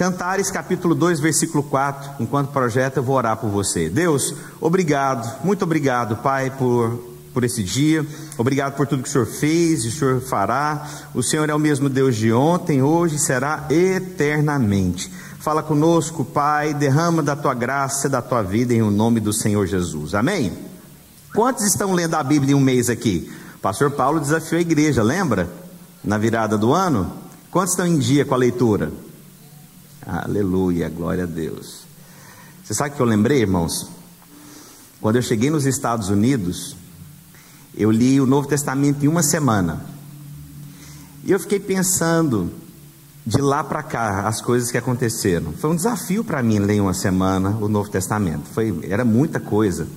Cantares 0.00 0.50
capítulo 0.50 0.94
2, 0.94 1.20
versículo 1.20 1.62
4. 1.62 2.12
Enquanto 2.20 2.52
projeta, 2.52 3.00
eu 3.00 3.02
vou 3.02 3.16
orar 3.16 3.36
por 3.36 3.50
você. 3.50 3.90
Deus, 3.90 4.34
obrigado, 4.58 5.44
muito 5.44 5.62
obrigado, 5.62 6.16
Pai, 6.16 6.50
por, 6.50 6.98
por 7.34 7.44
esse 7.44 7.62
dia. 7.62 8.06
Obrigado 8.38 8.76
por 8.76 8.86
tudo 8.86 9.02
que 9.02 9.10
o 9.10 9.12
Senhor 9.12 9.26
fez 9.26 9.84
e 9.84 9.88
o 9.88 9.92
Senhor 9.92 10.20
fará. 10.22 10.88
O 11.14 11.22
Senhor 11.22 11.50
é 11.50 11.54
o 11.54 11.58
mesmo 11.58 11.90
Deus 11.90 12.16
de 12.16 12.32
ontem, 12.32 12.82
hoje 12.82 13.16
e 13.16 13.18
será 13.18 13.66
eternamente. 13.68 15.12
Fala 15.38 15.62
conosco, 15.62 16.24
Pai, 16.24 16.72
derrama 16.72 17.22
da 17.22 17.36
tua 17.36 17.52
graça, 17.52 18.08
da 18.08 18.22
tua 18.22 18.42
vida 18.42 18.72
em 18.72 18.80
o 18.80 18.90
nome 18.90 19.20
do 19.20 19.34
Senhor 19.34 19.66
Jesus. 19.66 20.14
Amém? 20.14 20.52
Quantos 21.34 21.66
estão 21.66 21.92
lendo 21.92 22.14
a 22.14 22.22
Bíblia 22.22 22.52
em 22.52 22.56
um 22.56 22.60
mês 22.60 22.88
aqui? 22.88 23.30
Pastor 23.60 23.90
Paulo 23.90 24.18
desafiou 24.18 24.58
a 24.58 24.62
igreja, 24.62 25.02
lembra? 25.02 25.46
Na 26.02 26.16
virada 26.16 26.56
do 26.56 26.72
ano? 26.72 27.12
Quantos 27.50 27.72
estão 27.72 27.84
em 27.84 27.98
dia 27.98 28.24
com 28.24 28.32
a 28.32 28.36
leitura? 28.36 28.92
Aleluia, 30.06 30.88
glória 30.88 31.24
a 31.24 31.26
Deus. 31.26 31.80
Você 32.62 32.72
sabe 32.72 32.90
o 32.90 32.96
que 32.96 33.02
eu 33.02 33.06
lembrei, 33.06 33.40
irmãos? 33.40 33.90
Quando 35.00 35.16
eu 35.16 35.22
cheguei 35.22 35.50
nos 35.50 35.66
Estados 35.66 36.10
Unidos, 36.10 36.76
eu 37.76 37.90
li 37.90 38.20
o 38.20 38.26
Novo 38.26 38.46
Testamento 38.46 39.04
em 39.04 39.08
uma 39.08 39.24
semana. 39.24 39.84
E 41.24 41.32
eu 41.32 41.40
fiquei 41.40 41.58
pensando 41.58 42.52
de 43.26 43.40
lá 43.40 43.64
para 43.64 43.82
cá 43.82 44.28
as 44.28 44.40
coisas 44.40 44.70
que 44.70 44.78
aconteceram. 44.78 45.52
Foi 45.52 45.70
um 45.70 45.76
desafio 45.76 46.22
para 46.22 46.40
mim 46.44 46.60
ler 46.60 46.80
uma 46.80 46.94
semana 46.94 47.50
o 47.60 47.68
Novo 47.68 47.90
Testamento. 47.90 48.44
Foi, 48.54 48.78
era 48.84 49.04
muita 49.04 49.40
coisa. 49.40 49.88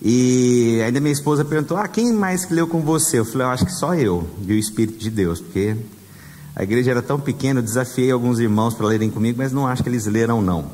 E 0.00 0.80
ainda 0.86 1.00
minha 1.00 1.12
esposa 1.12 1.44
perguntou: 1.44 1.76
"Ah, 1.76 1.88
quem 1.88 2.12
mais 2.12 2.44
que 2.44 2.54
leu 2.54 2.68
com 2.68 2.82
você?" 2.82 3.18
Eu 3.18 3.24
falei: 3.24 3.48
"Eu 3.48 3.50
acho 3.50 3.66
que 3.66 3.72
só 3.72 3.96
eu 3.96 4.28
e 4.46 4.52
o 4.52 4.56
Espírito 4.56 4.98
de 4.98 5.10
Deus, 5.10 5.40
porque 5.40 5.76
a 6.54 6.62
igreja 6.62 6.90
era 6.90 7.02
tão 7.02 7.18
pequena, 7.18 7.60
eu 7.60 7.64
desafiei 7.64 8.10
alguns 8.10 8.38
irmãos 8.38 8.74
para 8.74 8.86
lerem 8.86 9.10
comigo, 9.10 9.38
mas 9.38 9.52
não 9.52 9.66
acho 9.66 9.82
que 9.82 9.88
eles 9.88 10.06
leram, 10.06 10.42
não. 10.42 10.66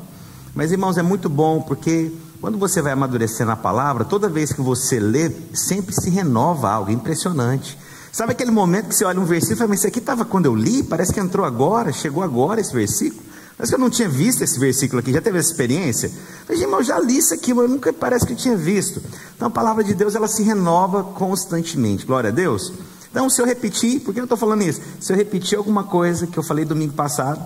Mas, 0.53 0.71
irmãos, 0.71 0.97
é 0.97 1.01
muito 1.01 1.29
bom, 1.29 1.61
porque 1.61 2.11
quando 2.41 2.57
você 2.57 2.81
vai 2.81 2.91
amadurecendo 2.91 3.51
a 3.51 3.55
palavra, 3.55 4.03
toda 4.03 4.27
vez 4.27 4.51
que 4.51 4.61
você 4.61 4.99
lê, 4.99 5.31
sempre 5.53 5.93
se 5.93 6.09
renova 6.09 6.69
algo, 6.69 6.91
impressionante. 6.91 7.77
Sabe 8.11 8.31
aquele 8.31 8.51
momento 8.51 8.87
que 8.87 8.95
você 8.95 9.05
olha 9.05 9.19
um 9.19 9.25
versículo 9.25 9.55
e 9.55 9.57
fala, 9.57 9.69
mas 9.69 9.79
isso 9.79 9.87
aqui 9.87 9.99
estava 9.99 10.25
quando 10.25 10.47
eu 10.47 10.55
li, 10.55 10.83
parece 10.83 11.13
que 11.13 11.19
entrou 11.19 11.45
agora, 11.45 11.93
chegou 11.93 12.23
agora 12.23 12.59
esse 12.59 12.73
versículo. 12.73 13.21
Parece 13.55 13.73
que 13.73 13.75
eu 13.75 13.79
não 13.79 13.89
tinha 13.89 14.09
visto 14.09 14.41
esse 14.41 14.57
versículo 14.57 14.99
aqui, 14.99 15.11
já 15.11 15.21
teve 15.21 15.37
essa 15.37 15.51
experiência? 15.51 16.09
Falei, 16.47 16.61
irmão, 16.61 16.79
eu 16.79 16.83
já 16.83 16.97
li 16.99 17.17
isso 17.17 17.33
aqui, 17.33 17.53
mas 17.53 17.65
eu 17.65 17.69
nunca 17.69 17.93
parece 17.93 18.25
que 18.25 18.33
eu 18.33 18.37
tinha 18.37 18.55
visto. 18.55 19.01
Então 19.35 19.49
a 19.49 19.51
palavra 19.51 19.83
de 19.83 19.93
Deus, 19.93 20.15
ela 20.15 20.27
se 20.27 20.43
renova 20.43 21.03
constantemente, 21.03 22.05
glória 22.05 22.29
a 22.29 22.33
Deus. 22.33 22.73
Então, 23.11 23.29
se 23.29 23.41
eu 23.41 23.45
repetir, 23.45 24.01
por 24.01 24.13
que 24.13 24.19
eu 24.19 24.25
estou 24.25 24.37
falando 24.37 24.61
isso? 24.61 24.81
Se 24.99 25.11
eu 25.11 25.17
repetir 25.17 25.57
alguma 25.57 25.83
coisa 25.83 26.27
que 26.27 26.37
eu 26.37 26.43
falei 26.43 26.63
domingo 26.63 26.93
passado, 26.93 27.43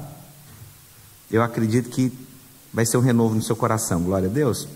eu 1.32 1.42
acredito 1.42 1.90
que 1.90 2.12
vai 2.74 2.86
ser 2.86 2.98
um 2.98 3.02
renovo 3.02 3.36
no 3.36 3.42
seu 3.42 3.56
coração, 3.56 4.02
glória 4.02 4.28
a 4.28 4.32
Deus. 4.32 4.68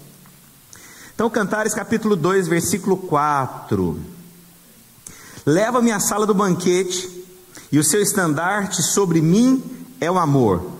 Então, 1.13 1.29
Cantares 1.29 1.73
capítulo 1.73 2.15
2, 2.15 2.47
versículo 2.47 2.95
4. 2.95 3.99
Leva-me 5.45 5.91
à 5.91 5.99
sala 5.99 6.25
do 6.25 6.33
banquete, 6.33 7.25
e 7.71 7.79
o 7.79 7.83
seu 7.83 8.01
estandarte 8.01 8.81
sobre 8.81 9.21
mim 9.21 9.63
é 9.99 10.09
o 10.09 10.17
amor. 10.17 10.71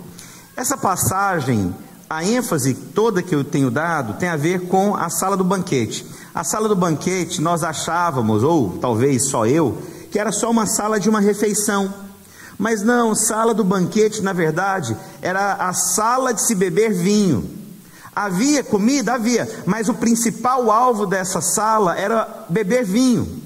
Essa 0.55 0.77
passagem, 0.77 1.75
a 2.09 2.23
ênfase 2.23 2.73
toda 2.73 3.21
que 3.21 3.35
eu 3.35 3.43
tenho 3.43 3.69
dado, 3.69 4.17
tem 4.17 4.29
a 4.29 4.37
ver 4.37 4.67
com 4.67 4.95
a 4.95 5.09
sala 5.09 5.35
do 5.35 5.43
banquete. 5.43 6.05
A 6.33 6.43
sala 6.43 6.69
do 6.69 6.75
banquete, 6.75 7.41
nós 7.41 7.63
achávamos, 7.63 8.43
ou 8.43 8.77
talvez 8.77 9.29
só 9.29 9.45
eu, 9.45 9.77
que 10.17 10.21
era 10.21 10.31
só 10.31 10.49
uma 10.49 10.65
sala 10.65 10.99
de 10.99 11.07
uma 11.07 11.19
refeição. 11.19 11.93
Mas 12.57 12.81
não, 12.81 13.13
sala 13.13 13.53
do 13.53 13.63
banquete, 13.63 14.19
na 14.19 14.33
verdade, 14.33 14.97
era 15.21 15.53
a 15.53 15.73
sala 15.73 16.33
de 16.33 16.41
se 16.41 16.55
beber 16.55 16.91
vinho. 16.91 17.47
Havia 18.15 18.63
comida? 18.63 19.13
Havia, 19.13 19.47
mas 19.67 19.89
o 19.89 19.93
principal 19.93 20.71
alvo 20.71 21.05
dessa 21.05 21.39
sala 21.39 21.95
era 21.95 22.47
beber 22.49 22.83
vinho. 22.83 23.43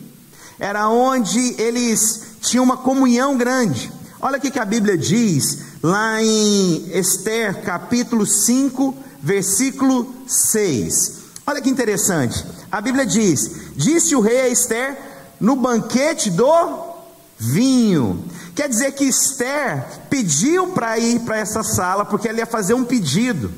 Era 0.58 0.88
onde 0.88 1.62
eles 1.62 2.38
tinham 2.40 2.64
uma 2.64 2.78
comunhão 2.78 3.36
grande. 3.36 3.92
Olha 4.22 4.38
o 4.38 4.42
que 4.42 4.58
a 4.58 4.64
Bíblia 4.64 4.98
diz 4.98 5.60
lá 5.84 6.24
em 6.24 6.90
Esther, 6.98 7.64
capítulo 7.64 8.26
5, 8.26 8.96
versículo 9.22 10.16
6. 10.26 11.20
Olha 11.46 11.62
que 11.62 11.70
interessante. 11.70 12.46
A 12.72 12.80
Bíblia 12.80 13.06
diz: 13.06 13.74
Disse 13.76 14.16
o 14.16 14.22
rei 14.22 14.40
a 14.40 14.48
Esther: 14.48 15.11
no 15.42 15.56
banquete 15.56 16.30
do 16.30 16.92
vinho. 17.38 18.24
Quer 18.56 18.70
dizer 18.70 18.92
que 18.92 19.06
Esther 19.06 19.84
pediu 20.08 20.68
para 20.68 21.00
ir 21.00 21.22
para 21.22 21.38
essa 21.38 21.64
sala, 21.64 22.06
porque 22.06 22.30
ela 22.30 22.38
ia 22.38 22.46
fazer 22.46 22.76
um 22.76 22.86
pedido. 22.86 23.52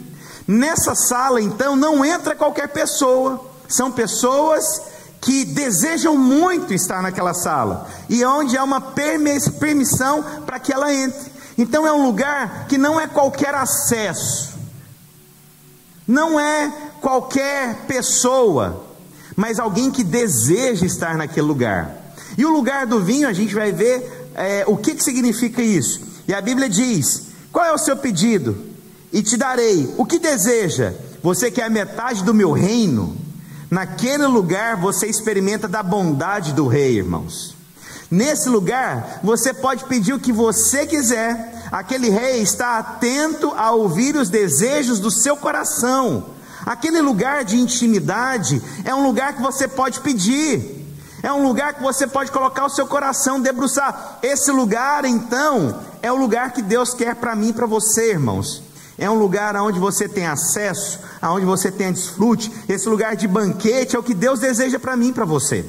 Nessa 0.47 0.95
sala, 0.95 1.41
então, 1.41 1.75
não 1.75 2.05
entra 2.05 2.35
qualquer 2.35 2.69
pessoa, 2.69 3.45
são 3.67 3.91
pessoas 3.91 4.81
que 5.19 5.45
desejam 5.45 6.17
muito 6.17 6.73
estar 6.73 7.01
naquela 7.01 7.33
sala, 7.33 7.87
e 8.09 8.23
onde 8.23 8.57
há 8.57 8.63
uma 8.63 8.79
permissão 8.79 10.23
para 10.45 10.59
que 10.59 10.71
ela 10.71 10.93
entre. 10.93 11.31
Então, 11.57 11.85
é 11.85 11.91
um 11.91 12.05
lugar 12.05 12.65
que 12.67 12.77
não 12.77 12.99
é 12.99 13.07
qualquer 13.07 13.53
acesso, 13.53 14.53
não 16.07 16.39
é 16.39 16.71
qualquer 17.01 17.85
pessoa, 17.87 18.85
mas 19.35 19.59
alguém 19.59 19.91
que 19.91 20.03
deseja 20.03 20.85
estar 20.85 21.17
naquele 21.17 21.47
lugar. 21.47 22.15
E 22.37 22.45
o 22.45 22.51
lugar 22.51 22.85
do 22.85 22.99
vinho, 23.01 23.27
a 23.27 23.33
gente 23.33 23.53
vai 23.53 23.71
ver 23.71 24.29
é, 24.35 24.63
o 24.67 24.77
que, 24.77 24.95
que 24.95 25.03
significa 25.03 25.61
isso. 25.61 26.01
E 26.27 26.33
a 26.33 26.41
Bíblia 26.41 26.69
diz: 26.69 27.27
qual 27.51 27.65
é 27.65 27.73
o 27.73 27.77
seu 27.77 27.95
pedido? 27.95 28.57
E 29.11 29.21
te 29.21 29.37
darei 29.37 29.93
o 29.97 30.05
que 30.05 30.17
deseja. 30.17 30.93
Você 31.21 31.51
quer 31.51 31.65
a 31.65 31.69
metade 31.69 32.23
do 32.23 32.33
meu 32.33 32.51
reino? 32.51 33.15
Naquele 33.69 34.25
lugar 34.25 34.75
você 34.75 35.07
experimenta 35.07 35.67
da 35.67 35.81
bondade 35.83 36.53
do 36.53 36.67
rei, 36.67 36.97
irmãos. 36.97 37.55
Nesse 38.09 38.47
lugar, 38.47 39.19
você 39.23 39.53
pode 39.53 39.85
pedir 39.85 40.13
o 40.13 40.19
que 40.19 40.31
você 40.31 40.85
quiser. 40.85 41.67
Aquele 41.71 42.09
rei 42.09 42.41
está 42.41 42.77
atento 42.77 43.51
a 43.55 43.71
ouvir 43.71 44.15
os 44.15 44.29
desejos 44.29 44.99
do 44.99 45.09
seu 45.09 45.35
coração. 45.35 46.25
Aquele 46.65 47.01
lugar 47.01 47.43
de 47.43 47.57
intimidade 47.57 48.61
é 48.83 48.93
um 48.93 49.05
lugar 49.05 49.33
que 49.33 49.41
você 49.41 49.67
pode 49.67 49.99
pedir, 49.99 50.83
é 51.21 51.31
um 51.31 51.45
lugar 51.45 51.73
que 51.73 51.81
você 51.81 52.05
pode 52.05 52.31
colocar 52.31 52.65
o 52.65 52.69
seu 52.69 52.85
coração, 52.85 53.41
debruçar. 53.41 54.19
Esse 54.21 54.51
lugar, 54.51 55.05
então, 55.05 55.79
é 56.01 56.11
o 56.11 56.17
lugar 56.17 56.51
que 56.51 56.61
Deus 56.61 56.93
quer 56.93 57.15
para 57.15 57.35
mim 57.35 57.49
e 57.49 57.53
para 57.53 57.65
você, 57.65 58.11
irmãos. 58.11 58.61
É 58.97 59.09
um 59.09 59.15
lugar 59.15 59.55
onde 59.55 59.79
você 59.79 60.07
tem 60.07 60.27
acesso, 60.27 60.99
onde 61.21 61.45
você 61.45 61.71
tem 61.71 61.91
desfrute. 61.91 62.51
Esse 62.69 62.87
lugar 62.87 63.15
de 63.15 63.27
banquete 63.27 63.95
é 63.95 63.99
o 63.99 64.03
que 64.03 64.13
Deus 64.13 64.39
deseja 64.39 64.79
para 64.79 64.95
mim 64.95 65.09
e 65.09 65.13
para 65.13 65.25
você. 65.25 65.65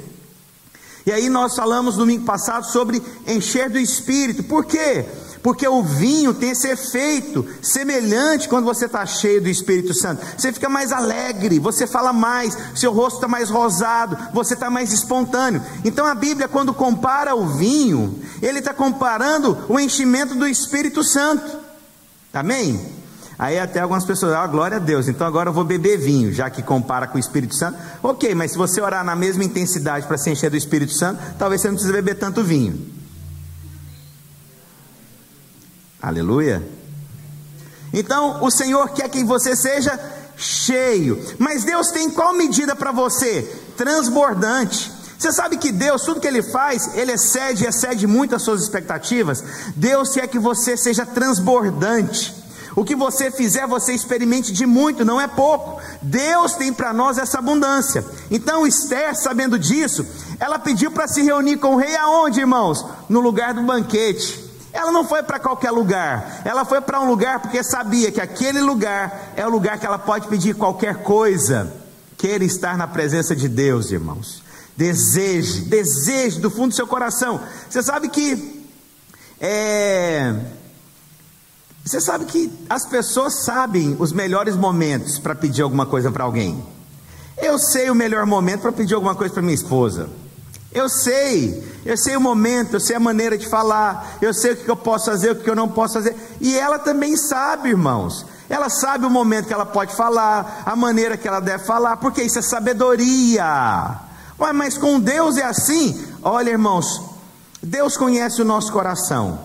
E 1.07 1.13
aí 1.13 1.29
nós 1.29 1.55
falamos 1.55 1.97
domingo 1.97 2.25
passado 2.25 2.67
sobre 2.67 3.03
encher 3.27 3.69
do 3.71 3.79
Espírito. 3.79 4.43
Por 4.43 4.65
quê? 4.65 5.05
Porque 5.45 5.69
o 5.69 5.83
vinho 5.83 6.33
tem 6.33 6.53
esse 6.53 6.67
efeito 6.67 7.47
semelhante 7.61 8.49
quando 8.49 8.65
você 8.65 8.87
está 8.87 9.05
cheio 9.05 9.43
do 9.43 9.49
Espírito 9.51 9.93
Santo. 9.93 10.25
Você 10.39 10.51
fica 10.51 10.71
mais 10.71 10.91
alegre, 10.91 11.59
você 11.59 11.87
fala 11.87 12.15
mais, 12.15 12.57
seu 12.75 12.91
rosto 12.91 13.17
está 13.17 13.29
mais 13.29 13.51
rosado, 13.51 14.17
você 14.33 14.55
está 14.55 14.71
mais 14.71 14.91
espontâneo. 14.91 15.61
Então 15.85 16.07
a 16.07 16.15
Bíblia, 16.15 16.49
quando 16.49 16.73
compara 16.73 17.35
o 17.35 17.47
vinho, 17.47 18.23
ele 18.41 18.61
está 18.61 18.73
comparando 18.73 19.67
o 19.69 19.79
enchimento 19.79 20.35
do 20.35 20.47
Espírito 20.47 21.05
Santo. 21.05 21.59
Amém? 22.33 22.81
Aí 23.39 23.59
até 23.59 23.81
algumas 23.81 24.07
pessoas, 24.07 24.33
ah, 24.33 24.47
glória 24.47 24.79
a 24.79 24.81
Deus, 24.81 25.09
então 25.09 25.27
agora 25.27 25.51
eu 25.51 25.53
vou 25.53 25.65
beber 25.65 25.99
vinho, 25.99 26.33
já 26.33 26.49
que 26.49 26.63
compara 26.63 27.07
com 27.07 27.19
o 27.19 27.21
Espírito 27.21 27.55
Santo. 27.55 27.79
Ok, 28.03 28.35
mas 28.35 28.53
se 28.53 28.57
você 28.57 28.81
orar 28.81 29.05
na 29.05 29.15
mesma 29.15 29.45
intensidade 29.45 30.07
para 30.07 30.17
se 30.17 30.31
encher 30.31 30.51
do 30.51 30.57
Espírito 30.57 30.95
Santo, 30.95 31.21
talvez 31.39 31.61
você 31.61 31.69
não 31.69 31.75
precise 31.75 31.93
beber 31.93 32.15
tanto 32.15 32.43
vinho. 32.43 33.04
Aleluia. 36.05 36.63
Então, 37.91 38.45
o 38.45 38.51
Senhor 38.51 38.91
quer 38.91 39.09
que 39.09 39.25
você 39.25 39.57
seja 39.57 39.99
cheio. 40.37 41.19
Mas 41.39 41.65
Deus 41.65 41.91
tem 41.93 42.11
qual 42.11 42.35
medida 42.35 42.77
para 42.77 42.93
você? 42.93 43.43
Transbordante. 43.75 44.93
Você 45.19 45.33
sabe 45.33 45.57
que 45.57 45.73
Deus, 45.73 46.03
tudo 46.03 46.21
que 46.21 46.27
Ele 46.27 46.43
faz, 46.43 46.95
Ele 46.95 47.13
excede 47.13 47.65
e 47.65 47.69
excede 47.69 48.07
muito 48.07 48.37
as 48.37 48.43
suas 48.43 48.61
expectativas. 48.61 49.43
Deus 49.75 50.11
quer 50.11 50.29
que 50.29 50.39
você 50.39 50.77
seja 50.77 51.07
transbordante. 51.07 52.35
O 52.77 52.85
que 52.85 52.95
você 52.95 53.31
fizer, 53.31 53.67
você 53.67 53.95
experimente 53.95 54.53
de 54.53 54.67
muito, 54.67 55.07
não 55.07 55.19
é 55.19 55.27
pouco. 55.27 55.81
Deus 56.03 56.53
tem 56.53 56.71
para 56.71 56.93
nós 56.93 57.17
essa 57.17 57.39
abundância. 57.39 58.05
Então, 58.31 58.67
Esther, 58.67 59.17
sabendo 59.17 59.59
disso, 59.59 60.05
ela 60.39 60.59
pediu 60.59 60.91
para 60.91 61.09
se 61.09 61.23
reunir 61.23 61.57
com 61.57 61.77
o 61.77 61.79
rei 61.79 61.97
aonde, 61.97 62.41
irmãos? 62.41 62.85
No 63.09 63.21
lugar 63.21 63.55
do 63.55 63.63
banquete. 63.63 64.44
Ela 64.75 64.91
não 64.91 65.05
foi 65.05 65.23
para 65.23 65.39
qualquer 65.39 65.71
lugar, 65.71 66.43
ela 66.45 66.65
foi 66.65 66.81
para 66.81 67.01
um 67.01 67.09
lugar 67.09 67.39
porque 67.39 67.63
sabia 67.63 68.11
que 68.11 68.21
aquele 68.21 68.61
lugar 68.61 69.33
é 69.37 69.47
o 69.47 69.51
lugar 69.51 69.79
que 69.79 69.87
ela 69.87 70.01
pode 70.01 70.27
pedir 70.27 70.55
qualquer 70.57 70.97
coisa. 71.05 71.73
Queira 72.19 72.43
estar 72.43 72.77
na 72.77 72.89
presença 72.89 73.37
de 73.37 73.49
Deus, 73.49 73.93
irmãos. 73.93 74.43
Deseje, 74.77 75.61
deseje 75.61 76.41
do 76.41 76.51
fundo 76.51 76.71
do 76.71 76.75
seu 76.75 76.89
coração. 76.89 77.41
Você 77.71 77.85
sabe 77.85 78.09
que 78.09 78.67
é, 79.41 80.35
Você 81.85 82.01
sabe 82.01 82.25
que 82.25 82.53
as 82.69 82.85
pessoas 82.85 83.45
sabem 83.45 83.97
os 84.01 84.13
melhores 84.13 84.57
momentos 84.57 85.21
para 85.21 85.37
pedir 85.37 85.63
alguma 85.63 85.87
coisa 85.87 86.11
para 86.11 86.25
alguém. 86.25 86.61
Eu 87.37 87.61
sei 87.61 87.91
o 87.91 87.95
melhor 87.95 88.27
momento 88.27 88.63
para 88.63 88.73
pedir 88.73 88.95
alguma 88.95 89.15
coisa 89.15 89.33
para 89.33 89.43
minha 89.43 89.55
esposa. 89.55 90.09
Eu 90.75 90.89
sei, 90.89 91.63
eu 91.87 91.97
sei 91.97 92.17
o 92.17 92.21
momento, 92.21 92.75
eu 92.75 92.81
sei 92.81 92.97
a 92.97 93.01
maneira 93.01 93.39
de 93.39 93.49
falar, 93.49 94.19
eu 94.21 94.35
sei 94.35 94.53
o 94.53 94.57
que 94.57 94.69
eu 94.69 94.77
posso 94.77 95.07
fazer, 95.07 95.31
o 95.31 95.37
que 95.37 95.49
eu 95.49 95.55
não 95.55 95.69
posso 95.69 95.95
fazer. 95.95 96.17
E 96.41 96.59
ela 96.59 96.81
também 96.81 97.17
sabe, 97.17 97.69
irmãos. 97.69 98.27
Ela 98.49 98.69
sabe 98.69 99.07
o 99.07 99.11
momento 99.11 99.47
que 99.47 99.55
ela 99.55 99.65
pode 99.65 99.95
falar, 99.95 100.65
a 100.67 100.75
maneira 100.75 101.17
que 101.17 101.29
ela 101.29 101.41
deve 101.41 101.65
falar, 101.65 101.97
porque 101.99 102.23
isso 102.23 102.41
é 102.41 102.43
sabedoria. 102.43 104.01
Ué, 104.39 104.53
mas 104.53 104.77
com 104.77 104.99
Deus 104.99 105.37
é 105.37 105.45
assim? 105.45 106.05
Olha, 106.21 106.51
irmãos, 106.51 107.01
Deus 107.63 107.97
conhece 107.97 108.43
o 108.43 108.45
nosso 108.45 108.73
coração. 108.73 109.39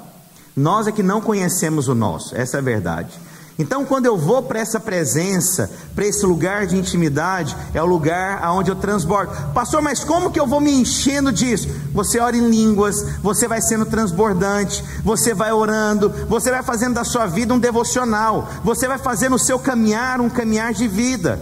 Nós 0.55 0.87
é 0.87 0.91
que 0.91 1.03
não 1.03 1.21
conhecemos 1.21 1.87
o 1.87 1.95
nosso, 1.95 2.35
essa 2.35 2.57
é 2.57 2.59
a 2.59 2.63
verdade. 2.63 3.28
Então, 3.59 3.83
quando 3.83 4.05
eu 4.05 4.17
vou 4.17 4.41
para 4.41 4.61
essa 4.61 4.79
presença, 4.79 5.69
para 5.93 6.05
esse 6.05 6.25
lugar 6.25 6.65
de 6.65 6.77
intimidade, 6.77 7.57
é 7.73 7.83
o 7.83 7.85
lugar 7.85 8.41
aonde 8.41 8.71
eu 8.71 8.75
transbordo. 8.77 9.33
Pastor, 9.53 9.81
mas 9.81 10.01
como 10.01 10.31
que 10.31 10.39
eu 10.39 10.47
vou 10.47 10.61
me 10.61 10.71
enchendo 10.71 11.29
disso? 11.29 11.67
Você 11.93 12.21
ora 12.21 12.37
em 12.37 12.49
línguas, 12.49 12.95
você 13.21 13.49
vai 13.49 13.61
sendo 13.61 13.85
transbordante, 13.85 14.81
você 15.03 15.33
vai 15.33 15.51
orando, 15.51 16.09
você 16.29 16.49
vai 16.49 16.63
fazendo 16.63 16.93
da 16.93 17.03
sua 17.03 17.25
vida 17.25 17.53
um 17.53 17.59
devocional, 17.59 18.47
você 18.63 18.87
vai 18.87 18.97
fazendo 18.97 19.35
o 19.35 19.39
seu 19.39 19.59
caminhar 19.59 20.21
um 20.21 20.29
caminhar 20.29 20.71
de 20.73 20.87
vida. 20.87 21.37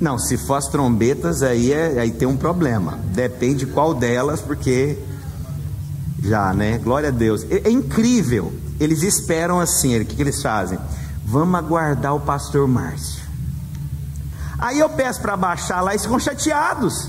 Não, 0.00 0.18
se 0.18 0.36
for 0.36 0.56
as 0.56 0.66
trombetas, 0.66 1.40
aí, 1.40 1.72
é, 1.72 2.00
aí 2.00 2.10
tem 2.10 2.26
um 2.26 2.36
problema. 2.36 2.98
Depende 3.12 3.64
qual 3.64 3.94
delas, 3.94 4.40
porque 4.40 4.98
já, 6.24 6.52
né? 6.54 6.78
Glória 6.78 7.10
a 7.10 7.12
Deus. 7.12 7.44
É, 7.50 7.68
é 7.68 7.70
incrível. 7.70 8.52
Eles 8.80 9.02
esperam 9.02 9.60
assim, 9.60 10.00
o 10.00 10.04
que, 10.04 10.16
que 10.16 10.22
eles 10.22 10.42
fazem? 10.42 10.78
Vamos 11.24 11.54
aguardar 11.54 12.14
o 12.14 12.20
pastor 12.20 12.66
Márcio. 12.66 13.22
Aí 14.58 14.78
eu 14.78 14.88
peço 14.88 15.20
para 15.20 15.36
baixar 15.36 15.80
lá 15.80 15.94
e 15.94 15.98
ficam 15.98 16.18
chateados. 16.18 17.08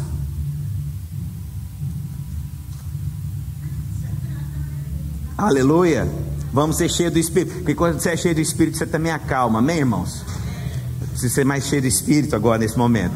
Aleluia. 5.38 6.08
Vamos 6.52 6.78
ser 6.78 6.90
cheios 6.90 7.14
do 7.14 7.20
Espírito. 7.20 7.56
Porque 7.58 7.76
quando 7.76 8.00
você 8.00 8.12
é 8.12 8.18
cheio 8.18 8.36
do 8.36 8.42
Espírito, 8.42 8.78
você 8.78 8.86
também 8.86 9.12
acalma. 9.12 9.60
Amém, 9.60 9.80
irmãos? 9.80 10.24
Precisa 11.12 11.34
ser 11.34 11.46
mais 11.46 11.66
cheio 11.66 11.82
do 11.82 11.88
Espírito 11.88 12.36
agora 12.36 12.60
nesse 12.60 12.78
momento. 12.78 13.16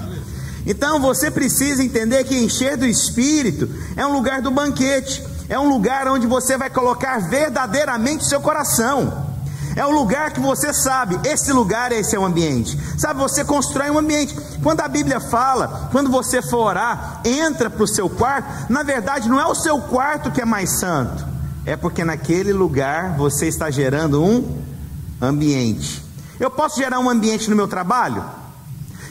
Então 0.65 0.99
você 0.99 1.31
precisa 1.31 1.83
entender 1.83 2.23
que 2.25 2.37
encher 2.37 2.77
do 2.77 2.85
Espírito 2.85 3.69
é 3.95 4.05
um 4.05 4.13
lugar 4.13 4.41
do 4.41 4.51
banquete 4.51 5.23
é 5.49 5.59
um 5.59 5.67
lugar 5.67 6.07
onde 6.07 6.27
você 6.27 6.55
vai 6.55 6.69
colocar 6.69 7.19
verdadeiramente 7.19 8.23
seu 8.23 8.39
coração. 8.39 9.27
É 9.75 9.85
um 9.85 9.91
lugar 9.91 10.31
que 10.31 10.39
você 10.39 10.73
sabe, 10.73 11.19
esse 11.27 11.51
lugar, 11.51 11.91
é 11.91 12.19
o 12.19 12.25
ambiente. 12.25 12.77
Sabe, 12.99 13.19
você 13.19 13.43
constrói 13.43 13.89
um 13.89 13.97
ambiente. 13.97 14.35
Quando 14.61 14.81
a 14.81 14.87
Bíblia 14.87 15.19
fala, 15.19 15.89
quando 15.91 16.09
você 16.09 16.41
for 16.41 16.65
orar, 16.65 17.21
entra 17.25 17.69
para 17.69 17.83
o 17.83 17.87
seu 17.87 18.09
quarto, 18.09 18.71
na 18.71 18.83
verdade 18.83 19.27
não 19.27 19.39
é 19.39 19.45
o 19.45 19.55
seu 19.55 19.79
quarto 19.81 20.31
que 20.31 20.41
é 20.41 20.45
mais 20.45 20.79
santo, 20.79 21.25
é 21.65 21.75
porque 21.75 22.03
naquele 22.03 22.53
lugar 22.53 23.15
você 23.15 23.47
está 23.47 23.71
gerando 23.71 24.23
um 24.23 24.61
ambiente. 25.21 26.03
Eu 26.39 26.51
posso 26.51 26.77
gerar 26.77 26.99
um 26.99 27.09
ambiente 27.09 27.49
no 27.49 27.55
meu 27.55 27.67
trabalho? 27.67 28.23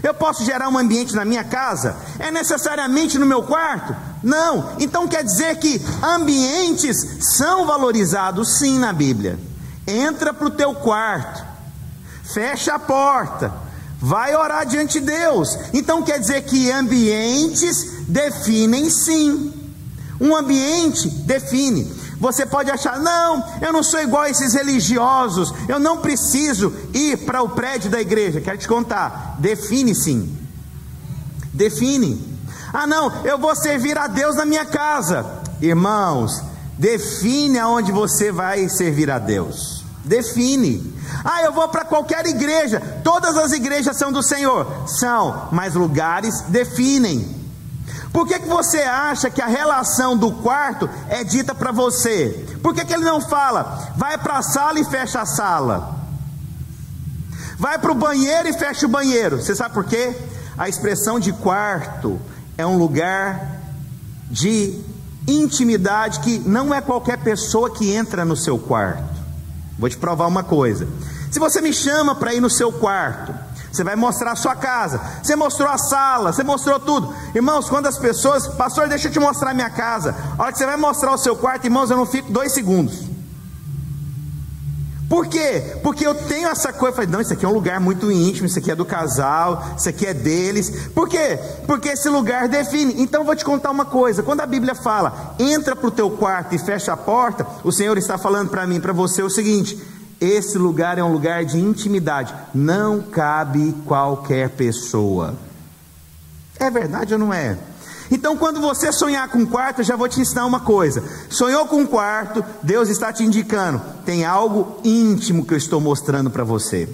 Eu 0.03 0.15
posso 0.15 0.45
gerar 0.45 0.69
um 0.69 0.79
ambiente 0.79 1.15
na 1.15 1.25
minha 1.25 1.45
casa? 1.45 1.97
É 2.19 2.31
necessariamente 2.31 3.19
no 3.19 3.27
meu 3.27 3.43
quarto? 3.43 3.95
Não. 4.23 4.77
Então 4.79 5.07
quer 5.07 5.23
dizer 5.23 5.57
que 5.57 5.81
ambientes 6.03 6.97
são 7.37 7.67
valorizados 7.67 8.59
sim 8.59 8.79
na 8.79 8.93
Bíblia. 8.93 9.39
Entra 9.87 10.35
para 10.35 10.47
o 10.47 10.51
teu 10.51 10.75
quarto, 10.75 11.43
fecha 12.23 12.75
a 12.75 12.79
porta, 12.79 13.53
vai 14.01 14.35
orar 14.37 14.67
diante 14.67 15.01
de 15.01 15.07
Deus. 15.07 15.57
Então 15.73 16.03
quer 16.03 16.19
dizer 16.19 16.43
que 16.43 16.71
ambientes 16.71 18.07
definem 18.07 18.91
sim. 18.91 19.53
Um 20.21 20.37
ambiente 20.37 21.09
define. 21.09 21.99
Você 22.21 22.45
pode 22.45 22.71
achar, 22.71 22.99
não, 22.99 23.45
eu 23.63 23.73
não 23.73 23.83
sou 23.83 24.03
igual 24.03 24.25
a 24.25 24.31
esses 24.31 24.53
religiosos, 24.53 25.55
eu 25.69 25.79
não 25.79 25.99
preciso 25.99 26.73
ir 26.93 27.19
para 27.19 27.43
o 27.43 27.51
prédio 27.51 27.89
da 27.89 28.01
igreja. 28.01 28.41
Quero 28.41 28.59
te 28.59 28.67
contar, 28.67 29.37
define 29.39 29.95
sim. 29.95 30.37
Define. 31.55 32.28
Ah, 32.73 32.87
não, 32.87 33.25
eu 33.25 33.39
vou 33.39 33.55
servir 33.57 33.97
a 33.97 34.07
Deus 34.07 34.37
na 34.37 34.45
minha 34.45 34.65
casa. 34.65 35.25
Irmãos, 35.61 36.43
define 36.79 37.59
aonde 37.59 37.91
você 37.93 38.31
vai 38.31 38.69
servir 38.69 39.11
a 39.11 39.19
Deus. 39.19 39.85
Define. 40.05 40.95
Ah, 41.25 41.43
eu 41.43 41.53
vou 41.53 41.69
para 41.69 41.85
qualquer 41.85 42.27
igreja. 42.27 42.81
Todas 43.03 43.37
as 43.37 43.53
igrejas 43.53 43.97
são 43.97 44.13
do 44.13 44.23
Senhor. 44.23 44.67
São, 44.87 45.49
mas 45.53 45.75
lugares 45.75 46.43
definem. 46.49 47.37
Por 48.13 48.27
que, 48.27 48.39
que 48.39 48.49
você 48.49 48.79
acha 48.79 49.29
que 49.31 49.43
a 49.43 49.47
relação 49.47 50.17
do 50.17 50.33
quarto 50.33 50.89
é 51.09 51.23
dita 51.23 51.55
para 51.55 51.73
você? 51.73 52.47
Por 52.63 52.75
que, 52.75 52.85
que 52.85 52.93
ele 52.93 53.05
não 53.05 53.21
fala, 53.21 53.93
vai 53.97 54.17
para 54.17 54.39
a 54.39 54.43
sala 54.43 54.81
e 54.81 54.85
fecha 54.85 55.21
a 55.21 55.27
sala? 55.27 55.97
Vai 57.59 57.79
para 57.79 57.93
o 57.93 57.95
banheiro 57.95 58.49
e 58.49 58.53
fecha 58.53 58.87
o 58.87 58.89
banheiro. 58.89 59.43
Você 59.43 59.55
sabe 59.55 59.75
por 59.75 59.85
quê? 59.85 60.17
A 60.57 60.69
expressão 60.69 61.21
de 61.21 61.33
quarto 61.33 62.21
é 62.59 62.67
um 62.67 62.77
lugar 62.77 63.61
de 64.29 64.83
intimidade 65.29 66.19
que 66.19 66.41
não 66.41 66.75
é 66.75 66.81
qualquer 66.81 67.19
pessoa 67.19 67.71
que 67.71 67.95
entra 67.95 68.25
no 68.25 68.37
seu 68.37 68.59
quarto. 68.59 69.17
Vou 69.79 69.89
te 69.89 69.97
provar 69.97 70.27
uma 70.27 70.43
coisa. 70.43 70.89
Se 71.31 71.39
você 71.39 71.61
me 71.61 71.73
chama 71.73 72.17
para 72.17 72.35
ir 72.35 72.41
no 72.41 72.51
seu 72.51 72.73
quarto, 72.73 73.33
você 73.71 73.85
vai 73.85 73.95
mostrar 73.95 74.33
a 74.33 74.37
sua 74.37 74.57
casa, 74.57 75.01
você 75.23 75.37
mostrou 75.37 75.69
a 75.69 75.79
sala, 75.79 76.33
você 76.33 76.43
mostrou 76.43 76.81
tudo. 76.81 77.15
Irmãos, 77.33 77.69
quando 77.69 77.87
as 77.87 77.97
pessoas, 77.97 78.49
pastor, 78.49 78.89
deixa 78.89 79.07
eu 79.07 79.13
te 79.13 79.21
mostrar 79.21 79.53
a 79.53 79.55
minha 79.55 79.71
casa. 79.71 80.17
A 80.37 80.43
hora 80.43 80.53
que 80.53 80.59
você 80.59 80.67
vai 80.67 80.77
mostrar 80.77 81.13
o 81.13 81.19
seu 81.19 81.37
quarto, 81.37 81.65
irmãos, 81.65 81.93
eu 81.93 81.97
não 81.97 82.07
fico 82.07 82.33
dois 82.33 82.51
segundos. 82.51 83.08
Por 85.09 85.27
quê? 85.27 85.63
Porque 85.83 86.07
eu 86.07 86.15
tenho 86.15 86.49
essa 86.49 86.71
coisa, 86.71 86.89
eu 86.89 86.95
falei, 86.95 87.11
não, 87.11 87.21
isso 87.21 87.33
aqui 87.33 87.45
é 87.45 87.49
um 87.49 87.55
lugar 87.55 87.81
muito 87.81 88.13
íntimo, 88.13 88.47
isso 88.47 88.59
aqui 88.59 88.71
é 88.71 88.75
do 88.75 88.85
casal, 88.85 89.75
isso 89.77 89.89
aqui 89.89 90.05
é 90.05 90.13
deles. 90.13 90.89
Por 90.95 91.09
quê? 91.09 91.39
Porque 91.67 91.89
esse 91.89 92.11
lugar 92.11 92.47
define. 92.47 93.01
Então 93.01 93.25
vou 93.25 93.35
te 93.35 93.45
contar 93.45 93.71
uma 93.71 93.87
coisa, 93.87 94.23
quando 94.23 94.43
a 94.43 94.47
Bíblia 94.47 94.75
fala, 94.75 95.35
entra 95.39 95.75
para 95.75 95.89
o 95.89 95.91
teu 95.91 96.11
quarto 96.11 96.55
e 96.55 96.59
fecha 96.59 96.93
a 96.93 96.97
porta, 96.97 97.47
o 97.65 97.73
Senhor 97.73 97.97
está 97.97 98.19
falando 98.19 98.51
para 98.51 98.67
mim, 98.67 98.81
para 98.81 98.93
você 98.93 99.23
o 99.23 99.31
seguinte: 99.31 99.81
esse 100.21 100.59
lugar 100.59 100.99
é 100.99 101.03
um 101.03 101.13
lugar 101.13 101.43
de 101.43 101.59
intimidade, 101.59 102.35
não 102.55 103.01
cabe 103.01 103.75
qualquer 103.87 104.51
pessoa. 104.51 105.35
É 106.61 106.69
verdade 106.71 107.15
ou 107.15 107.19
não 107.19 107.33
é? 107.33 107.57
Então, 108.11 108.37
quando 108.37 108.61
você 108.61 108.93
sonhar 108.93 109.29
com 109.29 109.39
um 109.39 109.47
quarto, 109.47 109.81
eu 109.81 109.85
já 109.85 109.97
vou 109.97 110.09
te 110.09 110.21
ensinar 110.21 110.47
uma 110.47 110.61
coisa. 110.61 111.03
Sonhou 111.29 111.67
com 111.67 111.77
um 111.77 111.87
quarto, 111.87 112.45
Deus 112.63 112.89
está 112.89 113.13
te 113.13 113.23
indicando, 113.23 113.83
tem 114.05 114.25
algo 114.25 114.81
íntimo 114.83 115.45
que 115.45 115.53
eu 115.53 115.59
estou 115.59 115.81
mostrando 115.81 116.31
para 116.31 116.45
você. 116.45 116.89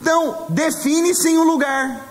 Então, 0.00 0.46
define-se 0.48 1.28
em 1.28 1.38
um 1.38 1.44
lugar. 1.44 2.09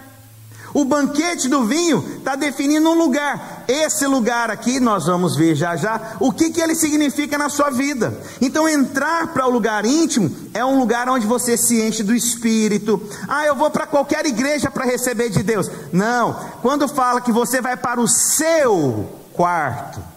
O 0.73 0.85
banquete 0.85 1.47
do 1.47 1.65
vinho 1.65 2.03
está 2.17 2.35
definindo 2.35 2.89
um 2.89 2.97
lugar. 2.97 3.63
Esse 3.67 4.05
lugar 4.07 4.49
aqui, 4.49 4.79
nós 4.79 5.05
vamos 5.05 5.35
ver 5.35 5.55
já 5.55 5.75
já, 5.75 6.15
o 6.19 6.31
que, 6.31 6.49
que 6.49 6.61
ele 6.61 6.75
significa 6.75 7.37
na 7.37 7.49
sua 7.49 7.69
vida. 7.69 8.17
Então, 8.41 8.67
entrar 8.67 9.27
para 9.33 9.47
o 9.47 9.51
lugar 9.51 9.85
íntimo 9.85 10.33
é 10.53 10.63
um 10.65 10.79
lugar 10.79 11.07
onde 11.09 11.27
você 11.27 11.57
se 11.57 11.81
enche 11.81 12.03
do 12.03 12.15
Espírito. 12.15 13.01
Ah, 13.27 13.45
eu 13.45 13.55
vou 13.55 13.69
para 13.69 13.87
qualquer 13.87 14.25
igreja 14.25 14.71
para 14.71 14.85
receber 14.85 15.29
de 15.29 15.43
Deus. 15.43 15.69
Não, 15.91 16.33
quando 16.61 16.87
fala 16.87 17.21
que 17.21 17.31
você 17.31 17.61
vai 17.61 17.77
para 17.77 17.99
o 18.01 18.07
seu 18.07 19.07
quarto, 19.33 20.08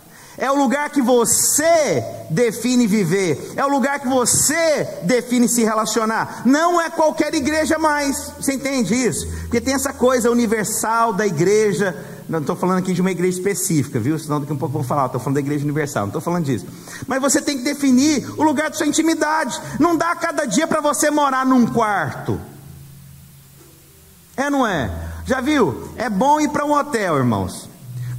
é 0.43 0.51
o 0.51 0.57
lugar 0.57 0.91
que 0.91 1.01
você 1.01 2.05
define 2.29 2.85
viver, 2.85 3.53
é 3.55 3.65
o 3.65 3.69
lugar 3.69 4.01
que 4.01 4.09
você 4.09 4.83
define 5.05 5.49
se 5.49 5.63
relacionar. 5.63 6.43
Não 6.45 6.81
é 6.81 6.91
qualquer 6.91 7.33
igreja 7.33 7.79
mais. 7.79 8.33
Você 8.41 8.55
entende 8.55 8.93
isso? 8.93 9.25
Porque 9.43 9.61
tem 9.61 9.73
essa 9.73 9.93
coisa 9.93 10.33
universal 10.33 11.13
da 11.13 11.25
igreja. 11.25 11.97
Não 12.29 12.41
estou 12.41 12.57
falando 12.57 12.79
aqui 12.79 12.93
de 12.93 13.01
uma 13.01 13.13
igreja 13.13 13.39
específica, 13.39 14.01
viu? 14.01 14.19
Senão 14.19 14.41
daqui 14.41 14.51
a 14.51 14.55
um 14.57 14.59
pouco 14.59 14.73
vão 14.73 14.83
falar, 14.83 15.07
estou 15.07 15.21
falando 15.21 15.35
da 15.35 15.41
igreja 15.41 15.63
universal, 15.63 16.03
não 16.03 16.09
estou 16.09 16.21
falando 16.21 16.45
disso. 16.45 16.67
Mas 17.07 17.23
você 17.23 17.41
tem 17.41 17.59
que 17.59 17.63
definir 17.63 18.29
o 18.37 18.43
lugar 18.43 18.69
de 18.69 18.79
sua 18.79 18.87
intimidade. 18.89 19.63
Não 19.79 19.97
dá 19.97 20.17
cada 20.17 20.45
dia 20.45 20.67
para 20.67 20.81
você 20.81 21.09
morar 21.09 21.47
num 21.47 21.69
quarto. 21.69 22.41
É, 24.37 24.51
não 24.51 24.67
é? 24.67 24.91
Já 25.25 25.41
viu? 25.41 25.89
É 25.97 26.11
bom 26.11 26.41
ir 26.41 26.49
para 26.49 26.65
um 26.65 26.73
hotel, 26.73 27.17
irmãos. 27.17 27.71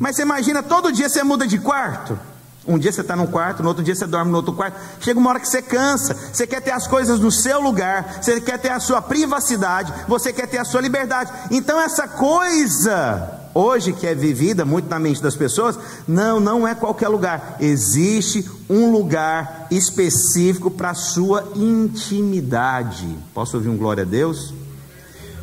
Mas 0.03 0.17
você 0.17 0.23
imagina, 0.23 0.61
todo 0.61 0.91
dia 0.91 1.07
você 1.07 1.23
muda 1.23 1.47
de 1.47 1.57
quarto. 1.57 2.19
Um 2.67 2.77
dia 2.77 2.91
você 2.91 2.99
está 2.99 3.15
num 3.15 3.25
quarto, 3.25 3.63
no 3.63 3.69
outro 3.69 3.81
dia 3.81 3.95
você 3.95 4.05
dorme 4.05 4.31
no 4.31 4.35
outro 4.35 4.51
quarto. 4.51 4.77
Chega 4.99 5.17
uma 5.17 5.29
hora 5.29 5.39
que 5.39 5.47
você 5.47 5.61
cansa, 5.61 6.13
você 6.13 6.45
quer 6.45 6.59
ter 6.59 6.71
as 6.71 6.85
coisas 6.85 7.21
no 7.21 7.31
seu 7.31 7.61
lugar, 7.61 8.21
você 8.21 8.41
quer 8.41 8.59
ter 8.59 8.67
a 8.67 8.81
sua 8.81 9.01
privacidade, 9.01 9.93
você 10.05 10.33
quer 10.33 10.45
ter 10.47 10.57
a 10.57 10.65
sua 10.65 10.81
liberdade. 10.81 11.31
Então 11.51 11.79
essa 11.79 12.05
coisa 12.05 13.47
hoje 13.53 13.93
que 13.93 14.05
é 14.05 14.13
vivida 14.13 14.65
muito 14.65 14.89
na 14.89 14.99
mente 14.99 15.23
das 15.23 15.37
pessoas, 15.37 15.79
não, 16.05 16.37
não 16.37 16.67
é 16.67 16.75
qualquer 16.75 17.07
lugar. 17.07 17.55
Existe 17.61 18.45
um 18.69 18.91
lugar 18.91 19.67
específico 19.71 20.69
para 20.69 20.89
a 20.89 20.95
sua 20.95 21.49
intimidade. 21.55 23.07
Posso 23.33 23.55
ouvir 23.55 23.69
um 23.69 23.77
glória 23.77 24.03
a 24.03 24.05
Deus? 24.05 24.53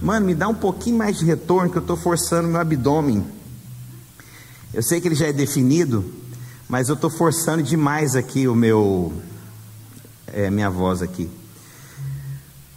Mano, 0.02 0.26
me 0.26 0.34
dá 0.34 0.48
um 0.48 0.54
pouquinho 0.54 0.98
mais 0.98 1.18
de 1.18 1.24
retorno 1.24 1.70
que 1.70 1.78
eu 1.78 1.82
estou 1.82 1.96
forçando 1.96 2.46
meu 2.46 2.60
abdômen. 2.60 3.39
Eu 4.72 4.82
sei 4.82 5.00
que 5.00 5.08
ele 5.08 5.14
já 5.14 5.26
é 5.26 5.32
definido, 5.32 6.04
mas 6.68 6.88
eu 6.88 6.94
estou 6.94 7.10
forçando 7.10 7.62
demais 7.62 8.14
aqui 8.14 8.46
o 8.46 8.54
meu, 8.54 9.12
é, 10.28 10.48
minha 10.48 10.70
voz 10.70 11.02
aqui. 11.02 11.28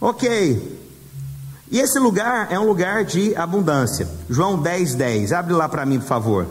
Ok. 0.00 0.80
E 1.70 1.78
esse 1.78 1.98
lugar 1.98 2.52
é 2.52 2.58
um 2.58 2.66
lugar 2.66 3.04
de 3.04 3.34
abundância. 3.36 4.08
João 4.28 4.60
10, 4.60 4.96
10. 4.96 5.32
Abre 5.32 5.54
lá 5.54 5.68
para 5.68 5.86
mim, 5.86 5.98
por 5.98 6.06
favor. 6.06 6.46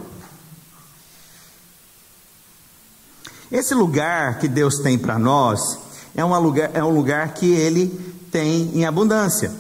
Esse 3.51 3.75
lugar 3.75 4.39
que 4.39 4.47
Deus 4.47 4.79
tem 4.79 4.97
para 4.97 5.19
nós 5.19 5.77
é, 6.15 6.23
um 6.23 6.39
lugar, 6.39 6.71
é 6.73 6.83
um 6.83 6.89
lugar 6.89 7.33
que 7.33 7.53
Ele 7.53 7.88
tem 8.31 8.71
em 8.73 8.85
abundância. 8.85 9.51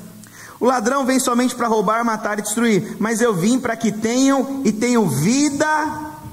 O 0.63 0.65
ladrão 0.65 1.05
vem 1.05 1.19
somente 1.19 1.53
para 1.53 1.67
roubar, 1.67 2.05
matar 2.05 2.39
e 2.39 2.41
destruir, 2.41 2.95
mas 2.97 3.19
eu 3.19 3.33
vim 3.33 3.59
para 3.59 3.75
que 3.75 3.91
tenham 3.91 4.61
e 4.63 4.71
tenham 4.71 5.09
vida 5.09 5.67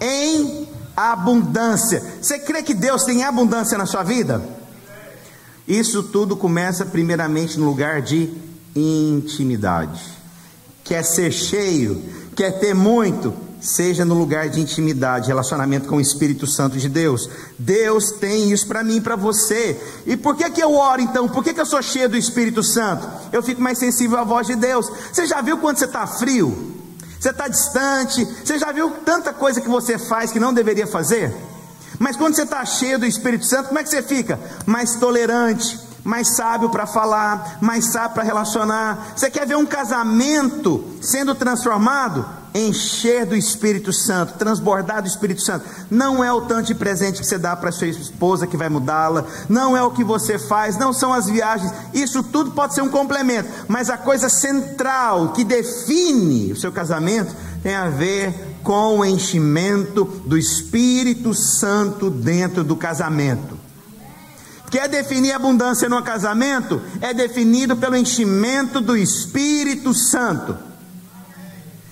em 0.00 0.68
abundância. 0.96 2.00
Você 2.22 2.38
crê 2.38 2.62
que 2.62 2.72
Deus 2.72 3.02
tem 3.02 3.24
abundância 3.24 3.76
na 3.76 3.86
sua 3.86 4.04
vida? 4.04 4.40
Isso 5.66 6.04
tudo 6.04 6.36
começa 6.36 6.86
primeiramente 6.86 7.58
no 7.58 7.66
lugar 7.66 8.02
de 8.02 8.32
intimidade. 8.72 10.00
Quer 10.84 11.02
ser 11.02 11.32
cheio, 11.32 12.00
quer 12.36 12.60
ter 12.60 12.72
muito, 12.72 13.34
seja 13.60 14.04
no 14.04 14.14
lugar 14.14 14.48
de 14.48 14.60
intimidade, 14.60 15.28
relacionamento 15.28 15.88
com 15.88 15.96
o 15.96 16.00
Espírito 16.00 16.46
Santo 16.46 16.78
de 16.78 16.88
Deus. 16.88 17.28
Deus 17.58 18.12
tem 18.12 18.50
isso 18.50 18.66
para 18.66 18.82
mim 18.82 18.96
e 18.96 19.00
para 19.00 19.16
você. 19.16 19.80
E 20.06 20.16
por 20.16 20.36
que, 20.36 20.48
que 20.50 20.62
eu 20.62 20.74
oro 20.74 21.00
então? 21.00 21.28
Por 21.28 21.44
que, 21.44 21.52
que 21.52 21.60
eu 21.60 21.66
sou 21.66 21.82
cheio 21.82 22.08
do 22.08 22.16
Espírito 22.16 22.62
Santo? 22.62 23.06
Eu 23.32 23.42
fico 23.42 23.60
mais 23.60 23.78
sensível 23.78 24.18
à 24.18 24.24
voz 24.24 24.46
de 24.46 24.54
Deus. 24.54 24.90
Você 25.12 25.26
já 25.26 25.40
viu 25.40 25.58
quando 25.58 25.78
você 25.78 25.84
está 25.84 26.06
frio? 26.06 26.76
Você 27.18 27.30
está 27.30 27.48
distante? 27.48 28.24
Você 28.24 28.58
já 28.58 28.72
viu 28.72 28.90
tanta 29.04 29.32
coisa 29.32 29.60
que 29.60 29.68
você 29.68 29.98
faz 29.98 30.32
que 30.32 30.40
não 30.40 30.54
deveria 30.54 30.86
fazer? 30.86 31.34
Mas 31.98 32.16
quando 32.16 32.34
você 32.34 32.44
está 32.44 32.64
cheio 32.64 32.98
do 32.98 33.04
Espírito 33.04 33.44
Santo, 33.44 33.68
como 33.68 33.78
é 33.78 33.82
que 33.82 33.90
você 33.90 34.02
fica? 34.02 34.40
Mais 34.64 34.94
tolerante, 34.94 35.78
mais 36.02 36.34
sábio 36.34 36.70
para 36.70 36.86
falar, 36.86 37.58
mais 37.60 37.92
sábio 37.92 38.14
para 38.14 38.22
relacionar. 38.22 39.12
Você 39.14 39.30
quer 39.30 39.46
ver 39.46 39.56
um 39.56 39.66
casamento 39.66 40.82
sendo 41.02 41.34
transformado? 41.34 42.39
Encher 42.54 43.24
do 43.24 43.36
Espírito 43.36 43.92
Santo, 43.92 44.38
transbordar 44.38 45.02
do 45.02 45.08
Espírito 45.08 45.42
Santo, 45.42 45.64
não 45.90 46.22
é 46.22 46.32
o 46.32 46.42
tanto 46.42 46.66
de 46.66 46.74
presente 46.74 47.20
que 47.20 47.26
você 47.26 47.38
dá 47.38 47.54
para 47.56 47.72
sua 47.72 47.86
esposa 47.86 48.46
que 48.46 48.56
vai 48.56 48.68
mudá-la, 48.68 49.24
não 49.48 49.76
é 49.76 49.82
o 49.82 49.90
que 49.90 50.02
você 50.02 50.38
faz, 50.38 50.76
não 50.76 50.92
são 50.92 51.12
as 51.12 51.26
viagens, 51.26 51.72
isso 51.94 52.22
tudo 52.22 52.50
pode 52.50 52.74
ser 52.74 52.82
um 52.82 52.88
complemento, 52.88 53.48
mas 53.68 53.88
a 53.88 53.96
coisa 53.96 54.28
central 54.28 55.32
que 55.32 55.44
define 55.44 56.52
o 56.52 56.56
seu 56.56 56.72
casamento 56.72 57.34
tem 57.62 57.74
a 57.74 57.88
ver 57.88 58.58
com 58.62 58.98
o 58.98 59.04
enchimento 59.04 60.04
do 60.26 60.36
Espírito 60.36 61.32
Santo 61.34 62.10
dentro 62.10 62.64
do 62.64 62.76
casamento. 62.76 63.58
Quer 64.70 64.88
definir 64.88 65.32
abundância 65.32 65.88
no 65.88 66.00
casamento? 66.02 66.80
É 67.00 67.12
definido 67.12 67.76
pelo 67.76 67.96
enchimento 67.96 68.80
do 68.80 68.96
Espírito 68.96 69.92
Santo. 69.92 70.69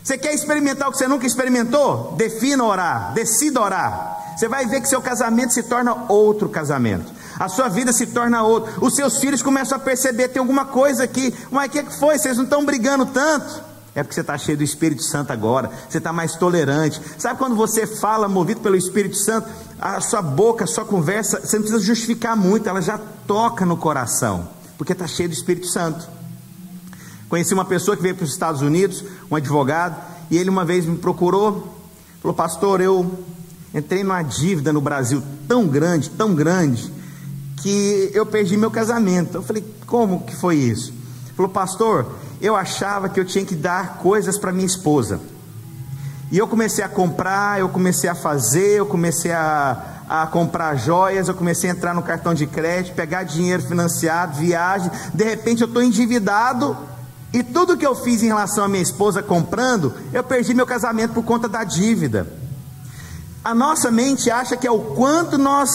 Você 0.09 0.17
quer 0.17 0.33
experimentar 0.33 0.89
o 0.89 0.91
que 0.91 0.97
você 0.97 1.07
nunca 1.07 1.27
experimentou? 1.27 2.15
Defina 2.17 2.65
orar, 2.65 3.13
decida 3.13 3.61
orar. 3.61 4.35
Você 4.35 4.49
vai 4.49 4.65
ver 4.65 4.81
que 4.81 4.89
seu 4.89 5.03
casamento 5.03 5.53
se 5.53 5.63
torna 5.65 6.11
outro 6.11 6.49
casamento. 6.49 7.13
A 7.39 7.47
sua 7.47 7.69
vida 7.69 7.93
se 7.93 8.07
torna 8.07 8.43
outro. 8.43 8.73
Os 8.83 8.97
seus 8.97 9.19
filhos 9.19 9.43
começam 9.43 9.77
a 9.77 9.79
perceber: 9.79 10.29
tem 10.29 10.41
alguma 10.41 10.65
coisa 10.65 11.05
aqui. 11.05 11.35
Mas 11.51 11.67
o 11.67 11.71
que 11.73 11.83
foi? 11.99 12.19
Vocês 12.19 12.39
não 12.39 12.45
estão 12.45 12.65
brigando 12.65 13.05
tanto? 13.05 13.63
É 13.95 14.03
porque 14.03 14.15
você 14.15 14.23
está 14.23 14.39
cheio 14.39 14.57
do 14.57 14.65
Espírito 14.65 15.03
Santo 15.03 15.31
agora. 15.31 15.71
Você 15.87 15.99
está 15.99 16.11
mais 16.11 16.37
tolerante. 16.37 17.03
Sabe 17.19 17.39
quando 17.39 17.55
você 17.55 17.87
fala 17.87 18.27
movido 18.29 18.63
pelo 18.63 18.77
Espírito 18.77 19.17
Santo? 19.17 19.47
A 19.79 20.01
sua 20.01 20.23
boca, 20.23 20.65
a 20.65 20.67
sua 20.67 20.87
conversa, 20.87 21.39
você 21.41 21.59
não 21.59 21.65
precisa 21.65 21.85
justificar 21.85 22.35
muito, 22.35 22.67
ela 22.67 22.81
já 22.81 22.99
toca 23.27 23.67
no 23.67 23.77
coração. 23.77 24.49
Porque 24.79 24.95
está 24.95 25.07
cheio 25.07 25.29
do 25.29 25.35
Espírito 25.35 25.67
Santo. 25.67 26.17
Conheci 27.29 27.53
uma 27.53 27.65
pessoa 27.65 27.95
que 27.95 28.03
veio 28.03 28.15
para 28.15 28.25
os 28.25 28.31
Estados 28.31 28.63
Unidos, 28.63 29.05
um 29.31 29.37
advogado, 29.37 29.97
e 30.31 30.37
ele 30.37 30.51
uma 30.51 30.65
vez 30.65 30.87
me 30.87 30.97
procurou, 30.97 31.75
falou: 32.21 32.35
Pastor, 32.35 32.81
eu 32.81 33.19
entrei 33.75 34.03
numa 34.03 34.23
dívida 34.23 34.73
no 34.73 34.81
Brasil 34.81 35.23
tão 35.47 35.67
grande, 35.67 36.11
tão 36.11 36.35
grande, 36.35 36.93
que 37.57 38.11
eu 38.15 38.25
perdi 38.27 38.57
meu 38.57 38.71
casamento. 38.71 39.37
Eu 39.37 39.43
falei: 39.43 39.65
Como 39.87 40.21
que 40.25 40.35
foi 40.35 40.57
isso? 40.57 40.91
Ele 40.91 41.35
falou: 41.37 41.51
Pastor, 41.51 42.07
eu 42.41 42.57
achava 42.57 43.09
que 43.09 43.19
eu 43.19 43.25
tinha 43.25 43.45
que 43.45 43.55
dar 43.55 43.99
coisas 43.99 44.39
para 44.39 44.53
minha 44.53 44.67
esposa. 44.67 45.21
E 46.31 46.37
eu 46.37 46.47
comecei 46.47 46.85
a 46.85 46.89
comprar, 46.89 47.59
eu 47.59 47.71
comecei 47.71 48.09
a 48.09 48.15
fazer, 48.15 48.79
eu 48.79 48.87
comecei 48.87 49.33
a, 49.33 50.03
a 50.09 50.27
comprar 50.27 50.77
joias, 50.77 51.27
eu 51.27 51.35
comecei 51.35 51.71
a 51.71 51.73
entrar 51.73 51.95
no 51.95 52.03
cartão 52.03 52.35
de 52.35 52.47
crédito, 52.47 52.95
pegar 52.95 53.23
dinheiro 53.23 53.63
financiado, 53.63 54.37
viagem. 54.37 54.91
De 55.15 55.25
repente 55.25 55.63
eu 55.63 55.67
estou 55.67 55.83
endividado 55.83 56.77
e 57.33 57.43
tudo 57.43 57.77
que 57.77 57.87
eu 57.87 57.95
fiz 57.95 58.23
em 58.23 58.29
relação 58.29 58.65
à 58.65 58.69
minha 58.69 58.83
esposa 58.83 59.23
comprando, 59.23 59.93
eu 60.13 60.25
perdi 60.25 60.55
meu 60.55 60.67
casamento 60.67 61.13
por 61.13 61.25
conta 61.25 61.49
da 61.49 61.63
dívida. 61.63 62.27
A 63.45 63.55
nossa 63.55 63.91
mente 63.91 64.31
acha 64.31 64.57
que 64.57 64.67
é 64.67 64.71
o 64.71 64.81
quanto 64.81 65.37
nós 65.37 65.71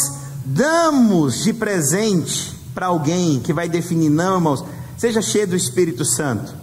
damos 0.45 1.43
de 1.43 1.53
presente 1.53 2.59
para 2.73 2.87
alguém 2.87 3.39
que 3.39 3.53
vai 3.53 3.69
definir, 3.69 4.09
não, 4.09 4.35
irmãos, 4.35 4.65
seja 4.97 5.21
cheio 5.21 5.47
do 5.47 5.55
Espírito 5.55 6.03
Santo, 6.03 6.53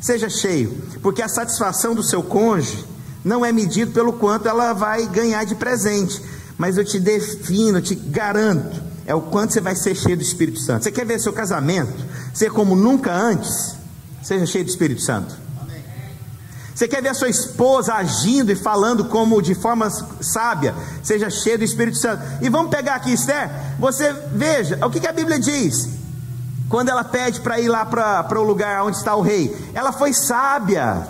seja 0.00 0.28
cheio, 0.28 0.82
porque 1.02 1.22
a 1.22 1.28
satisfação 1.28 1.94
do 1.94 2.02
seu 2.02 2.22
cônjuge 2.22 2.84
não 3.22 3.44
é 3.44 3.52
medido 3.52 3.92
pelo 3.92 4.14
quanto 4.14 4.48
ela 4.48 4.72
vai 4.72 5.06
ganhar 5.06 5.44
de 5.44 5.54
presente, 5.54 6.22
mas 6.56 6.78
eu 6.78 6.84
te 6.84 6.98
defino, 6.98 7.78
eu 7.78 7.82
te 7.82 7.94
garanto, 7.94 8.82
é 9.06 9.14
o 9.14 9.20
quanto 9.20 9.52
você 9.52 9.60
vai 9.60 9.76
ser 9.76 9.94
cheio 9.94 10.16
do 10.16 10.22
Espírito 10.22 10.60
Santo. 10.60 10.84
Você 10.84 10.90
quer 10.90 11.04
ver 11.04 11.20
seu 11.20 11.32
casamento 11.32 11.92
ser 12.32 12.50
como 12.50 12.74
nunca 12.74 13.12
antes? 13.12 13.79
Seja 14.22 14.46
cheio 14.46 14.64
do 14.64 14.70
Espírito 14.70 15.00
Santo. 15.00 15.34
Você 16.74 16.88
quer 16.88 17.02
ver 17.02 17.10
a 17.10 17.14
sua 17.14 17.28
esposa 17.28 17.92
agindo 17.94 18.50
e 18.50 18.56
falando 18.56 19.04
como 19.04 19.42
de 19.42 19.54
forma 19.54 19.90
sábia? 20.20 20.74
Seja 21.02 21.28
cheio 21.28 21.58
do 21.58 21.64
Espírito 21.64 21.98
Santo. 21.98 22.22
E 22.40 22.48
vamos 22.48 22.70
pegar 22.70 22.94
aqui, 22.94 23.12
Esther. 23.12 23.50
Você 23.78 24.12
veja 24.32 24.78
o 24.86 24.90
que, 24.90 25.00
que 25.00 25.06
a 25.06 25.12
Bíblia 25.12 25.38
diz. 25.38 25.88
Quando 26.70 26.88
ela 26.88 27.04
pede 27.04 27.40
para 27.40 27.60
ir 27.60 27.68
lá 27.68 27.84
para 27.84 28.40
o 28.40 28.44
lugar 28.44 28.82
onde 28.84 28.96
está 28.96 29.14
o 29.14 29.20
rei, 29.20 29.54
ela 29.74 29.92
foi 29.92 30.14
sábia. 30.14 31.06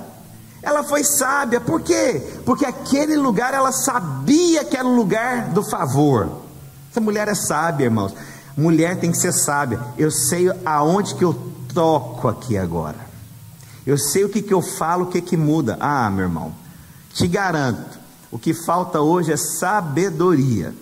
Ela 0.62 0.82
foi 0.82 1.04
sábia, 1.04 1.60
por 1.60 1.80
quê? 1.82 2.20
Porque 2.44 2.66
aquele 2.66 3.16
lugar 3.16 3.54
ela 3.54 3.70
sabia 3.70 4.64
que 4.64 4.76
era 4.76 4.86
o 4.86 4.94
lugar 4.94 5.50
do 5.50 5.62
favor. 5.62 6.42
Essa 6.90 7.00
mulher 7.00 7.28
é 7.28 7.34
sábia, 7.34 7.84
irmãos. 7.84 8.12
Mulher 8.56 8.98
tem 8.98 9.12
que 9.12 9.18
ser 9.18 9.32
sábia. 9.32 9.78
Eu 9.96 10.10
sei 10.10 10.50
aonde 10.64 11.14
que 11.14 11.24
eu 11.24 11.50
toco 11.74 12.28
aqui 12.28 12.56
agora. 12.56 12.98
Eu 13.86 13.96
sei 13.98 14.24
o 14.24 14.28
que, 14.28 14.42
que 14.42 14.52
eu 14.52 14.62
falo, 14.62 15.04
o 15.04 15.06
que, 15.08 15.20
que 15.20 15.36
muda. 15.36 15.76
Ah, 15.80 16.10
meu 16.10 16.24
irmão, 16.24 16.54
te 17.12 17.26
garanto, 17.26 17.98
o 18.30 18.38
que 18.38 18.54
falta 18.54 19.00
hoje 19.00 19.32
é 19.32 19.36
sabedoria. 19.36 20.74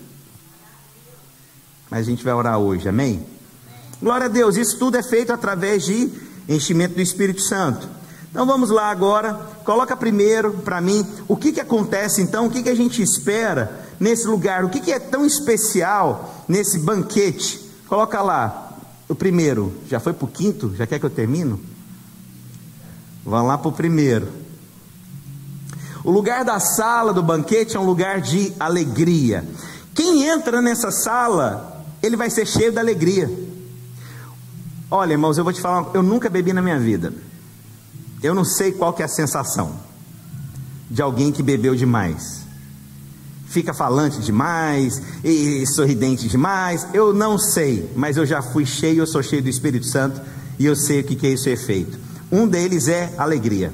Mas 1.89 2.01
a 2.01 2.09
gente 2.09 2.23
vai 2.23 2.33
orar 2.33 2.59
hoje, 2.59 2.87
amém? 2.87 3.25
Glória 4.01 4.27
a 4.27 4.29
Deus, 4.29 4.55
isso 4.55 4.77
tudo 4.77 4.97
é 4.97 5.03
feito 5.03 5.33
através 5.33 5.83
de 5.83 6.11
enchimento 6.47 6.95
do 6.95 7.01
Espírito 7.01 7.41
Santo. 7.41 7.89
Então 8.29 8.45
vamos 8.45 8.69
lá 8.69 8.91
agora, 8.91 9.33
coloca 9.65 9.97
primeiro 9.97 10.53
para 10.53 10.79
mim 10.79 11.05
o 11.27 11.35
que, 11.35 11.51
que 11.51 11.59
acontece 11.59 12.21
então, 12.21 12.45
o 12.45 12.51
que, 12.51 12.61
que 12.61 12.69
a 12.69 12.75
gente 12.75 13.01
espera 13.01 13.87
nesse 13.99 14.27
lugar, 14.27 14.63
o 14.63 14.69
que, 14.69 14.79
que 14.79 14.91
é 14.91 14.99
tão 14.99 15.25
especial 15.25 16.45
nesse 16.47 16.77
banquete. 16.79 17.59
Coloca 17.87 18.21
lá, 18.21 18.68
o 19.09 19.15
primeiro, 19.15 19.73
já 19.89 19.99
foi 19.99 20.13
para 20.13 20.25
o 20.25 20.27
quinto? 20.27 20.75
Já 20.75 20.85
quer 20.85 20.99
que 20.99 21.05
eu 21.05 21.09
termino? 21.09 21.59
Vamos 23.25 23.47
lá 23.47 23.57
para 23.57 23.67
o 23.67 23.71
primeiro. 23.71 24.29
O 26.03 26.11
lugar 26.11 26.45
da 26.45 26.59
sala 26.59 27.11
do 27.11 27.23
banquete 27.23 27.75
é 27.75 27.79
um 27.79 27.85
lugar 27.85 28.21
de 28.21 28.53
alegria. 28.59 29.43
Quem 29.95 30.23
entra 30.23 30.61
nessa 30.61 30.91
sala, 30.91 31.83
ele 32.01 32.15
vai 32.15 32.29
ser 32.29 32.45
cheio 32.45 32.71
de 32.71 32.77
alegria. 32.77 33.29
Olha, 34.91 35.13
irmãos, 35.13 35.37
eu 35.37 35.43
vou 35.43 35.51
te 35.51 35.59
falar, 35.59 35.89
eu 35.93 36.03
nunca 36.03 36.29
bebi 36.29 36.53
na 36.53 36.61
minha 36.61 36.79
vida. 36.79 37.11
Eu 38.21 38.35
não 38.35 38.45
sei 38.45 38.71
qual 38.71 38.93
que 38.93 39.01
é 39.01 39.05
a 39.05 39.09
sensação 39.09 39.73
de 40.89 41.01
alguém 41.01 41.31
que 41.31 41.43
bebeu 41.43 41.75
demais 41.75 42.48
fica 43.49 43.73
falante 43.73 44.19
demais 44.19 45.01
e 45.23 45.65
sorridente 45.67 46.27
demais. 46.27 46.87
Eu 46.93 47.13
não 47.13 47.37
sei, 47.37 47.91
mas 47.95 48.15
eu 48.15 48.25
já 48.25 48.41
fui 48.41 48.65
cheio, 48.65 48.99
eu 48.99 49.07
sou 49.07 49.21
cheio 49.21 49.41
do 49.41 49.49
Espírito 49.49 49.85
Santo 49.85 50.21
e 50.57 50.65
eu 50.65 50.75
sei 50.75 51.01
o 51.01 51.03
que, 51.03 51.27
é 51.27 51.31
isso 51.31 51.49
efeito. 51.49 51.97
Um 52.31 52.47
deles 52.47 52.87
é 52.87 53.11
alegria. 53.17 53.73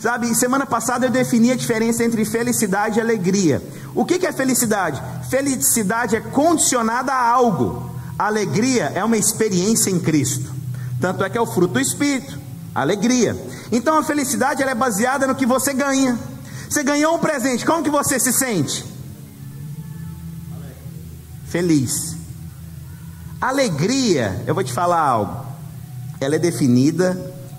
Sabe, 0.00 0.32
semana 0.34 0.66
passada 0.66 1.06
eu 1.06 1.10
defini 1.10 1.50
a 1.50 1.56
diferença 1.56 2.04
entre 2.04 2.24
felicidade 2.24 2.98
e 2.98 3.00
alegria. 3.00 3.62
O 3.94 4.04
que 4.04 4.26
é 4.26 4.32
felicidade? 4.32 5.02
Felicidade 5.28 6.16
é 6.16 6.20
condicionada 6.20 7.12
a 7.12 7.30
algo. 7.30 7.90
Alegria 8.18 8.92
é 8.94 9.02
uma 9.02 9.16
experiência 9.16 9.90
em 9.90 9.98
Cristo. 9.98 10.52
Tanto 11.00 11.22
é 11.24 11.30
que 11.30 11.38
é 11.38 11.40
o 11.40 11.46
fruto 11.46 11.74
do 11.74 11.80
Espírito, 11.80 12.38
alegria. 12.74 13.36
Então 13.70 13.96
a 13.96 14.02
felicidade 14.02 14.62
é 14.62 14.74
baseada 14.74 15.26
no 15.26 15.34
que 15.34 15.46
você 15.46 15.72
ganha. 15.72 16.18
Você 16.68 16.82
ganhou 16.82 17.14
um 17.14 17.18
presente, 17.18 17.64
como 17.64 17.82
que 17.82 17.90
você 17.90 18.20
se 18.20 18.32
sente? 18.32 18.84
Feliz. 21.46 22.16
Alegria, 23.40 24.42
eu 24.46 24.54
vou 24.54 24.62
te 24.62 24.72
falar 24.72 25.00
algo. 25.00 25.46
Ela 26.20 26.36
é 26.36 26.38
definida 26.38 27.14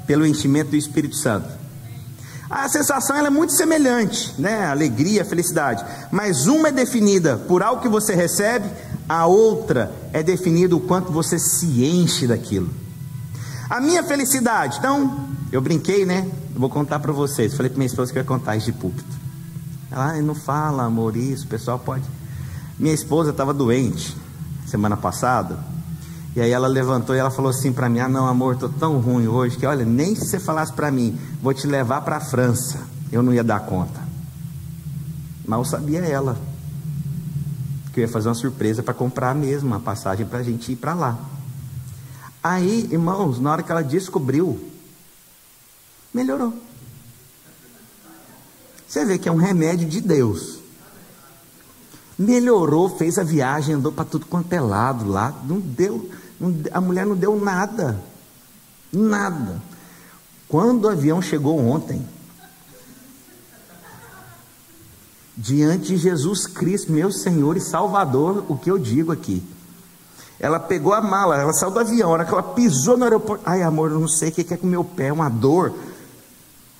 pelo 0.06 0.26
enchimento 0.26 0.72
do 0.72 0.76
Espírito 0.76 1.16
Santo. 1.16 1.48
A 2.50 2.68
sensação 2.68 3.16
é 3.16 3.30
muito 3.30 3.54
semelhante, 3.54 4.34
né? 4.38 4.66
Alegria, 4.66 5.24
felicidade. 5.24 5.86
Mas 6.12 6.48
uma 6.48 6.70
é 6.70 6.72
definida 6.72 7.38
por 7.38 7.62
algo 7.64 7.82
que 7.82 7.88
você 7.88 8.16
recebe, 8.16 8.68
a 9.08 9.26
outra 9.26 9.92
é 10.12 10.22
definida 10.24 10.76
o 10.76 10.80
quanto 10.80 11.12
você 11.12 11.40
se 11.40 11.86
enche 11.86 12.28
daquilo. 12.28 12.70
A 13.70 13.80
minha 13.80 14.04
felicidade, 14.04 14.80
então, 14.80 15.29
eu 15.52 15.62
brinquei, 15.62 16.06
né? 16.06 16.30
Eu 16.54 16.60
vou 16.60 16.70
contar 16.70 17.00
para 17.00 17.12
vocês. 17.12 17.56
Falei 17.56 17.70
para 17.70 17.78
minha 17.78 17.88
esposa 17.88 18.12
que 18.12 18.18
eu 18.18 18.22
ia 18.22 18.28
contar 18.28 18.56
isso 18.56 18.68
de 18.68 18.74
púlpito. 18.74 19.18
Ela, 19.92 20.12
ah, 20.12 20.22
não 20.22 20.36
fala, 20.36 20.84
amor, 20.84 21.16
isso, 21.18 21.46
o 21.46 21.48
pessoal 21.48 21.80
pode. 21.80 22.04
Minha 22.78 22.94
esposa 22.94 23.32
estava 23.32 23.54
doente 23.54 24.16
semana 24.68 24.96
passada. 24.96 25.58
E 26.36 26.42
aí 26.42 26.52
ela 26.52 26.68
levantou 26.68 27.16
e 27.16 27.20
ela 27.20 27.32
falou 27.32 27.50
assim 27.50 27.74
para 27.74 27.90
mim: 27.90 28.00
Ah, 28.00 28.08
não, 28.08 28.28
amor, 28.28 28.56
tô 28.56 28.70
tão 28.70 29.00
ruim 29.00 29.28
hoje 29.28 29.58
que 29.58 29.66
olha, 29.66 29.84
nem 29.84 30.16
se 30.16 30.28
você 30.28 30.40
falasse 30.40 30.72
para 30.72 30.92
mim, 30.92 31.20
vou 31.42 31.54
te 31.54 31.66
levar 31.66 32.02
para 32.02 32.18
a 32.18 32.22
França, 32.22 32.80
eu 33.12 33.24
não 33.24 33.34
ia 33.34 33.44
dar 33.44 33.62
conta. 33.62 34.00
Mal 35.46 35.66
sabia 35.66 36.00
ela 36.02 36.38
que 37.92 38.00
eu 38.00 38.04
ia 38.04 38.08
fazer 38.08 38.30
uma 38.30 38.36
surpresa 38.36 38.84
para 38.84 38.94
comprar 38.94 39.34
mesmo 39.34 39.68
uma 39.68 39.80
passagem 39.80 40.26
para 40.26 40.40
a 40.40 40.44
gente 40.44 40.72
ir 40.72 40.76
para 40.76 40.94
lá. 40.94 41.18
Aí, 42.42 42.88
irmãos, 42.92 43.40
na 43.40 43.52
hora 43.52 43.64
que 43.64 43.72
ela 43.72 43.84
descobriu, 43.84 44.60
melhorou. 46.14 46.54
Você 48.88 49.06
vê 49.06 49.18
que 49.20 49.30
é 49.30 49.32
um 49.32 49.38
remédio 49.38 49.88
de 49.88 50.02
Deus. 50.02 50.60
Melhorou, 52.18 52.90
fez 52.90 53.18
a 53.18 53.24
viagem, 53.24 53.76
andou 53.76 53.92
para 53.92 54.04
tudo 54.04 54.26
quanto 54.26 54.52
é 54.52 54.60
lado 54.60 55.08
lá, 55.08 55.34
não 55.46 55.60
deu, 55.60 56.10
a 56.72 56.82
mulher 56.82 57.06
não 57.06 57.16
deu 57.16 57.40
nada. 57.40 58.04
Nada. 58.92 59.62
Quando 60.48 60.86
o 60.86 60.90
avião 60.90 61.22
chegou 61.22 61.60
ontem, 61.60 62.06
diante 65.38 65.90
de 65.90 65.98
Jesus 65.98 66.48
Cristo, 66.48 66.92
meu 66.92 67.12
Senhor 67.12 67.56
e 67.56 67.62
Salvador, 67.62 68.44
o 68.50 68.58
que 68.58 68.70
eu 68.70 68.78
digo 68.78 69.12
aqui? 69.12 69.42
Ela 70.40 70.60
pegou 70.60 70.94
a 70.94 71.02
mala, 71.02 71.38
ela 71.38 71.54
saiu 71.54 71.72
do 71.72 71.80
avião, 71.80 72.10
a 72.10 72.14
hora 72.14 72.26
que 72.26 72.32
ela 72.32 72.42
pisou 72.42 72.98
no 72.98 73.04
aeroporto, 73.04 73.44
ai 73.46 73.62
amor, 73.62 73.92
eu 73.92 74.00
não 74.00 74.08
sei 74.08 74.30
o 74.30 74.32
que 74.32 74.54
é 74.54 74.58
com 74.58 74.66
meu 74.66 74.84
pé, 74.84 75.14
uma 75.14 75.30
dor. 75.30 75.74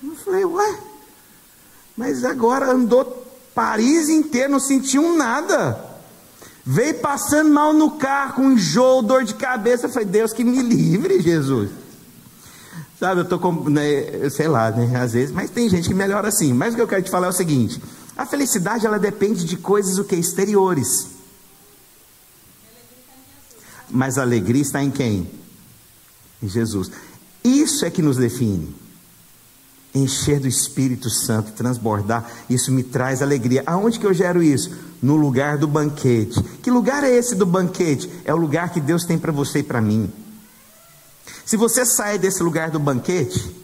Eu 0.02 0.16
falei, 0.16 0.44
ué, 0.44 0.78
mas 1.96 2.24
agora 2.24 2.70
andou 2.72 3.26
Paris 3.54 4.08
inteiro, 4.08 4.52
não 4.52 4.60
sentiu 4.60 5.16
nada. 5.16 5.88
Veio 6.64 6.94
passando 7.00 7.50
mal 7.50 7.72
no 7.72 7.92
carro, 7.92 8.34
com 8.34 8.52
enjoo, 8.52 9.02
dor 9.02 9.24
de 9.24 9.34
cabeça. 9.34 9.86
Eu 9.86 9.90
falei, 9.90 10.08
Deus 10.08 10.32
que 10.32 10.44
me 10.44 10.62
livre, 10.62 11.20
Jesus. 11.20 11.70
Sabe, 12.98 13.22
eu 13.22 13.24
tô 13.24 13.38
com, 13.38 13.68
né, 13.68 14.28
sei 14.30 14.48
lá, 14.48 14.70
né, 14.70 14.98
às 15.00 15.12
vezes, 15.12 15.34
mas 15.34 15.50
tem 15.50 15.68
gente 15.68 15.88
que 15.88 15.94
melhora 15.94 16.28
assim. 16.28 16.52
Mas 16.52 16.72
o 16.72 16.76
que 16.76 16.82
eu 16.82 16.88
quero 16.88 17.02
te 17.02 17.10
falar 17.10 17.28
é 17.28 17.30
o 17.30 17.34
seguinte: 17.34 17.82
a 18.16 18.26
felicidade 18.26 18.86
ela 18.86 18.98
depende 18.98 19.44
de 19.44 19.56
coisas 19.56 19.98
o 19.98 20.04
que 20.04 20.16
exteriores. 20.16 21.08
Mas 23.90 24.18
a 24.18 24.22
alegria 24.22 24.62
está 24.62 24.82
em 24.82 24.90
quem? 24.90 25.30
Em 26.42 26.48
Jesus. 26.48 26.90
Isso 27.42 27.84
é 27.84 27.90
que 27.90 28.02
nos 28.02 28.16
define 28.16 28.79
encher 29.94 30.40
do 30.40 30.48
Espírito 30.48 31.10
Santo, 31.10 31.52
transbordar, 31.52 32.30
isso 32.48 32.70
me 32.70 32.82
traz 32.82 33.22
alegria. 33.22 33.62
Aonde 33.66 33.98
que 33.98 34.06
eu 34.06 34.14
gero 34.14 34.42
isso? 34.42 34.70
No 35.02 35.16
lugar 35.16 35.58
do 35.58 35.66
banquete. 35.66 36.40
Que 36.62 36.70
lugar 36.70 37.02
é 37.04 37.10
esse 37.10 37.34
do 37.34 37.46
banquete? 37.46 38.10
É 38.24 38.32
o 38.32 38.36
lugar 38.36 38.70
que 38.70 38.80
Deus 38.80 39.04
tem 39.04 39.18
para 39.18 39.32
você 39.32 39.60
e 39.60 39.62
para 39.62 39.80
mim. 39.80 40.12
Se 41.44 41.56
você 41.56 41.84
sai 41.84 42.18
desse 42.18 42.42
lugar 42.42 42.70
do 42.70 42.78
banquete, 42.78 43.56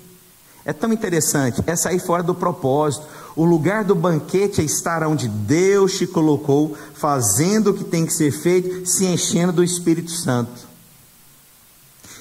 é 0.65 0.73
tão 0.73 0.93
interessante, 0.93 1.63
é 1.67 1.77
sair 1.77 2.01
fora 2.01 2.23
do 2.23 2.35
propósito. 2.35 3.07
O 3.37 3.45
lugar 3.45 3.85
do 3.85 3.95
banquete 3.95 4.61
é 4.61 4.65
estar 4.65 5.07
onde 5.07 5.29
Deus 5.29 5.97
te 5.97 6.07
colocou, 6.07 6.77
fazendo 6.95 7.71
o 7.71 7.75
que 7.75 7.85
tem 7.85 8.05
que 8.05 8.13
ser 8.13 8.33
feito, 8.33 8.85
se 8.85 9.05
enchendo 9.05 9.53
do 9.53 9.63
Espírito 9.63 10.11
Santo. 10.11 10.67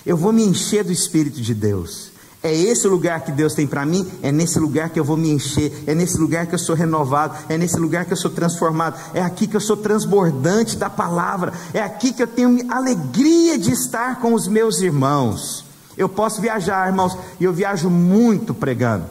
Eu 0.05 0.15
vou 0.15 0.31
me 0.31 0.43
encher 0.43 0.83
do 0.83 0.91
Espírito 0.91 1.41
de 1.41 1.55
Deus. 1.55 2.11
É 2.45 2.53
esse 2.53 2.87
lugar 2.87 3.21
que 3.21 3.31
Deus 3.31 3.55
tem 3.55 3.65
para 3.65 3.83
mim, 3.87 4.07
é 4.21 4.31
nesse 4.31 4.59
lugar 4.59 4.91
que 4.91 4.99
eu 4.99 5.03
vou 5.03 5.17
me 5.17 5.31
encher, 5.31 5.83
é 5.87 5.95
nesse 5.95 6.15
lugar 6.19 6.45
que 6.45 6.53
eu 6.53 6.59
sou 6.59 6.75
renovado, 6.75 7.35
é 7.49 7.57
nesse 7.57 7.75
lugar 7.75 8.05
que 8.05 8.13
eu 8.13 8.17
sou 8.17 8.29
transformado, 8.29 8.99
é 9.15 9.21
aqui 9.23 9.47
que 9.47 9.55
eu 9.55 9.59
sou 9.59 9.75
transbordante 9.75 10.77
da 10.77 10.87
palavra, 10.87 11.53
é 11.73 11.81
aqui 11.81 12.13
que 12.13 12.21
eu 12.21 12.27
tenho 12.27 12.71
alegria 12.71 13.57
de 13.57 13.71
estar 13.71 14.19
com 14.19 14.35
os 14.35 14.47
meus 14.47 14.79
irmãos. 14.79 15.65
Eu 15.97 16.07
posso 16.07 16.39
viajar, 16.39 16.87
irmãos, 16.87 17.17
e 17.39 17.45
eu 17.45 17.51
viajo 17.51 17.89
muito 17.89 18.53
pregando, 18.53 19.05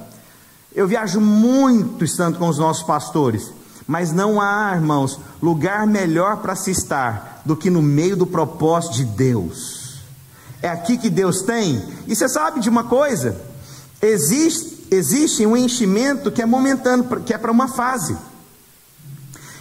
eu 0.73 0.87
viajo 0.87 1.21
muito 1.21 2.05
estando 2.05 2.39
com 2.39 2.47
os 2.47 2.59
nossos 2.59 2.85
pastores, 2.85 3.51
mas 3.85 4.13
não 4.13 4.41
há, 4.41 4.75
irmãos, 4.77 5.19
lugar 5.43 5.89
melhor 5.89 6.37
para 6.37 6.55
se 6.55 6.71
estar 6.71 7.43
do 7.45 7.57
que 7.57 7.69
no 7.69 7.83
meio 7.83 8.17
do 8.17 8.29
propósito 8.29 8.95
de 8.95 9.05
Deus. 9.05 9.84
É 10.65 10.69
aqui 10.71 10.97
que 10.97 11.11
Deus 11.11 11.43
tem. 11.43 11.85
E 12.07 12.17
você 12.17 12.27
sabe 12.27 12.59
de 12.59 12.71
uma 12.71 12.85
coisa? 12.85 13.39
Existe, 14.01 14.87
existe 14.91 15.45
um 15.45 15.55
enchimento 15.55 16.33
que 16.33 16.41
é 16.41 16.47
momentâneo, 16.47 17.21
que 17.21 17.35
é 17.35 17.37
para 17.37 17.53
uma 17.53 17.69
fase. 17.69 18.17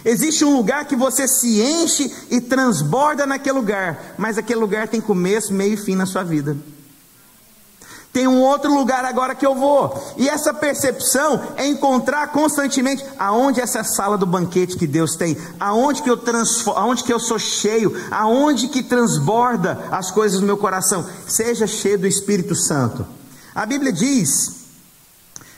Existe 0.02 0.46
um 0.46 0.56
lugar 0.56 0.86
que 0.86 0.96
você 0.96 1.28
se 1.28 1.60
enche 1.60 2.10
e 2.30 2.40
transborda 2.40 3.26
naquele 3.26 3.58
lugar, 3.58 4.14
mas 4.16 4.38
aquele 4.38 4.60
lugar 4.60 4.88
tem 4.88 4.98
começo, 4.98 5.52
meio 5.52 5.74
e 5.74 5.76
fim 5.76 5.94
na 5.94 6.06
sua 6.06 6.22
vida. 6.22 6.56
Tem 8.14 8.28
um 8.28 8.40
outro 8.42 8.72
lugar 8.72 9.04
agora 9.04 9.34
que 9.34 9.44
eu 9.44 9.56
vou. 9.56 10.14
E 10.16 10.28
essa 10.28 10.54
percepção 10.54 11.48
é 11.56 11.66
encontrar 11.66 12.28
constantemente 12.28 13.04
aonde 13.18 13.60
essa 13.60 13.82
sala 13.82 14.16
do 14.16 14.24
banquete 14.24 14.76
que 14.76 14.86
Deus 14.86 15.16
tem, 15.16 15.36
aonde 15.58 16.00
que 16.00 16.08
eu 16.08 16.16
transformo, 16.16 16.78
aonde 16.78 17.02
que 17.02 17.12
eu 17.12 17.18
sou 17.18 17.40
cheio, 17.40 17.92
aonde 18.12 18.68
que 18.68 18.84
transborda 18.84 19.88
as 19.90 20.12
coisas 20.12 20.38
do 20.38 20.46
meu 20.46 20.56
coração. 20.56 21.04
Seja 21.26 21.66
cheio 21.66 21.98
do 21.98 22.06
Espírito 22.06 22.54
Santo. 22.54 23.04
A 23.52 23.66
Bíblia 23.66 23.92
diz. 23.92 24.62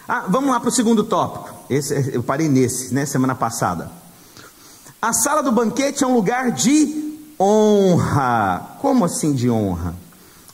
Ah, 0.09 0.25
vamos 0.27 0.49
lá 0.49 0.59
para 0.59 0.71
o 0.71 0.73
segundo 0.73 1.05
tópico. 1.05 1.55
Esse, 1.69 2.15
eu 2.15 2.23
parei 2.23 2.49
nesse, 2.49 2.95
né, 2.95 3.05
semana 3.05 3.35
passada. 3.35 3.91
A 5.03 5.13
sala 5.13 5.43
do 5.43 5.53
banquete 5.53 6.05
é 6.05 6.07
um 6.07 6.15
lugar 6.15 6.53
de 6.53 7.19
honra. 7.39 8.79
Como 8.81 9.05
assim 9.05 9.35
de 9.35 9.51
honra? 9.51 9.95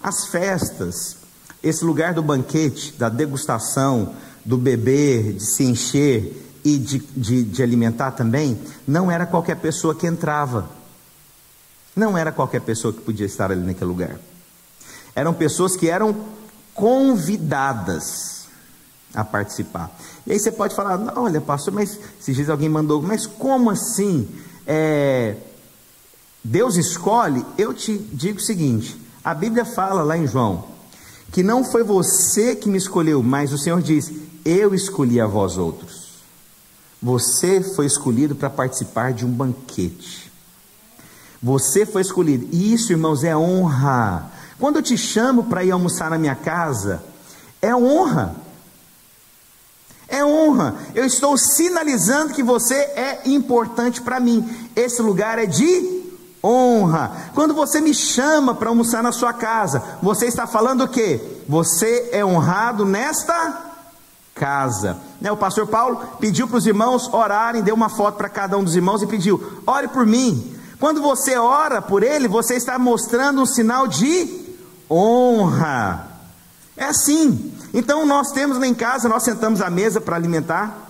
As 0.03 0.27
festas, 0.27 1.22
esse 1.63 1.85
lugar 1.85 2.13
do 2.13 2.23
banquete, 2.23 2.95
da 2.99 3.09
degustação, 3.09 4.15
do 4.45 4.59
beber, 4.59 5.35
de 5.35 5.45
se 5.45 5.65
encher 5.65 6.61
e 6.65 6.77
de, 6.77 6.99
de, 6.99 7.45
de 7.45 7.63
alimentar 7.63 8.13
também, 8.13 8.61
não 8.87 9.11
era 9.11 9.27
qualquer 9.27 9.57
pessoa 9.57 9.95
que 9.95 10.07
entrava. 10.07 10.69
Não 11.95 12.17
era 12.17 12.33
qualquer 12.33 12.61
pessoa 12.63 12.93
que 12.93 13.01
podia 13.01 13.27
estar 13.27 13.53
ali 13.53 13.61
naquele 13.61 13.87
lugar. 13.87 14.17
Eram 15.15 15.33
pessoas 15.35 15.77
que 15.77 15.89
eram 15.89 16.17
convidadas 16.75 18.47
a 19.15 19.23
participar. 19.23 19.91
E 20.27 20.33
aí 20.33 20.39
você 20.39 20.51
pode 20.51 20.75
falar, 20.75 21.13
olha, 21.17 21.41
pastor, 21.41 21.73
mas 21.75 21.99
se 22.19 22.33
diz 22.33 22.49
alguém 22.49 22.69
mandou, 22.69 23.03
mas 23.03 23.27
como 23.27 23.71
assim? 23.71 24.27
É, 24.67 25.37
Deus 26.43 26.77
escolhe? 26.77 27.45
Eu 27.59 27.75
te 27.75 27.99
digo 27.99 28.39
o 28.39 28.43
seguinte: 28.43 28.99
a 29.23 29.35
Bíblia 29.35 29.67
fala 29.67 30.03
lá 30.03 30.17
em 30.17 30.27
João 30.27 30.72
que 31.33 31.43
não 31.43 31.65
foi 31.65 31.83
você 31.83 32.55
que 32.55 32.69
me 32.69 32.77
escolheu, 32.77 33.23
mas 33.23 33.53
o 33.53 33.59
Senhor 33.59 33.81
diz: 33.81 34.13
Eu 34.45 34.75
escolhi 34.75 35.21
a 35.21 35.27
vós 35.27 35.57
outros. 35.57 36.13
Você 37.03 37.61
foi 37.61 37.87
escolhido 37.87 38.37
para 38.37 38.51
participar 38.51 39.13
de 39.13 39.27
um 39.27 39.31
banquete. 39.31 40.31
Você 41.43 41.85
foi 41.85 42.03
escolhido. 42.03 42.47
E 42.53 42.73
isso, 42.73 42.93
irmãos, 42.93 43.25
é 43.25 43.37
honra. 43.37 44.31
Quando 44.61 44.77
eu 44.77 44.83
te 44.83 44.97
chamo 44.97 45.45
para 45.45 45.65
ir 45.65 45.73
almoçar 45.73 46.09
na 46.11 46.19
minha 46.19 46.37
casa, 46.37 47.03
é 47.61 47.75
honra. 47.75 48.37
É 50.07 50.25
honra. 50.25 50.77
Eu 50.95 51.05
estou 51.05 51.37
sinalizando 51.37 52.35
que 52.35 52.43
você 52.43 52.75
é 52.75 53.23
importante 53.25 54.01
para 54.03 54.21
mim. 54.21 54.69
Esse 54.77 55.03
lugar 55.03 55.39
é 55.39 55.47
de 55.47 56.02
honra. 56.43 57.31
Quando 57.35 57.55
você 57.55 57.81
me 57.81 57.95
chama 57.95 58.55
para 58.55 58.69
almoçar 58.69 59.03
na 59.03 59.13
sua 59.13 59.33
casa, 59.33 59.83
você 60.03 60.27
está 60.27 60.47
falando 60.47 60.85
o 60.85 60.89
quê? 60.89 61.21
Você 61.49 62.11
é 62.13 62.25
honrado 62.25 62.85
nesta 62.85 63.73
casa. 64.35 64.97
Né, 65.21 65.31
o 65.31 65.37
pastor 65.37 65.67
Paulo 65.67 66.01
pediu 66.19 66.49
para 66.49 66.57
os 66.57 66.67
irmãos 66.67 67.13
orarem, 67.13 67.63
deu 67.63 67.75
uma 67.75 67.89
foto 67.89 68.17
para 68.17 68.29
cada 68.29 68.59
um 68.59 68.65
dos 68.65 68.75
irmãos 68.75 69.03
e 69.03 69.07
pediu: 69.07 69.63
ore 69.67 69.89
por 69.89 70.05
mim. 70.05 70.57
Quando 70.81 71.01
você 71.01 71.37
ora 71.37 71.81
por 71.81 72.03
ele, 72.03 72.27
você 72.27 72.55
está 72.55 72.77
mostrando 72.77 73.41
um 73.41 73.47
sinal 73.47 73.87
de 73.87 74.57
honra. 74.91 76.09
É 76.77 76.87
assim. 76.87 77.53
Então 77.73 78.05
nós 78.05 78.33
temos 78.33 78.59
lá 78.59 78.67
em 78.67 78.75
casa, 78.75 79.09
nós 79.09 79.23
sentamos 79.23 79.61
à 79.61 79.71
mesa 79.71 80.01
para 80.01 80.17
alimentar. 80.17 80.82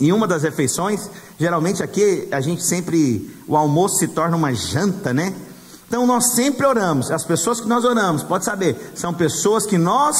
Em 0.00 0.12
uma 0.12 0.26
das 0.26 0.42
refeições, 0.42 1.08
geralmente 1.38 1.82
aqui 1.82 2.28
a 2.32 2.40
gente 2.40 2.64
sempre, 2.64 3.30
o 3.46 3.56
almoço 3.56 3.98
se 3.98 4.08
torna 4.08 4.36
uma 4.36 4.52
janta, 4.52 5.12
né? 5.14 5.32
Então 5.86 6.06
nós 6.06 6.34
sempre 6.34 6.66
oramos. 6.66 7.10
As 7.10 7.24
pessoas 7.24 7.60
que 7.60 7.68
nós 7.68 7.84
oramos, 7.84 8.22
pode 8.22 8.44
saber, 8.44 8.92
são 8.94 9.14
pessoas 9.14 9.64
que 9.64 9.78
nós 9.78 10.16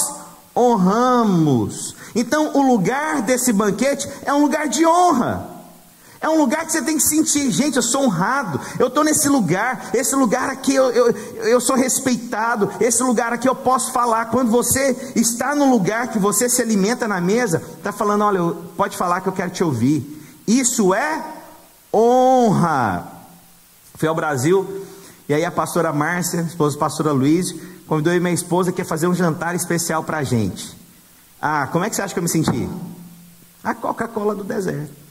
honramos. 0.57 1.97
Então 2.15 2.53
o 2.55 2.63
lugar 2.63 3.23
desse 3.23 3.53
banquete 3.53 4.09
é 4.25 4.33
um 4.33 4.43
lugar 4.43 4.69
de 4.69 4.87
honra. 4.87 5.54
É 6.25 6.29
um 6.31 6.39
lugar 6.39 6.65
que 6.65 6.73
você 6.73 6.81
tem 6.81 6.97
que 6.97 7.03
sentir, 7.03 7.51
gente, 7.51 7.77
eu 7.77 7.83
sou 7.83 8.05
honrado, 8.05 8.59
eu 8.79 8.87
estou 8.87 9.05
nesse 9.05 9.29
lugar, 9.29 9.91
esse 9.93 10.17
lugar 10.17 10.49
aqui 10.49 10.75
eu, 10.75 10.91
eu, 10.91 11.11
eu 11.47 11.61
sou 11.61 11.77
respeitado, 11.77 12.73
esse 12.81 13.03
lugar 13.03 13.35
aqui 13.35 13.47
eu 13.47 13.55
posso 13.55 13.93
falar. 13.93 14.25
Quando 14.31 14.51
você 14.51 15.13
está 15.15 15.55
no 15.55 15.71
lugar 15.71 16.09
que 16.09 16.19
você 16.19 16.49
se 16.49 16.63
alimenta 16.63 17.07
na 17.07 17.21
mesa, 17.21 17.63
está 17.77 17.93
falando, 17.93 18.25
olha, 18.25 18.41
pode 18.75 18.97
falar 18.97 19.21
que 19.21 19.29
eu 19.29 19.35
quero 19.35 19.51
te 19.51 19.63
ouvir. 19.63 20.27
Isso 20.47 20.95
é 20.95 21.23
honra. 21.93 23.07
Fui 23.97 24.09
ao 24.09 24.15
Brasil, 24.15 24.87
e 25.29 25.35
aí 25.35 25.45
a 25.45 25.51
pastora 25.51 25.93
Márcia, 25.93 26.41
esposa 26.41 26.75
do 26.75 26.79
pastora 26.79 27.13
Luiz, 27.13 27.55
convidou 27.87 28.15
minha 28.15 28.33
esposa 28.33 28.73
que 28.73 28.81
ia 28.81 28.87
fazer 28.87 29.09
um 29.09 29.15
jantar 29.15 29.55
especial 29.55 30.03
para 30.03 30.17
a 30.17 30.25
gente. 30.25 30.75
Ah, 31.39 31.69
como 31.71 31.85
é 31.85 31.91
que 31.91 31.97
você 31.97 32.01
acha 32.01 32.15
que 32.15 32.19
eu 32.19 32.23
me 32.23 32.31
senti? 32.31 32.67
A 33.63 33.75
Coca-Cola 33.75 34.35
do 34.35 34.43
deserto. 34.43 35.04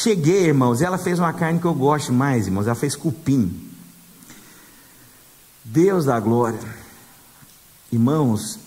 Cheguei, 0.00 0.46
irmãos, 0.46 0.80
ela 0.80 0.96
fez 0.96 1.18
uma 1.18 1.32
carne 1.32 1.58
que 1.58 1.64
eu 1.64 1.74
gosto 1.74 2.12
mais, 2.12 2.46
irmãos, 2.46 2.66
ela 2.66 2.76
fez 2.76 2.94
cupim. 2.94 3.68
Deus 5.64 6.04
da 6.04 6.20
glória. 6.20 6.60
Irmãos, 7.90 8.60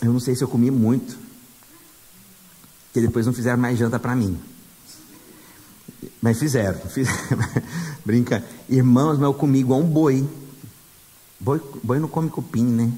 eu 0.00 0.10
não 0.10 0.20
sei 0.20 0.34
se 0.34 0.42
eu 0.42 0.48
comi 0.48 0.70
muito, 0.70 1.18
que 2.94 3.00
depois 3.02 3.26
não 3.26 3.34
fizeram 3.34 3.58
mais 3.58 3.78
janta 3.78 3.98
para 3.98 4.16
mim. 4.16 4.40
Mas 6.22 6.38
fizeram, 6.38 6.80
fizeram. 6.88 7.46
brinca. 8.06 8.42
Irmãos, 8.70 9.18
mas 9.18 9.24
eu 9.24 9.34
comi 9.34 9.58
igual 9.58 9.80
um 9.80 9.86
boi. 9.86 10.26
boi. 11.38 11.60
Boi 11.82 11.98
não 11.98 12.08
come 12.08 12.30
cupim, 12.30 12.64
né? 12.64 12.90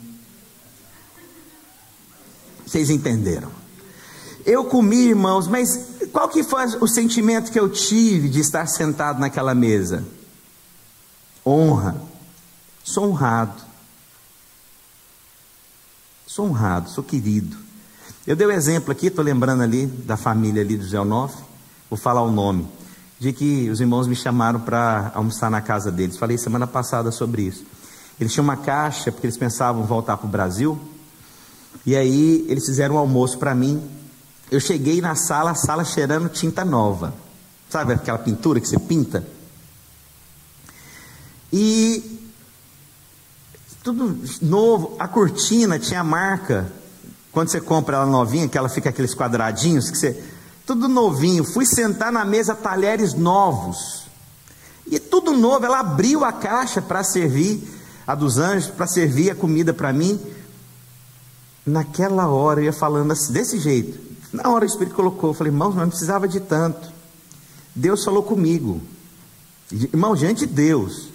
Vocês 2.65 2.91
entenderam? 2.91 3.51
Eu 4.47 4.67
comi, 4.67 5.09
irmãos, 5.09 5.49
mas 5.49 5.96
qual 6.17 6.31
que 6.31 6.43
foi 6.43 6.65
o 6.81 6.89
sentimento 6.89 7.53
que 7.53 7.61
eu 7.61 7.69
tive 7.69 8.31
de 8.31 8.41
estar 8.41 8.67
sentado 8.67 9.21
naquela 9.21 9.55
mesa? 9.55 10.03
Honra. 11.45 11.95
Sou 12.83 13.11
honrado. 13.11 13.63
Sou 16.27 16.47
honrado, 16.47 16.89
sou 16.89 17.05
querido. 17.05 17.59
Eu 18.27 18.35
dei 18.35 18.47
o 18.47 18.51
um 18.51 18.53
exemplo 18.55 18.91
aqui, 18.91 19.09
estou 19.09 19.23
lembrando 19.23 19.63
ali 19.63 19.85
da 19.85 20.17
família 20.17 20.63
ali 20.63 20.79
do 20.79 20.87
Zé 20.87 20.99
Onofre, 20.99 21.45
vou 21.91 21.99
falar 21.99 22.23
o 22.23 22.31
nome, 22.31 22.67
de 23.21 23.31
que 23.35 23.69
os 23.69 23.83
irmãos 23.83 24.07
me 24.07 24.17
chamaram 24.17 24.61
para 24.61 25.13
almoçar 25.15 25.51
na 25.51 25.61
casa 25.61 25.93
deles. 25.93 26.17
Falei 26.17 26.39
semana 26.39 26.67
passada 26.67 27.13
sobre 27.13 27.43
isso. 27.43 27.67
Eles 28.19 28.33
tinham 28.33 28.45
uma 28.45 28.57
caixa, 28.57 29.13
porque 29.13 29.27
eles 29.27 29.37
pensavam 29.37 29.85
voltar 29.85 30.17
para 30.17 30.27
o 30.27 30.31
Brasil, 30.31 30.81
e 31.85 31.95
aí 31.95 32.47
eles 32.49 32.65
fizeram 32.65 32.95
um 32.95 32.99
almoço 32.99 33.37
para 33.37 33.55
mim, 33.55 33.87
eu 34.51 34.61
cheguei 34.61 35.01
na 35.01 35.15
sala, 35.15 35.53
a 35.53 35.55
sala 35.55 35.85
cheirando 35.85 36.29
tinta 36.29 36.65
nova. 36.65 37.15
Sabe 37.69 37.93
aquela 37.93 38.19
pintura 38.19 38.61
que 38.61 38.69
você 38.69 38.79
pinta? 38.79 39.27
E 41.53 42.21
tudo 43.83 44.19
novo, 44.43 44.97
a 44.99 45.09
cortina 45.09 45.79
tinha 45.79 46.03
marca. 46.05 46.73
Quando 47.33 47.51
você 47.51 47.61
compra 47.61 47.97
ela 47.97 48.07
novinha, 48.07 48.49
que 48.49 48.57
ela 48.57 48.69
fica 48.69 48.91
aqueles 48.91 49.15
quadradinhos, 49.15 49.91
que 49.91 49.99
você, 49.99 50.23
tudo 50.65 50.89
novinho. 50.89 51.45
Fui 51.45 51.67
sentar 51.67 52.13
na 52.13 52.25
mesa 52.25 52.55
talheres 52.55 53.15
novos. 53.15 54.07
E 54.87 54.99
tudo 55.01 55.33
novo, 55.33 55.67
ela 55.67 55.81
abriu 55.81 56.25
a 56.25 56.33
caixa 56.33 56.81
para 56.81 57.03
servir 57.03 57.69
a 58.07 58.15
dos 58.15 58.39
anjos, 58.39 58.71
para 58.71 58.87
servir 58.87 59.31
a 59.31 59.35
comida 59.35 59.75
para 59.75 59.93
mim. 59.93 60.21
Naquela 61.65 62.29
hora 62.29 62.61
eu 62.61 62.67
ia 62.67 62.73
falando 62.73 63.13
assim, 63.13 63.33
desse 63.33 63.59
jeito. 63.59 64.06
Na 64.33 64.51
hora 64.51 64.65
o 64.65 64.67
Espírito 64.67 64.95
colocou, 64.95 65.31
eu 65.31 65.35
falei, 65.35 65.53
irmãos, 65.53 65.75
não 65.75 65.89
precisava 65.89 66.27
de 66.27 66.41
tanto. 66.41 66.93
Deus 67.75 68.05
falou 68.05 68.23
comigo. 68.23 68.81
Irmão, 69.71 70.15
diante 70.15 70.47
de 70.47 70.53
Deus, 70.53 71.09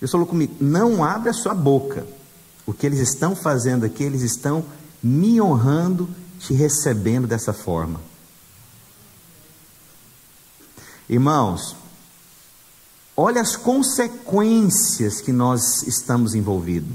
Deus 0.00 0.10
falou 0.10 0.26
comigo: 0.26 0.54
não 0.60 1.04
abre 1.04 1.28
a 1.28 1.32
sua 1.32 1.54
boca. 1.54 2.06
O 2.66 2.72
que 2.72 2.86
eles 2.86 2.98
estão 2.98 3.34
fazendo 3.34 3.84
aqui, 3.84 4.02
eles 4.04 4.22
estão 4.22 4.64
me 5.02 5.40
honrando, 5.40 6.08
te 6.38 6.52
recebendo 6.52 7.26
dessa 7.26 7.52
forma. 7.52 8.00
Irmãos, 11.08 11.74
olha 13.16 13.40
as 13.40 13.56
consequências 13.56 15.20
que 15.20 15.32
nós 15.32 15.82
estamos 15.84 16.34
envolvidos. 16.34 16.94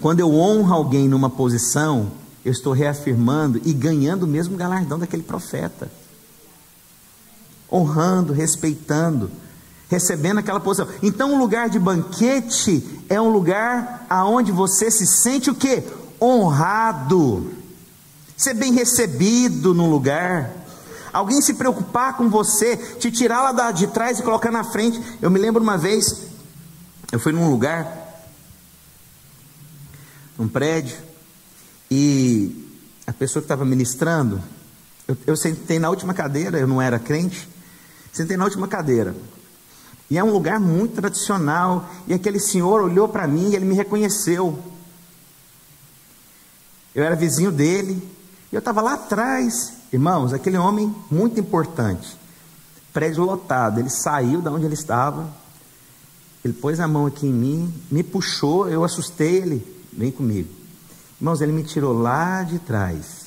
Quando 0.00 0.20
eu 0.20 0.34
honro 0.34 0.72
alguém 0.72 1.06
numa 1.06 1.28
posição, 1.28 2.10
eu 2.44 2.50
estou 2.50 2.72
reafirmando 2.72 3.60
e 3.64 3.72
ganhando 3.72 4.24
o 4.24 4.28
mesmo 4.28 4.56
galardão 4.56 4.98
daquele 4.98 5.22
profeta. 5.22 5.90
Honrando, 7.70 8.32
respeitando, 8.32 9.30
recebendo 9.88 10.38
aquela 10.38 10.60
posição. 10.60 10.88
Então, 11.02 11.32
um 11.32 11.38
lugar 11.38 11.68
de 11.68 11.78
banquete 11.78 13.04
é 13.08 13.20
um 13.20 13.30
lugar 13.30 14.06
aonde 14.10 14.50
você 14.50 14.90
se 14.90 15.06
sente 15.06 15.50
o 15.50 15.54
quê? 15.54 15.84
Honrado. 16.20 17.52
Ser 18.36 18.54
bem 18.54 18.72
recebido 18.72 19.72
no 19.72 19.88
lugar. 19.88 20.50
Alguém 21.12 21.40
se 21.40 21.54
preocupar 21.54 22.16
com 22.16 22.28
você, 22.28 22.76
te 22.76 23.10
tirar 23.10 23.52
lá 23.52 23.70
de 23.70 23.86
trás 23.86 24.18
e 24.18 24.22
colocar 24.22 24.50
na 24.50 24.64
frente. 24.64 25.00
Eu 25.20 25.30
me 25.30 25.38
lembro 25.38 25.62
uma 25.62 25.76
vez, 25.76 26.22
eu 27.12 27.20
fui 27.20 27.32
num 27.32 27.50
lugar, 27.50 28.26
num 30.38 30.48
prédio, 30.48 30.96
e 31.94 32.70
a 33.06 33.12
pessoa 33.12 33.42
que 33.42 33.44
estava 33.44 33.66
ministrando, 33.66 34.40
eu, 35.06 35.14
eu 35.26 35.36
sentei 35.36 35.78
na 35.78 35.90
última 35.90 36.14
cadeira, 36.14 36.58
eu 36.58 36.66
não 36.66 36.80
era 36.80 36.98
crente, 36.98 37.46
sentei 38.10 38.34
na 38.34 38.44
última 38.44 38.66
cadeira. 38.66 39.14
E 40.10 40.16
é 40.16 40.24
um 40.24 40.32
lugar 40.32 40.58
muito 40.58 40.94
tradicional. 40.94 41.90
E 42.06 42.14
aquele 42.14 42.40
senhor 42.40 42.80
olhou 42.80 43.08
para 43.08 43.26
mim 43.26 43.50
e 43.50 43.56
ele 43.56 43.66
me 43.66 43.74
reconheceu. 43.74 44.58
Eu 46.94 47.04
era 47.04 47.14
vizinho 47.14 47.52
dele. 47.52 48.02
E 48.50 48.54
eu 48.54 48.60
estava 48.60 48.80
lá 48.80 48.94
atrás. 48.94 49.74
Irmãos, 49.92 50.32
aquele 50.32 50.56
homem 50.56 50.94
muito 51.10 51.38
importante. 51.38 52.16
Prédio 52.90 53.22
lotado. 53.24 53.80
Ele 53.80 53.90
saiu 53.90 54.40
da 54.40 54.50
onde 54.50 54.64
ele 54.64 54.74
estava. 54.74 55.30
Ele 56.42 56.54
pôs 56.54 56.80
a 56.80 56.88
mão 56.88 57.04
aqui 57.04 57.26
em 57.26 57.32
mim, 57.32 57.74
me 57.90 58.02
puxou, 58.02 58.66
eu 58.66 58.82
assustei 58.82 59.36
ele. 59.36 59.84
Vem 59.92 60.10
comigo. 60.10 60.61
Irmãos, 61.22 61.40
ele 61.40 61.52
me 61.52 61.62
tirou 61.62 61.96
lá 61.96 62.42
de 62.42 62.58
trás. 62.58 63.26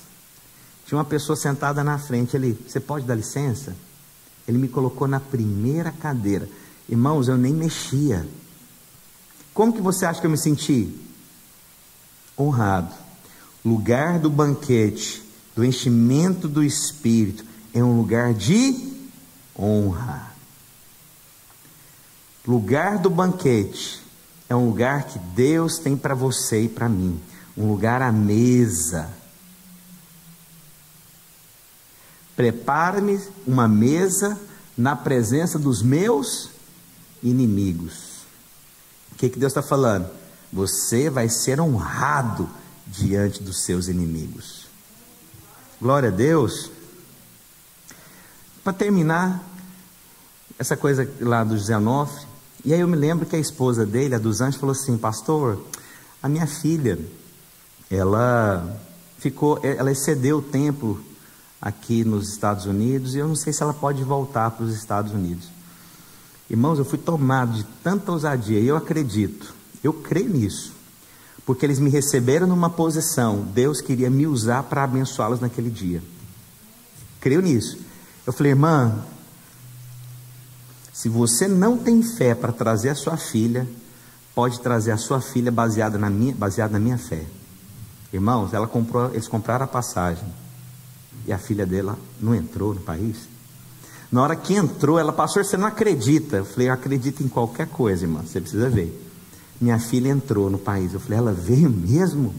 Tinha 0.86 0.98
uma 0.98 1.06
pessoa 1.06 1.38
sentada 1.38 1.82
na 1.82 1.98
frente 1.98 2.36
ali. 2.36 2.52
Você 2.68 2.78
pode 2.78 3.06
dar 3.06 3.16
licença? 3.16 3.74
Ele 4.46 4.58
me 4.58 4.68
colocou 4.68 5.08
na 5.08 5.22
primeira 5.22 5.94
cadeira. 5.94 6.50
Irmãos, 6.90 7.30
eu 7.30 7.38
nem 7.38 7.54
mexia. 7.54 8.28
Como 9.54 9.72
que 9.72 9.80
você 9.80 10.06
acha 10.06 10.20
que 10.20 10.28
eu 10.28 10.30
me 10.30 10.38
senti? 10.38 10.94
Honrado. 12.38 12.94
Lugar 13.64 14.20
do 14.20 14.30
banquete, 14.30 15.24
do 15.56 15.64
enchimento 15.64 16.50
do 16.50 16.62
espírito, 16.62 17.46
é 17.74 17.82
um 17.82 17.96
lugar 17.96 18.34
de 18.34 18.94
honra. 19.58 20.34
Lugar 22.46 23.00
do 23.00 23.10
banquete 23.10 24.02
é 24.50 24.56
um 24.56 24.66
lugar 24.66 25.06
que 25.06 25.18
Deus 25.18 25.80
tem 25.80 25.96
para 25.96 26.14
você 26.14 26.64
e 26.64 26.68
para 26.68 26.90
mim 26.90 27.22
um 27.58 27.68
lugar 27.68 28.02
à 28.02 28.12
mesa. 28.12 29.10
Prepare-me 32.36 33.20
uma 33.48 33.68
mesa 33.68 34.40
na 34.78 34.96
presença 34.96 35.58
dos 35.58 35.82
meus 35.82 36.50
inimigos. 37.24 38.26
O 39.12 39.16
que, 39.16 39.30
que 39.30 39.40
Deus 39.40 39.52
está 39.52 39.62
falando? 39.62 40.10
Você 40.52 41.10
vai 41.10 41.30
ser 41.30 41.62
honrado 41.62 42.50
diante 42.86 43.42
dos 43.42 43.64
seus 43.64 43.88
inimigos. 43.88 44.68
Glória 45.82 46.10
a 46.10 46.12
Deus. 46.12 46.70
Para 48.64 48.74
terminar, 48.74 49.44
essa 50.60 50.76
coisa 50.76 51.10
lá 51.20 51.44
do 51.44 51.58
José 51.58 51.78
Onofre, 51.78 52.26
e 52.64 52.74
aí 52.74 52.80
eu 52.80 52.88
me 52.88 52.96
lembro 52.96 53.26
que 53.26 53.36
a 53.36 53.40
esposa 53.40 53.86
dele, 53.86 54.16
a 54.16 54.18
dos 54.18 54.42
anjos, 54.42 54.60
falou 54.60 54.74
assim: 54.74 54.98
Pastor, 54.98 55.64
a 56.22 56.28
minha 56.28 56.48
filha, 56.48 57.00
ela 57.96 58.80
ficou, 59.18 59.60
ela 59.64 59.92
excedeu 59.92 60.38
o 60.38 60.42
tempo 60.42 61.00
aqui 61.62 62.04
nos 62.04 62.30
Estados 62.30 62.66
Unidos 62.66 63.16
e 63.16 63.20
eu 63.20 63.28
não 63.28 63.36
sei 63.36 63.52
se 63.52 63.64
ela 63.64 63.74
pode 63.74 64.04
voltar 64.04 64.52
para 64.52 64.66
os 64.66 64.76
Estados 64.76 65.12
Unidos. 65.12 65.50
Irmãos, 66.50 66.78
eu 66.78 66.86
fui 66.86 67.00
tomado 67.00 67.54
de 67.54 67.64
tanta 67.84 68.12
ousadia 68.12 68.60
e 68.60 68.68
eu 68.68 68.76
acredito, 68.78 69.54
eu 69.84 69.92
creio 69.92 70.30
nisso, 70.30 70.74
porque 71.46 71.66
eles 71.66 71.80
me 71.80 71.90
receberam 71.90 72.46
numa 72.46 72.70
posição, 72.70 73.42
Deus 73.42 73.82
queria 73.82 74.10
me 74.10 74.28
usar 74.28 74.64
para 74.64 74.84
abençoá-los 74.84 75.40
naquele 75.40 75.72
dia. 75.72 76.04
Creio 77.20 77.42
nisso. 77.42 77.80
Eu 78.28 78.32
falei, 78.32 78.52
irmã, 78.52 79.04
se 80.94 81.10
você 81.10 81.48
não 81.48 81.78
tem 81.78 82.04
fé 82.04 82.36
para 82.36 82.52
trazer 82.52 82.90
a 82.90 82.96
sua 82.96 83.18
filha, 83.18 83.68
pode 84.36 84.60
trazer 84.60 84.92
a 84.92 84.98
sua 84.98 85.20
filha 85.20 85.52
baseada 85.52 85.98
na 85.98 86.10
minha, 86.10 86.36
baseada 86.36 86.74
na 86.74 86.80
minha 86.80 86.98
fé. 86.98 87.26
Irmãos, 88.16 88.54
ela 88.54 88.66
comprou, 88.66 89.10
eles 89.12 89.28
compraram 89.28 89.66
a 89.66 89.68
passagem 89.68 90.24
e 91.28 91.34
a 91.34 91.38
filha 91.38 91.66
dela 91.66 91.98
não 92.22 92.34
entrou 92.34 92.74
no 92.74 92.80
país. 92.80 93.28
Na 94.10 94.24
hora 94.24 94.38
que 94.38 94.54
entrou, 94.54 94.98
ela 94.98 95.12
passou, 95.12 95.44
você 95.44 95.58
não 95.58 95.68
acredita. 95.68 96.38
Eu 96.38 96.46
falei, 96.46 96.70
eu 96.70 96.74
acredito 96.74 97.22
em 97.22 97.28
qualquer 97.28 97.68
coisa, 97.68 98.06
irmã, 98.06 98.22
você 98.22 98.40
precisa 98.40 98.70
ver. 98.70 99.02
Minha 99.60 99.78
filha 99.80 100.08
entrou 100.08 100.50
no 100.50 100.58
país. 100.58 100.94
Eu 100.94 101.02
falei, 101.02 101.18
ela 101.18 101.34
veio 101.34 101.70
mesmo? 101.70 102.34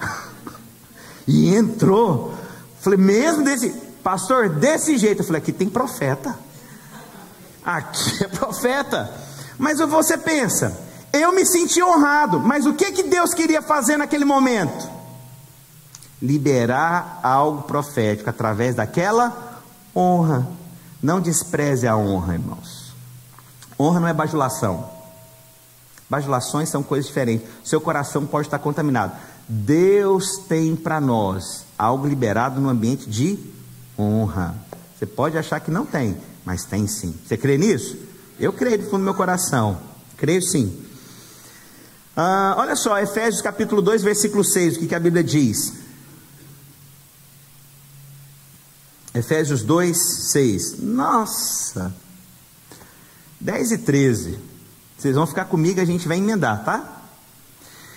e 1.26 1.52
entrou. 1.56 2.30
Eu 2.30 2.38
falei, 2.80 2.98
mesmo 2.98 3.42
desse, 3.42 3.70
pastor, 4.00 4.48
desse 4.48 4.96
jeito. 4.96 5.22
Eu 5.22 5.26
falei, 5.26 5.42
aqui 5.42 5.52
tem 5.52 5.68
profeta. 5.68 6.38
Aqui 7.64 8.22
é 8.22 8.28
profeta. 8.28 9.12
Mas 9.58 9.80
você 9.80 10.16
pensa, 10.16 10.83
eu 11.14 11.32
me 11.32 11.46
senti 11.46 11.82
honrado, 11.82 12.40
mas 12.40 12.66
o 12.66 12.74
que, 12.74 12.92
que 12.92 13.04
Deus 13.04 13.32
queria 13.32 13.62
fazer 13.62 13.96
naquele 13.96 14.24
momento? 14.24 14.94
liberar 16.24 17.20
algo 17.22 17.62
profético 17.62 18.30
através 18.30 18.74
daquela 18.74 19.62
honra. 19.94 20.48
Não 21.02 21.20
despreze 21.20 21.86
a 21.86 21.96
honra, 21.96 22.34
irmãos. 22.34 22.94
Honra 23.78 24.00
não 24.00 24.08
é 24.08 24.12
bajulação. 24.14 24.88
Bajulações 26.08 26.70
são 26.70 26.82
coisas 26.82 27.06
diferentes. 27.06 27.46
Seu 27.62 27.78
coração 27.78 28.24
pode 28.24 28.46
estar 28.46 28.58
contaminado. 28.58 29.12
Deus 29.46 30.38
tem 30.48 30.74
para 30.74 30.98
nós 30.98 31.66
algo 31.76 32.06
liberado 32.06 32.58
no 32.58 32.70
ambiente 32.70 33.08
de 33.08 33.38
honra. 33.98 34.54
Você 34.96 35.04
pode 35.04 35.36
achar 35.36 35.60
que 35.60 35.70
não 35.70 35.84
tem, 35.84 36.16
mas 36.44 36.64
tem 36.64 36.86
sim. 36.86 37.14
Você 37.26 37.36
crê 37.36 37.58
nisso? 37.58 37.98
Eu 38.40 38.52
creio 38.52 38.78
do 38.78 38.84
fundo 38.84 38.98
do 38.98 39.04
meu 39.04 39.14
coração. 39.14 39.78
Creio 40.16 40.40
sim. 40.40 40.74
Ah, 42.16 42.54
olha 42.58 42.76
só, 42.76 42.98
Efésios 42.98 43.42
capítulo 43.42 43.82
2, 43.82 44.02
versículo 44.02 44.44
6, 44.44 44.76
o 44.76 44.78
que, 44.80 44.86
que 44.86 44.94
a 44.94 45.00
Bíblia 45.00 45.24
diz? 45.24 45.72
Efésios 49.12 49.62
2, 49.62 49.96
6. 50.32 50.80
Nossa! 50.80 51.94
10 53.40 53.72
e 53.72 53.78
13. 53.78 54.38
Vocês 54.96 55.14
vão 55.14 55.26
ficar 55.26 55.44
comigo, 55.44 55.80
a 55.80 55.84
gente 55.84 56.08
vai 56.08 56.18
emendar, 56.18 56.64
tá? 56.64 57.02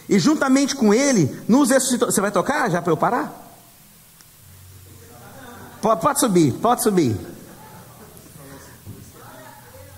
E 0.09 0.19
juntamente 0.19 0.75
com 0.75 0.93
ele, 0.93 1.41
nos 1.47 1.69
ressuscitou. 1.69 2.11
Você 2.11 2.21
vai 2.21 2.31
tocar 2.31 2.69
já 2.69 2.81
para 2.81 2.91
eu 2.91 2.97
parar? 2.97 3.45
Pode, 5.81 6.01
pode 6.01 6.19
subir, 6.19 6.53
pode 6.53 6.83
subir. 6.83 7.15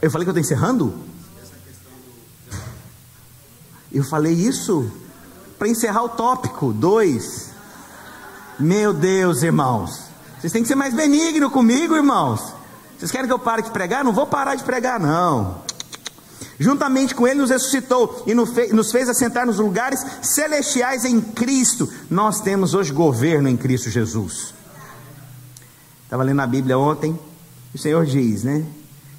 Eu 0.01 0.09
falei 0.09 0.25
que 0.25 0.29
eu 0.29 0.37
estou 0.37 0.41
encerrando? 0.41 1.08
Eu 3.91 4.03
falei 4.03 4.33
isso 4.33 4.91
para 5.57 5.67
encerrar 5.67 6.03
o 6.03 6.09
tópico 6.09 6.71
2. 6.71 7.49
Meu 8.59 8.93
Deus, 8.93 9.41
irmãos. 9.41 10.01
Vocês 10.39 10.53
têm 10.53 10.61
que 10.61 10.67
ser 10.67 10.75
mais 10.75 10.93
benigno 10.93 11.49
comigo, 11.49 11.95
irmãos. 11.95 12.53
Vocês 12.97 13.11
querem 13.11 13.27
que 13.27 13.33
eu 13.33 13.39
pare 13.39 13.61
de 13.61 13.71
pregar? 13.71 14.03
Não 14.03 14.13
vou 14.13 14.27
parar 14.27 14.55
de 14.55 14.63
pregar, 14.63 14.99
não. 14.99 15.61
Juntamente 16.59 17.15
com 17.15 17.25
Ele 17.25 17.39
nos 17.39 17.49
ressuscitou 17.49 18.23
e 18.27 18.33
nos 18.33 18.91
fez 18.91 19.09
assentar 19.09 19.45
nos 19.45 19.59
lugares 19.59 20.05
celestiais 20.21 21.05
em 21.05 21.21
Cristo. 21.21 21.89
Nós 22.09 22.41
temos 22.41 22.73
hoje 22.73 22.91
governo 22.91 23.47
em 23.47 23.55
Cristo 23.55 23.89
Jesus. 23.89 24.53
Estava 26.03 26.23
lendo 26.23 26.41
a 26.41 26.47
Bíblia 26.47 26.77
ontem, 26.77 27.17
o 27.73 27.77
Senhor 27.77 28.05
diz, 28.05 28.43
né? 28.43 28.65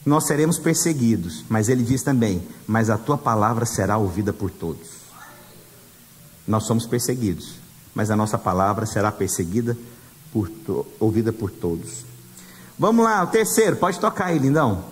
Nós 0.04 0.26
seremos 0.26 0.58
perseguidos, 0.58 1.44
mas 1.48 1.68
Ele 1.68 1.82
diz 1.82 2.02
também: 2.02 2.42
Mas 2.66 2.88
a 2.88 2.96
tua 2.96 3.18
palavra 3.18 3.66
será 3.66 3.98
ouvida 3.98 4.32
por 4.32 4.50
todos. 4.50 4.88
Nós 6.46 6.64
somos 6.64 6.86
perseguidos, 6.86 7.54
mas 7.94 8.10
a 8.10 8.16
nossa 8.16 8.38
palavra 8.38 8.86
será 8.86 9.12
perseguida 9.12 9.76
por 10.32 10.48
to, 10.48 10.86
ouvida 10.98 11.32
por 11.32 11.50
todos. 11.50 12.04
Vamos 12.78 13.04
lá, 13.04 13.22
o 13.22 13.26
terceiro, 13.26 13.76
pode 13.76 14.00
tocar 14.00 14.26
aí, 14.26 14.38
lindão. 14.38 14.84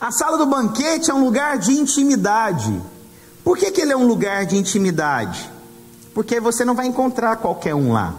A 0.00 0.10
sala 0.12 0.36
do 0.36 0.46
banquete 0.46 1.10
é 1.10 1.14
um 1.14 1.24
lugar 1.24 1.58
de 1.58 1.72
intimidade. 1.72 2.80
Por 3.42 3.56
que, 3.56 3.70
que 3.70 3.80
ele 3.80 3.92
é 3.92 3.96
um 3.96 4.06
lugar 4.06 4.44
de 4.44 4.56
intimidade? 4.56 5.50
Porque 6.12 6.38
você 6.38 6.64
não 6.64 6.74
vai 6.74 6.86
encontrar 6.86 7.36
qualquer 7.36 7.74
um 7.74 7.92
lá. 7.92 8.14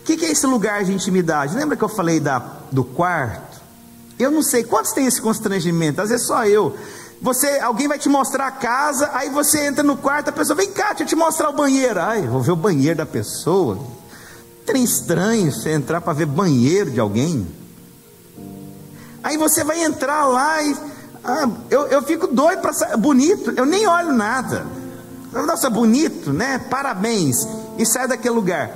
O 0.00 0.04
que, 0.04 0.16
que, 0.16 0.26
é 0.26 0.32
esse 0.32 0.46
lugar 0.46 0.84
de 0.84 0.92
intimidade? 0.92 1.54
Lembra 1.54 1.76
que 1.76 1.84
eu 1.84 1.88
falei 1.88 2.18
da, 2.18 2.38
do 2.72 2.82
quarto? 2.82 3.49
Eu 4.22 4.30
não 4.30 4.42
sei 4.42 4.64
quantos 4.64 4.92
tem 4.92 5.06
esse 5.06 5.20
constrangimento, 5.20 6.00
às 6.00 6.10
vezes 6.10 6.26
só 6.26 6.44
eu. 6.46 6.76
Você, 7.22 7.58
alguém 7.58 7.86
vai 7.86 7.98
te 7.98 8.08
mostrar 8.08 8.46
a 8.46 8.50
casa, 8.50 9.10
aí 9.12 9.28
você 9.28 9.66
entra 9.66 9.82
no 9.82 9.96
quarto, 9.96 10.28
a 10.28 10.32
pessoa 10.32 10.56
vem 10.56 10.70
cá, 10.70 10.88
deixa 10.88 11.02
eu 11.02 11.06
te 11.06 11.16
mostrar 11.16 11.50
o 11.50 11.52
banheiro. 11.52 12.00
Ai, 12.00 12.22
vou 12.22 12.40
ver 12.40 12.52
o 12.52 12.56
banheiro 12.56 12.96
da 12.96 13.06
pessoa. 13.06 13.78
Trem 14.64 14.82
estranho 14.82 15.52
você 15.52 15.70
entrar 15.70 16.00
para 16.00 16.14
ver 16.14 16.26
banheiro 16.26 16.90
de 16.90 16.98
alguém. 16.98 17.46
Aí 19.22 19.36
você 19.36 19.62
vai 19.62 19.82
entrar 19.82 20.26
lá 20.26 20.62
e. 20.62 20.76
Ah, 21.22 21.46
eu, 21.68 21.86
eu 21.88 22.02
fico 22.02 22.26
doido 22.26 22.60
para 22.60 22.96
bonito, 22.96 23.52
eu 23.54 23.66
nem 23.66 23.86
olho 23.86 24.12
nada. 24.12 24.66
Nossa, 25.30 25.68
bonito, 25.68 26.32
né? 26.32 26.58
Parabéns. 26.70 27.36
E 27.76 27.84
sai 27.84 28.08
daquele 28.08 28.34
lugar. 28.34 28.70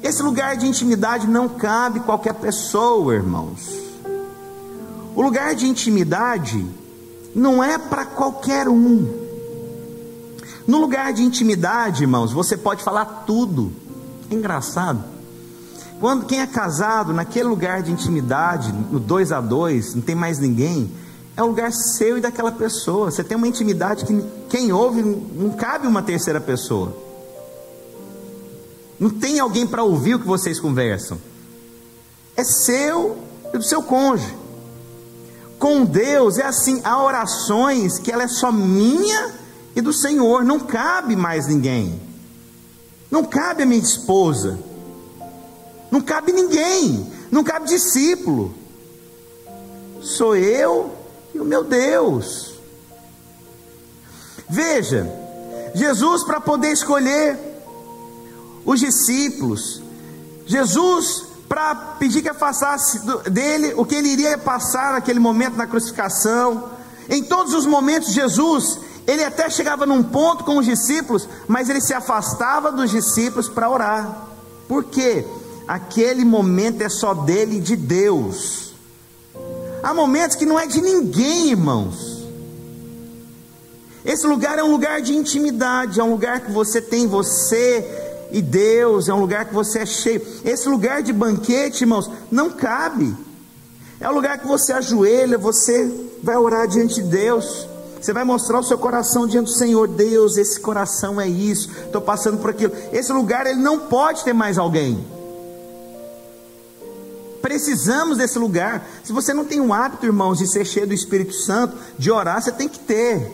Esse 0.00 0.22
lugar 0.22 0.56
de 0.56 0.66
intimidade 0.66 1.26
não 1.26 1.48
cabe 1.48 1.98
qualquer 2.00 2.34
pessoa, 2.34 3.14
irmãos. 3.14 3.81
O 5.14 5.22
lugar 5.22 5.54
de 5.54 5.66
intimidade 5.66 6.66
não 7.34 7.62
é 7.62 7.78
para 7.78 8.06
qualquer 8.06 8.68
um. 8.68 9.22
No 10.66 10.78
lugar 10.78 11.12
de 11.12 11.22
intimidade, 11.22 12.04
irmãos, 12.04 12.32
você 12.32 12.56
pode 12.56 12.82
falar 12.82 13.24
tudo. 13.26 13.72
É 14.30 14.34
engraçado. 14.34 15.02
Quando 16.00 16.26
quem 16.26 16.40
é 16.40 16.46
casado, 16.46 17.12
naquele 17.12 17.48
lugar 17.48 17.82
de 17.82 17.92
intimidade, 17.92 18.72
no 18.72 18.98
dois 18.98 19.30
a 19.32 19.40
dois, 19.40 19.94
não 19.94 20.02
tem 20.02 20.14
mais 20.14 20.38
ninguém, 20.38 20.90
é 21.36 21.42
um 21.42 21.46
lugar 21.46 21.72
seu 21.72 22.18
e 22.18 22.20
daquela 22.20 22.52
pessoa. 22.52 23.10
Você 23.10 23.22
tem 23.22 23.36
uma 23.36 23.48
intimidade 23.48 24.04
que 24.04 24.24
quem 24.48 24.72
ouve 24.72 25.02
não 25.02 25.50
cabe 25.50 25.86
uma 25.86 26.02
terceira 26.02 26.40
pessoa. 26.40 26.96
Não 28.98 29.10
tem 29.10 29.40
alguém 29.40 29.66
para 29.66 29.82
ouvir 29.82 30.14
o 30.14 30.18
que 30.18 30.26
vocês 30.26 30.60
conversam. 30.60 31.18
É 32.36 32.44
seu 32.44 33.18
e 33.52 33.58
do 33.58 33.64
seu 33.64 33.82
cônjuge. 33.82 34.41
Com 35.62 35.84
Deus 35.84 36.38
é 36.38 36.44
assim, 36.44 36.80
há 36.82 37.00
orações 37.00 37.96
que 37.96 38.10
ela 38.10 38.24
é 38.24 38.26
só 38.26 38.50
minha 38.50 39.32
e 39.76 39.80
do 39.80 39.92
Senhor, 39.92 40.42
não 40.42 40.58
cabe 40.58 41.14
mais 41.14 41.46
ninguém. 41.46 42.02
Não 43.08 43.24
cabe 43.24 43.62
a 43.62 43.66
minha 43.66 43.80
esposa. 43.80 44.58
Não 45.88 46.00
cabe 46.00 46.32
ninguém, 46.32 47.06
não 47.30 47.44
cabe 47.44 47.68
discípulo. 47.68 48.52
Sou 50.00 50.34
eu 50.34 50.96
e 51.32 51.38
o 51.38 51.44
meu 51.44 51.62
Deus. 51.62 52.54
Veja, 54.50 55.08
Jesus, 55.76 56.24
para 56.24 56.40
poder 56.40 56.72
escolher 56.72 57.38
os 58.64 58.80
discípulos, 58.80 59.80
Jesus, 60.44 61.31
para 61.52 61.74
pedir 61.98 62.22
que 62.22 62.30
afastasse 62.30 63.00
dele 63.30 63.74
o 63.76 63.84
que 63.84 63.94
ele 63.94 64.08
iria 64.08 64.38
passar 64.38 64.94
naquele 64.94 65.20
momento 65.20 65.54
na 65.54 65.66
crucificação, 65.66 66.70
em 67.10 67.22
todos 67.22 67.52
os 67.52 67.66
momentos, 67.66 68.14
Jesus, 68.14 68.80
ele 69.06 69.22
até 69.22 69.50
chegava 69.50 69.84
num 69.84 70.02
ponto 70.02 70.44
com 70.44 70.56
os 70.56 70.64
discípulos, 70.64 71.28
mas 71.46 71.68
ele 71.68 71.82
se 71.82 71.92
afastava 71.92 72.72
dos 72.72 72.90
discípulos 72.90 73.50
para 73.50 73.68
orar. 73.68 74.28
Por 74.66 74.84
quê? 74.84 75.26
aquele 75.66 76.24
momento 76.24 76.82
é 76.82 76.88
só 76.88 77.14
dele 77.14 77.56
e 77.56 77.60
de 77.60 77.76
Deus. 77.76 78.72
Há 79.82 79.92
momentos 79.94 80.36
que 80.36 80.46
não 80.46 80.58
é 80.58 80.66
de 80.66 80.80
ninguém, 80.80 81.50
irmãos. 81.50 82.22
Esse 84.04 84.26
lugar 84.26 84.58
é 84.58 84.64
um 84.64 84.70
lugar 84.70 85.00
de 85.00 85.14
intimidade, 85.14 86.00
é 86.00 86.04
um 86.04 86.10
lugar 86.10 86.40
que 86.40 86.50
você 86.50 86.80
tem 86.80 87.06
você 87.06 88.01
e 88.32 88.40
Deus, 88.40 89.08
é 89.08 89.14
um 89.14 89.20
lugar 89.20 89.44
que 89.44 89.54
você 89.54 89.80
é 89.80 89.86
cheio. 89.86 90.22
Esse 90.44 90.68
lugar 90.68 91.02
de 91.02 91.12
banquete, 91.12 91.82
irmãos, 91.84 92.10
não 92.30 92.50
cabe. 92.50 93.14
É 94.00 94.08
o 94.08 94.14
lugar 94.14 94.38
que 94.38 94.46
você 94.46 94.72
ajoelha, 94.72 95.38
você 95.38 96.08
vai 96.22 96.36
orar 96.36 96.66
diante 96.66 96.96
de 96.96 97.02
Deus. 97.02 97.68
Você 98.00 98.12
vai 98.12 98.24
mostrar 98.24 98.58
o 98.58 98.64
seu 98.64 98.76
coração 98.76 99.28
diante 99.28 99.46
do 99.46 99.56
Senhor. 99.56 99.86
Deus, 99.86 100.36
esse 100.36 100.58
coração 100.58 101.20
é 101.20 101.28
isso. 101.28 101.70
Estou 101.84 102.00
passando 102.00 102.38
por 102.38 102.50
aquilo. 102.50 102.72
Esse 102.92 103.12
lugar 103.12 103.46
ele 103.46 103.60
não 103.60 103.78
pode 103.78 104.24
ter 104.24 104.32
mais 104.32 104.58
alguém. 104.58 105.06
Precisamos 107.40 108.18
desse 108.18 108.38
lugar. 108.38 108.88
Se 109.04 109.12
você 109.12 109.32
não 109.32 109.44
tem 109.44 109.60
um 109.60 109.72
hábito, 109.72 110.06
irmãos, 110.06 110.38
de 110.38 110.48
ser 110.48 110.64
cheio 110.64 110.86
do 110.86 110.94
Espírito 110.94 111.34
Santo, 111.34 111.76
de 111.98 112.10
orar, 112.10 112.42
você 112.42 112.50
tem 112.50 112.68
que 112.68 112.78
ter. 112.78 113.30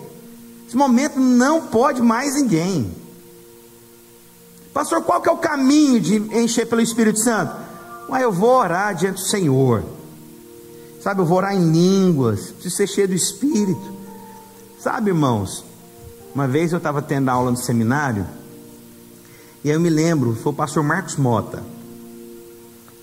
Esse 0.67 0.77
momento 0.77 1.19
não 1.19 1.63
pode 1.63 2.03
mais 2.03 2.35
ninguém. 2.35 2.95
Pastor, 4.79 5.03
qual 5.03 5.21
que 5.21 5.29
é 5.29 5.33
o 5.33 5.39
caminho 5.39 6.01
de 6.01 6.19
encher 6.39 6.65
pelo 6.65 6.81
Espírito 6.81 7.19
Santo? 7.19 7.53
Ué, 8.09 8.23
eu 8.23 8.31
vou 8.31 8.51
orar 8.51 8.95
diante 8.95 9.17
do 9.17 9.27
Senhor. 9.27 9.83
Sabe, 11.03 11.21
eu 11.21 11.27
vou 11.27 11.39
orar 11.39 11.53
em 11.53 11.69
línguas, 11.69 12.53
preciso 12.53 12.77
ser 12.77 12.87
cheio 12.87 13.09
do 13.09 13.15
Espírito. 13.15 13.93
Sabe, 14.79 15.11
irmãos, 15.11 15.65
uma 16.33 16.47
vez 16.47 16.71
eu 16.71 16.79
estava 16.79 17.03
tendo 17.03 17.29
aula 17.29 17.51
no 17.51 17.57
seminário, 17.57 18.25
e 19.65 19.69
eu 19.69 19.81
me 19.81 19.91
lembro, 19.91 20.37
foi 20.37 20.53
o 20.53 20.55
pastor 20.55 20.85
Marcos 20.85 21.17
Mota 21.17 21.61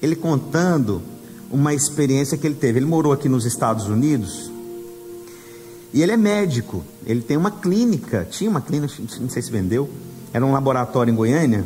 ele 0.02 0.16
contando 0.16 1.02
uma 1.52 1.74
experiência 1.74 2.38
que 2.38 2.48
ele 2.48 2.56
teve. 2.56 2.80
Ele 2.80 2.86
morou 2.86 3.12
aqui 3.12 3.28
nos 3.28 3.44
Estados 3.44 3.88
Unidos 3.88 4.50
e 5.94 6.02
ele 6.02 6.14
é 6.14 6.18
médico. 6.18 6.86
Ele 7.06 7.22
tem 7.22 7.36
uma 7.36 7.52
clínica, 7.52 8.26
tinha 8.32 8.50
uma 8.50 8.62
clínica, 8.62 8.94
não 9.20 9.30
sei 9.30 9.42
se 9.42 9.52
vendeu, 9.52 9.90
era 10.36 10.46
um 10.46 10.52
laboratório 10.52 11.14
em 11.14 11.16
Goiânia. 11.16 11.64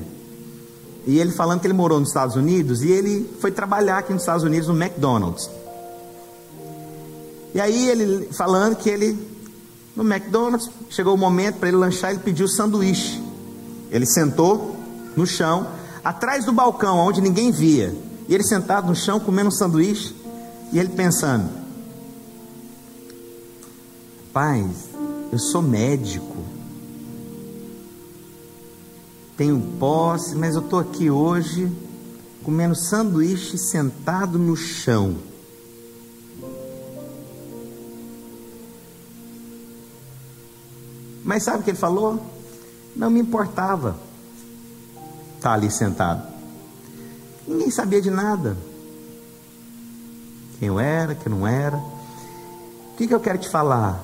E 1.07 1.17
ele 1.17 1.31
falando 1.31 1.59
que 1.59 1.65
ele 1.65 1.73
morou 1.73 1.99
nos 1.99 2.09
Estados 2.09 2.35
Unidos 2.35 2.83
e 2.83 2.91
ele 2.91 3.27
foi 3.39 3.49
trabalhar 3.49 3.97
aqui 3.97 4.13
nos 4.13 4.21
Estados 4.21 4.43
Unidos 4.43 4.67
no 4.67 4.79
McDonald's. 4.79 5.49
E 7.55 7.59
aí 7.59 7.89
ele 7.89 8.29
falando 8.31 8.75
que 8.75 8.87
ele 8.87 9.17
no 9.95 10.03
McDonald's 10.03 10.69
chegou 10.87 11.15
o 11.15 11.17
momento 11.17 11.55
para 11.55 11.69
ele 11.69 11.77
lanchar, 11.77 12.11
ele 12.11 12.19
pediu 12.19 12.47
sanduíche. 12.47 13.19
Ele 13.89 14.05
sentou 14.05 14.77
no 15.15 15.25
chão, 15.25 15.65
atrás 16.03 16.45
do 16.45 16.53
balcão, 16.53 16.95
onde 16.99 17.21
ninguém 17.21 17.49
via. 17.49 17.91
E 18.27 18.35
ele 18.35 18.43
sentado 18.43 18.85
no 18.85 18.95
chão 18.95 19.19
comendo 19.19 19.47
um 19.47 19.51
sanduíche. 19.51 20.15
E 20.71 20.77
ele 20.77 20.89
pensando: 20.89 21.49
Pai, 24.31 24.63
eu 25.31 25.39
sou 25.39 25.63
médico. 25.63 26.28
Tenho 29.39 29.57
posse, 29.79 30.35
mas 30.35 30.55
eu 30.55 30.59
estou 30.59 30.77
aqui 30.77 31.09
hoje 31.09 31.71
comendo 32.43 32.75
sanduíche 32.75 33.57
sentado 33.57 34.37
no 34.37 34.53
chão. 34.57 35.15
Mas 41.23 41.43
sabe 41.43 41.59
o 41.59 41.63
que 41.63 41.69
ele 41.69 41.77
falou? 41.77 42.21
Não 42.93 43.09
me 43.09 43.21
importava 43.21 43.97
estar 45.37 45.53
ali 45.53 45.71
sentado. 45.71 46.27
Ninguém 47.47 47.71
sabia 47.71 48.01
de 48.01 48.11
nada. 48.11 48.57
Quem 50.59 50.67
eu 50.67 50.81
era, 50.81 51.15
quem 51.15 51.31
não 51.31 51.47
era. 51.47 51.77
O 51.77 52.97
que, 52.97 53.07
que 53.07 53.15
eu 53.15 53.21
quero 53.21 53.37
te 53.37 53.47
falar? 53.47 54.03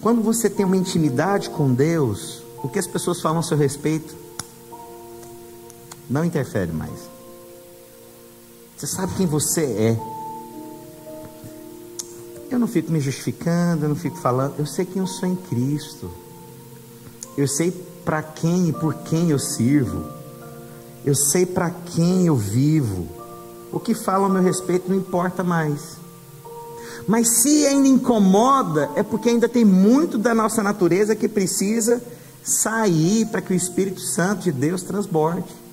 Quando 0.00 0.20
você 0.20 0.50
tem 0.50 0.66
uma 0.66 0.76
intimidade 0.76 1.48
com 1.48 1.72
Deus, 1.72 2.42
o 2.60 2.68
que 2.68 2.80
as 2.80 2.88
pessoas 2.88 3.20
falam 3.20 3.38
a 3.38 3.42
seu 3.44 3.56
respeito 3.56 4.26
não 6.08 6.24
interfere 6.24 6.72
mais. 6.72 7.08
Você 8.76 8.86
sabe 8.86 9.14
quem 9.16 9.26
você 9.26 9.62
é. 9.62 9.98
Eu 12.50 12.58
não 12.58 12.66
fico 12.66 12.90
me 12.90 13.00
justificando, 13.00 13.84
eu 13.84 13.88
não 13.88 13.96
fico 13.96 14.16
falando, 14.16 14.54
eu 14.58 14.66
sei 14.66 14.84
quem 14.84 15.00
eu 15.00 15.06
sou 15.06 15.28
em 15.28 15.36
Cristo. 15.36 16.10
Eu 17.36 17.46
sei 17.46 17.70
para 18.04 18.22
quem 18.22 18.68
e 18.68 18.72
por 18.72 18.94
quem 18.94 19.30
eu 19.30 19.38
sirvo. 19.38 20.04
Eu 21.04 21.14
sei 21.14 21.44
para 21.44 21.70
quem 21.70 22.26
eu 22.26 22.36
vivo. 22.36 23.06
O 23.70 23.78
que 23.78 23.94
falam 23.94 24.26
a 24.26 24.28
meu 24.30 24.42
respeito 24.42 24.88
não 24.88 24.96
importa 24.96 25.44
mais. 25.44 25.98
Mas 27.06 27.42
se 27.42 27.66
ainda 27.66 27.88
incomoda, 27.88 28.90
é 28.94 29.02
porque 29.02 29.28
ainda 29.28 29.48
tem 29.48 29.64
muito 29.64 30.18
da 30.18 30.34
nossa 30.34 30.62
natureza 30.62 31.14
que 31.14 31.28
precisa 31.28 32.02
sair 32.42 33.26
para 33.26 33.40
que 33.40 33.52
o 33.52 33.56
Espírito 33.56 34.00
Santo 34.00 34.42
de 34.44 34.52
Deus 34.52 34.82
transborde. 34.82 35.67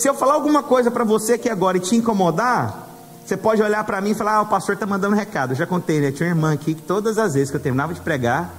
Se 0.00 0.08
eu 0.08 0.14
falar 0.14 0.32
alguma 0.32 0.62
coisa 0.62 0.90
para 0.90 1.04
você 1.04 1.34
aqui 1.34 1.46
agora 1.46 1.76
e 1.76 1.80
te 1.80 1.94
incomodar, 1.94 2.88
você 3.22 3.36
pode 3.36 3.60
olhar 3.62 3.84
para 3.84 4.00
mim 4.00 4.12
e 4.12 4.14
falar: 4.14 4.36
Ah, 4.36 4.40
o 4.40 4.46
pastor 4.46 4.72
está 4.72 4.86
mandando 4.86 5.14
um 5.14 5.18
recado. 5.18 5.52
Eu 5.52 5.56
já 5.56 5.66
contei, 5.66 6.00
né? 6.00 6.10
Tinha 6.10 6.30
uma 6.30 6.34
irmã 6.34 6.52
aqui 6.54 6.72
que 6.72 6.80
todas 6.80 7.18
as 7.18 7.34
vezes 7.34 7.50
que 7.50 7.56
eu 7.58 7.60
terminava 7.60 7.92
de 7.92 8.00
pregar, 8.00 8.50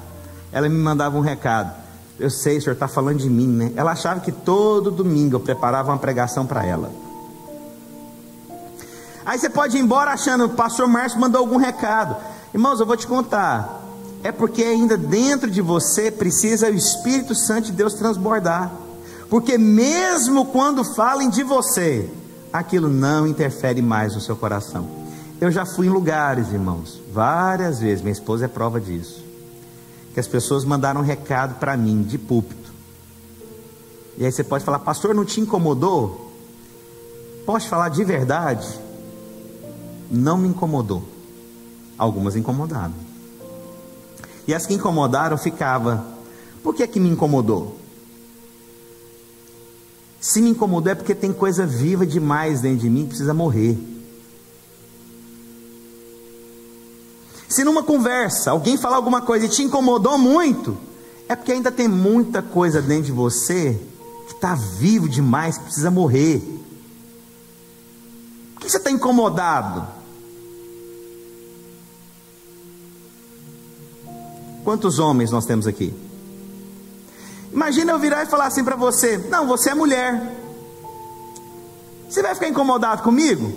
ela 0.51 0.69
me 0.69 0.77
mandava 0.77 1.17
um 1.17 1.19
recado. 1.19 1.73
Eu 2.19 2.30
sei, 2.30 2.60
o 2.60 2.62
senhor 2.62 2.73
está 2.73 2.88
falando 2.88 3.17
de 3.17 3.27
mim, 3.27 3.47
né? 3.47 3.73
Ela 3.75 3.93
achava 3.93 4.19
que 4.19 4.32
todo 4.32 4.91
domingo 4.91 5.38
eu 5.38 5.39
preparava 5.39 5.89
uma 5.91 5.97
pregação 5.97 6.45
para 6.45 6.63
ela. 6.63 6.91
Aí 9.25 9.39
você 9.39 9.49
pode 9.49 9.75
ir 9.77 9.80
embora 9.80 10.12
achando 10.12 10.45
o 10.45 10.49
pastor 10.49 10.88
Márcio 10.88 11.19
mandou 11.19 11.41
algum 11.41 11.58
recado. 11.58 12.15
Irmãos, 12.54 12.80
eu 12.80 12.86
vou 12.86 12.95
te 12.95 13.08
contar. 13.08 13.82
É 14.23 14.32
porque 14.32 14.62
ainda 14.63 14.95
dentro 14.95 15.49
de 15.49 15.60
você 15.60 16.12
precisa 16.12 16.69
o 16.69 16.75
Espírito 16.75 17.34
Santo 17.34 17.65
de 17.65 17.71
Deus 17.71 17.95
transbordar. 17.95 18.71
Porque 19.32 19.58
mesmo 19.58 20.46
quando 20.46 20.84
falem 20.84 21.28
de 21.28 21.41
você, 21.41 22.08
aquilo 22.54 22.88
não 22.88 23.26
interfere 23.26 23.82
mais 23.82 24.13
no 24.13 24.22
seu 24.22 24.36
coração. 24.36 24.88
Eu 25.39 25.50
já 25.50 25.65
fui 25.65 25.88
em 25.88 25.89
lugares, 25.89 26.52
irmãos, 26.52 27.02
várias 27.12 27.80
vezes, 27.80 28.04
minha 28.04 28.12
esposa 28.12 28.46
é 28.46 28.48
prova 28.48 28.80
disso 28.80 29.32
que 30.13 30.20
as 30.20 30.28
pessoas 30.28 30.65
mandaram 30.65 31.02
um 31.02 31.04
recado 31.04 31.56
para 31.56 31.78
mim 31.78 32.04
de 32.04 32.17
púlpito. 32.17 32.72
E 34.17 34.26
aí 34.26 34.32
você 34.32 34.44
pode 34.44 34.63
falar, 34.63 34.80
pastor, 34.80 35.15
não 35.15 35.26
te 35.26 35.39
incomodou? 35.39 36.32
Posso 37.46 37.67
falar 37.67 37.89
de 37.89 38.04
verdade? 38.04 38.67
Não 40.10 40.38
me 40.38 40.48
incomodou. 40.50 41.04
Algumas 41.98 42.36
incomodaram. 42.36 42.94
E 44.48 44.54
as 44.54 44.65
que 44.65 44.74
incomodaram 44.74 45.38
ficava, 45.38 46.06
por 46.62 46.76
que 46.76 46.86
que 46.88 47.00
me 47.00 47.10
incomodou? 47.10 47.78
Se 50.21 50.39
me 50.39 50.51
incomodou 50.51 50.91
é 50.91 50.95
porque 50.95 51.15
tem 51.15 51.34
coisa 51.34 51.65
viva 51.65 52.05
demais 52.05 52.62
dentro 52.62 52.81
de 52.81 52.89
mim 52.91 53.01
que 53.01 53.10
precisa 53.10 53.34
morrer. 53.34 53.75
Se 57.49 57.63
numa 57.63 57.81
conversa 57.81 58.51
alguém 58.51 58.77
falar 58.77 58.97
alguma 58.97 59.21
coisa 59.21 59.47
e 59.47 59.49
te 59.49 59.63
incomodou 59.63 60.19
muito, 60.19 60.77
é 61.27 61.36
porque 61.36 61.51
ainda 61.51 61.71
tem 61.71 61.88
muita 61.88 62.41
coisa 62.41 62.81
dentro 62.84 63.05
de 63.05 63.12
você 63.12 63.81
que 64.27 64.34
está 64.34 64.53
vivo 64.53 65.10
demais, 65.10 65.57
que 65.57 65.63
precisa 65.63 65.89
morrer. 65.89 66.39
Por 68.53 68.62
que 68.62 68.69
você 68.69 68.77
está 68.77 68.91
incomodado? 68.91 69.88
Quantos 74.63 74.99
homens 74.99 75.31
nós 75.31 75.47
temos 75.47 75.65
aqui? 75.65 75.91
Imagina 77.51 77.91
eu 77.91 77.99
virar 77.99 78.23
e 78.23 78.27
falar 78.27 78.47
assim 78.47 78.63
para 78.63 78.75
você: 78.75 79.17
Não, 79.29 79.47
você 79.47 79.71
é 79.71 79.75
mulher. 79.75 80.21
Você 82.09 82.21
vai 82.21 82.33
ficar 82.33 82.47
incomodado 82.47 83.03
comigo? 83.03 83.53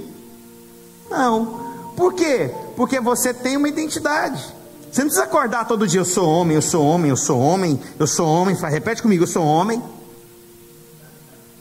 Não. 1.11 1.65
Por 1.97 2.13
quê? 2.15 2.51
Porque 2.77 3.01
você 3.01 3.33
tem 3.33 3.57
uma 3.57 3.69
identidade. 3.69 4.43
Você 4.91 5.01
não 5.01 5.09
precisa 5.09 5.25
acordar 5.25 5.67
todo 5.67 5.89
dia, 5.89 6.01
eu 6.01 6.05
sou 6.05 6.29
homem, 6.29 6.55
eu 6.55 6.63
sou 6.63 6.85
homem, 6.87 7.11
eu 7.11 7.17
sou 7.17 7.41
homem, 7.41 7.81
eu 7.99 8.07
sou 8.07 8.29
homem. 8.29 8.55
Repete 8.55 9.03
comigo, 9.03 9.25
eu 9.25 9.29
sou 9.29 9.45
homem. 9.45 9.83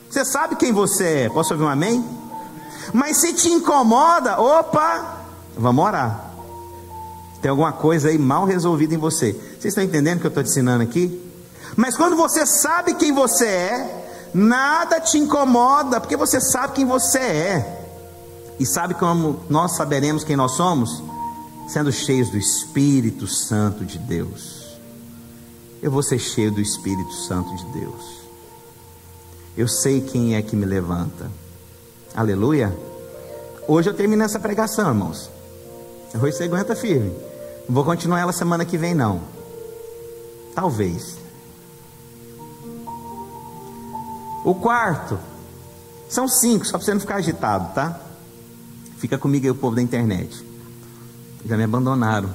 Você 0.10 0.24
sabe 0.24 0.56
quem 0.56 0.72
você 0.72 1.26
é. 1.26 1.30
Posso 1.30 1.54
ouvir 1.54 1.66
um 1.66 1.70
amém? 1.70 2.06
Mas 2.94 3.18
se 3.18 3.34
te 3.34 3.50
incomoda, 3.50 4.40
opa, 4.40 5.24
vamos 5.58 5.84
orar. 5.84 6.32
Tem 7.42 7.50
alguma 7.50 7.72
coisa 7.72 8.10
aí 8.10 8.18
mal 8.20 8.46
resolvida 8.46 8.94
em 8.94 9.00
você. 9.00 9.32
Vocês 9.34 9.66
estão 9.66 9.84
entendendo 9.84 10.18
o 10.18 10.22
que 10.22 10.28
eu 10.28 10.30
estou 10.30 10.44
te 10.44 10.50
ensinando 10.50 10.84
aqui? 10.84 11.23
Mas 11.76 11.98
quando 11.98 12.16
você 12.16 12.46
sabe 12.46 12.94
quem 12.96 13.12
você 13.12 13.46
é, 13.46 14.30
nada 14.34 15.00
te 15.00 15.18
incomoda, 15.18 16.00
porque 16.00 16.18
você 16.18 16.40
sabe 16.40 16.74
quem 16.74 16.86
você 16.86 17.20
é. 17.20 17.80
E 18.60 18.66
sabe 18.66 18.94
como 18.94 19.42
nós 19.50 19.76
saberemos 19.76 20.24
quem 20.24 20.36
nós 20.36 20.52
somos? 20.54 21.04
Sendo 21.68 21.92
cheios 21.92 22.30
do 22.30 22.38
Espírito 22.38 23.28
Santo 23.28 23.84
de 23.84 23.98
Deus. 23.98 24.78
Eu 25.82 25.92
vou 25.92 26.04
ser 26.04 26.20
cheio 26.20 26.52
do 26.52 26.62
Espírito 26.62 27.12
Santo 27.14 27.56
de 27.56 27.66
Deus. 27.80 28.24
Eu 29.58 29.68
sei 29.68 30.02
quem 30.02 30.36
é 30.36 30.42
que 30.42 30.56
me 30.56 30.66
levanta. 30.66 31.30
Aleluia. 32.16 32.76
Hoje 33.68 33.90
eu 33.90 33.94
termino 33.94 34.24
essa 34.24 34.40
pregação, 34.40 34.90
irmãos. 34.90 35.30
Hoje 36.22 36.38
você 36.38 36.44
aguenta 36.44 36.76
firme. 36.76 37.12
Não 37.68 37.74
vou 37.76 37.84
continuar 37.84 38.20
ela 38.20 38.32
semana 38.32 38.66
que 38.66 38.78
vem, 38.78 38.94
não. 38.94 39.22
Talvez. 40.54 41.23
O 44.44 44.56
quarto. 44.56 45.20
São 46.10 46.28
cinco, 46.28 46.66
só 46.66 46.78
para 46.78 46.86
você 46.86 46.94
não 46.94 47.00
ficar 47.00 47.16
agitado, 47.16 47.74
tá? 47.74 48.00
Fica 48.98 49.18
comigo 49.18 49.46
aí 49.46 49.52
o 49.52 49.56
povo 49.56 49.76
da 49.76 49.82
internet. 49.82 50.46
Já 51.46 51.58
me 51.58 51.64
abandonaram. 51.64 52.30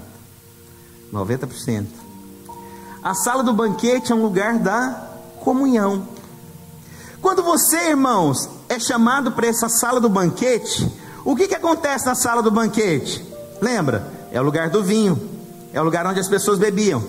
90%. 1.13 1.87
A 3.03 3.15
sala 3.15 3.43
do 3.43 3.53
banquete 3.53 4.13
é 4.13 4.15
um 4.15 4.23
lugar 4.23 4.59
da 4.59 5.09
comunhão. 5.41 6.07
Quando 7.21 7.43
você, 7.43 7.91
irmãos, 7.91 8.49
é 8.69 8.79
chamado 8.79 9.33
para 9.33 9.47
essa 9.47 9.69
sala 9.69 10.01
do 10.01 10.09
banquete, 10.09 10.91
o 11.25 11.35
que, 11.35 11.49
que 11.49 11.55
acontece 11.55 12.07
na 12.07 12.15
sala 12.15 12.43
do 12.43 12.51
banquete? 12.51 13.25
Lembra? 13.61 14.13
É 14.31 14.41
o 14.41 14.45
lugar 14.45 14.71
do 14.71 14.83
vinho, 14.83 15.19
é 15.73 15.81
o 15.81 15.85
lugar 15.85 16.07
onde 16.07 16.21
as 16.21 16.29
pessoas 16.29 16.59
bebiam. 16.59 17.03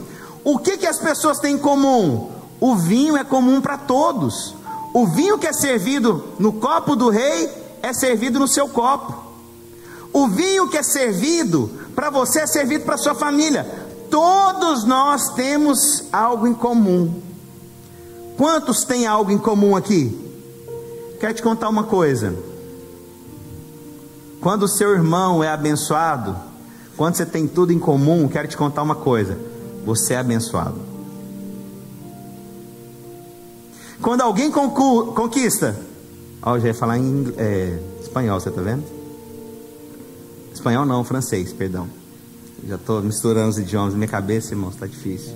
O 0.43 0.57
que, 0.57 0.77
que 0.77 0.87
as 0.87 0.99
pessoas 0.99 1.39
têm 1.39 1.55
em 1.55 1.57
comum? 1.57 2.31
O 2.59 2.75
vinho 2.75 3.17
é 3.17 3.23
comum 3.23 3.61
para 3.61 3.77
todos. 3.77 4.55
O 4.93 5.05
vinho 5.07 5.37
que 5.37 5.47
é 5.47 5.53
servido 5.53 6.23
no 6.39 6.53
copo 6.53 6.95
do 6.95 7.09
rei 7.09 7.49
é 7.81 7.93
servido 7.93 8.39
no 8.39 8.47
seu 8.47 8.67
copo. 8.67 9.29
O 10.11 10.27
vinho 10.27 10.67
que 10.67 10.77
é 10.77 10.83
servido 10.83 11.69
para 11.95 12.09
você 12.09 12.41
é 12.41 12.47
servido 12.47 12.85
para 12.85 12.97
sua 12.97 13.13
família. 13.13 13.63
Todos 14.09 14.83
nós 14.83 15.29
temos 15.33 16.05
algo 16.11 16.47
em 16.47 16.53
comum. 16.53 17.21
Quantos 18.37 18.83
têm 18.83 19.05
algo 19.05 19.31
em 19.31 19.37
comum 19.37 19.75
aqui? 19.75 20.17
Quero 21.19 21.33
te 21.33 21.43
contar 21.43 21.69
uma 21.69 21.83
coisa. 21.83 22.35
Quando 24.41 24.63
o 24.63 24.67
seu 24.67 24.91
irmão 24.93 25.43
é 25.43 25.49
abençoado, 25.49 26.35
quando 26.95 27.15
você 27.15 27.25
tem 27.25 27.47
tudo 27.47 27.73
em 27.73 27.79
comum, 27.79 28.27
quero 28.27 28.47
te 28.47 28.57
contar 28.57 28.81
uma 28.81 28.95
coisa: 28.95 29.37
você 29.85 30.13
é 30.13 30.17
abençoado. 30.17 30.79
Quando 34.01 34.21
alguém 34.21 34.49
conquista, 34.49 35.77
ó, 36.41 36.55
eu 36.55 36.61
já 36.61 36.67
ia 36.67 36.73
falar 36.73 36.97
em 36.97 37.33
é, 37.37 37.79
espanhol, 38.01 38.39
você 38.39 38.49
está 38.49 38.61
vendo? 38.61 38.83
Espanhol 40.53 40.85
não, 40.85 41.03
francês, 41.03 41.51
perdão. 41.51 41.87
Já 42.65 42.75
estou 42.75 43.01
misturando 43.01 43.49
os 43.49 43.57
idiomas 43.57 43.93
na 43.93 43.99
minha 43.99 44.09
cabeça, 44.09 44.53
irmão, 44.53 44.69
está 44.69 44.87
difícil. 44.87 45.33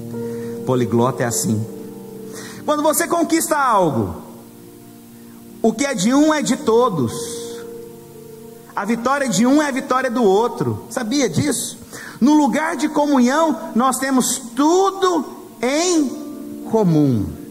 Poliglota 0.66 1.24
é 1.24 1.26
assim. 1.26 1.66
Quando 2.66 2.82
você 2.82 3.08
conquista 3.08 3.58
algo, 3.58 4.22
o 5.62 5.74
que 5.74 5.86
é 5.86 5.94
de 5.94 6.14
um 6.14 6.34
é 6.34 6.42
de 6.42 6.58
todos. 6.58 7.14
A 8.76 8.86
vitória 8.86 9.28
de 9.28 9.46
um 9.46 9.62
é 9.62 9.68
a 9.68 9.72
vitória 9.72 10.10
do 10.10 10.24
outro. 10.24 10.86
Sabia 10.90 11.30
disso? 11.30 11.78
No 12.20 12.34
lugar 12.34 12.76
de 12.78 12.88
comunhão, 12.88 13.72
nós 13.76 13.98
temos 13.98 14.40
tudo 14.56 15.26
em 15.62 16.64
comum. 16.72 17.43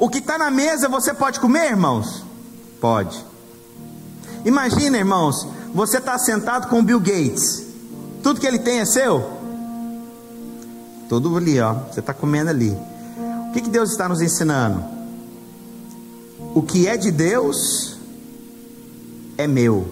O 0.00 0.08
que 0.08 0.16
está 0.16 0.38
na 0.38 0.50
mesa 0.50 0.88
você 0.88 1.12
pode 1.12 1.38
comer, 1.38 1.72
irmãos? 1.72 2.24
Pode. 2.80 3.22
Imagina, 4.46 4.96
irmãos, 4.96 5.46
você 5.74 5.98
está 5.98 6.18
sentado 6.18 6.68
com 6.68 6.82
Bill 6.82 6.98
Gates. 6.98 7.66
Tudo 8.22 8.40
que 8.40 8.46
ele 8.46 8.58
tem 8.58 8.80
é 8.80 8.86
seu? 8.86 9.30
Tudo 11.06 11.36
ali, 11.36 11.60
ó. 11.60 11.74
Você 11.74 12.00
está 12.00 12.14
comendo 12.14 12.48
ali. 12.48 12.70
O 12.70 13.52
que, 13.52 13.60
que 13.60 13.68
Deus 13.68 13.90
está 13.90 14.08
nos 14.08 14.22
ensinando? 14.22 14.82
O 16.54 16.62
que 16.62 16.88
é 16.88 16.96
de 16.96 17.10
Deus 17.10 17.98
é 19.36 19.46
meu. 19.46 19.86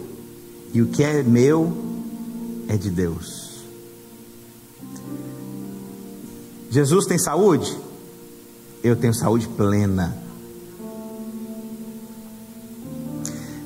E 0.73 0.81
o 0.81 0.87
que 0.87 1.05
é 1.05 1.23
meu 1.23 1.77
é 2.67 2.79
de 2.79 2.89
Deus. 2.89 3.59
Jesus 6.71 7.05
tem 7.05 7.19
saúde? 7.19 7.88
Eu 8.83 8.97
tenho 8.97 9.15
saúde 9.15 9.49
plena. 9.49 10.17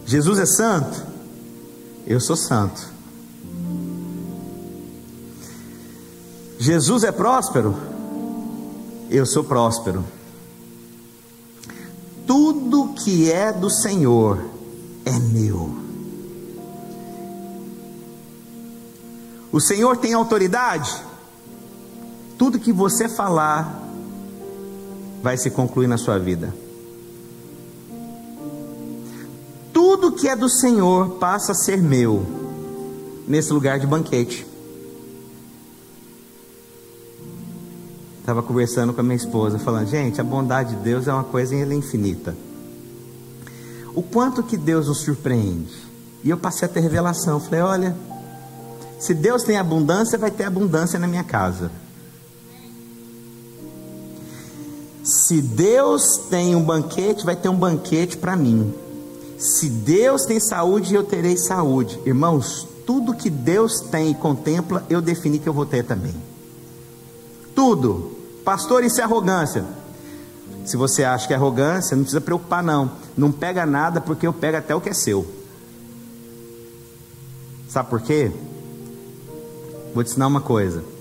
Jesus 0.07 0.39
é 0.39 0.47
santo, 0.47 1.03
eu 2.07 2.21
sou 2.21 2.37
santo. 2.37 2.93
Jesus 6.59 7.03
é 7.03 7.11
próspero, 7.11 7.75
eu 9.11 9.27
sou 9.27 9.43
próspero. 9.43 10.05
Tudo 12.27 12.95
que 12.95 13.31
é 13.31 13.53
do 13.53 13.69
Senhor 13.69 14.39
é 15.05 15.19
meu. 15.19 15.75
O 19.51 19.61
Senhor 19.61 19.97
tem 19.97 20.15
autoridade? 20.15 20.91
Tudo 22.39 22.59
que 22.59 22.73
você 22.73 23.09
falar 23.09 23.82
vai 25.23 25.37
se 25.37 25.51
concluir 25.51 25.87
na 25.87 25.97
sua 25.97 26.19
vida. 26.19 26.53
Tudo 29.73 30.13
que 30.13 30.29
é 30.29 30.35
do 30.35 30.49
Senhor 30.49 31.11
passa 31.19 31.53
a 31.53 31.55
ser 31.55 31.79
meu 31.79 32.27
nesse 33.27 33.53
lugar 33.53 33.79
de 33.79 33.87
banquete. 33.87 34.47
Estava 38.19 38.43
conversando 38.43 38.93
com 38.93 39.01
a 39.01 39.05
minha 39.05 39.17
esposa, 39.17 39.59
falando: 39.59 39.89
gente, 39.89 40.21
a 40.21 40.25
bondade 40.25 40.75
de 40.75 40.83
Deus 40.83 41.07
é 41.07 41.13
uma 41.13 41.25
coisa 41.25 41.55
ele 41.55 41.75
é 41.75 41.77
infinita. 41.77 42.37
O 43.95 44.03
quanto 44.03 44.43
que 44.43 44.57
Deus 44.57 44.89
nos 44.89 44.99
surpreende. 44.99 45.75
E 46.25 46.31
eu 46.31 46.37
passei 46.37 46.67
a 46.67 46.69
ter 46.69 46.81
revelação. 46.81 47.41
Falei: 47.41 47.61
olha, 47.61 47.97
se 48.99 49.13
Deus 49.13 49.43
tem 49.43 49.57
abundância, 49.57 50.19
vai 50.19 50.31
ter 50.31 50.45
abundância 50.45 50.99
na 50.99 51.07
minha 51.07 51.25
casa. 51.25 51.71
Se 55.33 55.41
Deus 55.41 56.19
tem 56.29 56.55
um 56.55 56.63
banquete, 56.63 57.25
vai 57.25 57.35
ter 57.35 57.49
um 57.49 57.57
banquete 57.57 58.19
para 58.19 58.37
mim. 58.37 58.75
Se 59.39 59.67
Deus 59.71 60.27
tem 60.27 60.39
saúde, 60.39 60.95
eu 60.95 61.03
terei 61.03 61.39
saúde. 61.39 61.99
Irmãos, 62.05 62.69
tudo 62.85 63.15
que 63.15 63.31
Deus 63.31 63.81
tem 63.81 64.11
e 64.11 64.15
contempla, 64.15 64.85
eu 64.91 65.01
defini 65.01 65.39
que 65.39 65.49
eu 65.49 65.55
vou 65.55 65.65
ter 65.65 65.85
também. 65.85 66.15
Tudo. 67.55 68.13
Pastor, 68.45 68.85
isso 68.85 69.01
é 69.01 69.05
arrogância. 69.05 69.65
Se 70.67 70.77
você 70.77 71.03
acha 71.03 71.27
que 71.27 71.33
é 71.33 71.37
arrogância, 71.37 71.97
não 71.97 72.03
precisa 72.03 72.21
preocupar, 72.21 72.63
não. 72.63 72.91
Não 73.17 73.33
pega 73.33 73.65
nada, 73.65 74.03
porque 74.03 74.27
eu 74.27 74.35
pego 74.35 74.59
até 74.59 74.75
o 74.75 74.83
que 74.83 74.91
é 74.91 74.95
seu. 74.95 75.27
Sabe 77.71 77.89
por 77.89 78.03
quê? 78.03 78.31
Vou 79.95 80.05
te 80.05 80.11
ensinar 80.11 80.27
uma 80.27 80.43
coisa. 80.43 80.92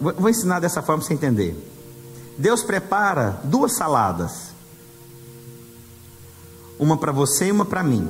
Vou 0.00 0.28
ensinar 0.28 0.60
dessa 0.60 0.80
forma 0.82 1.00
para 1.00 1.08
você 1.08 1.14
entender. 1.14 1.56
Deus 2.36 2.62
prepara 2.62 3.40
duas 3.42 3.72
saladas. 3.72 4.48
Uma 6.78 6.96
para 6.96 7.10
você 7.10 7.46
e 7.46 7.52
uma 7.52 7.64
para 7.64 7.82
mim. 7.82 8.08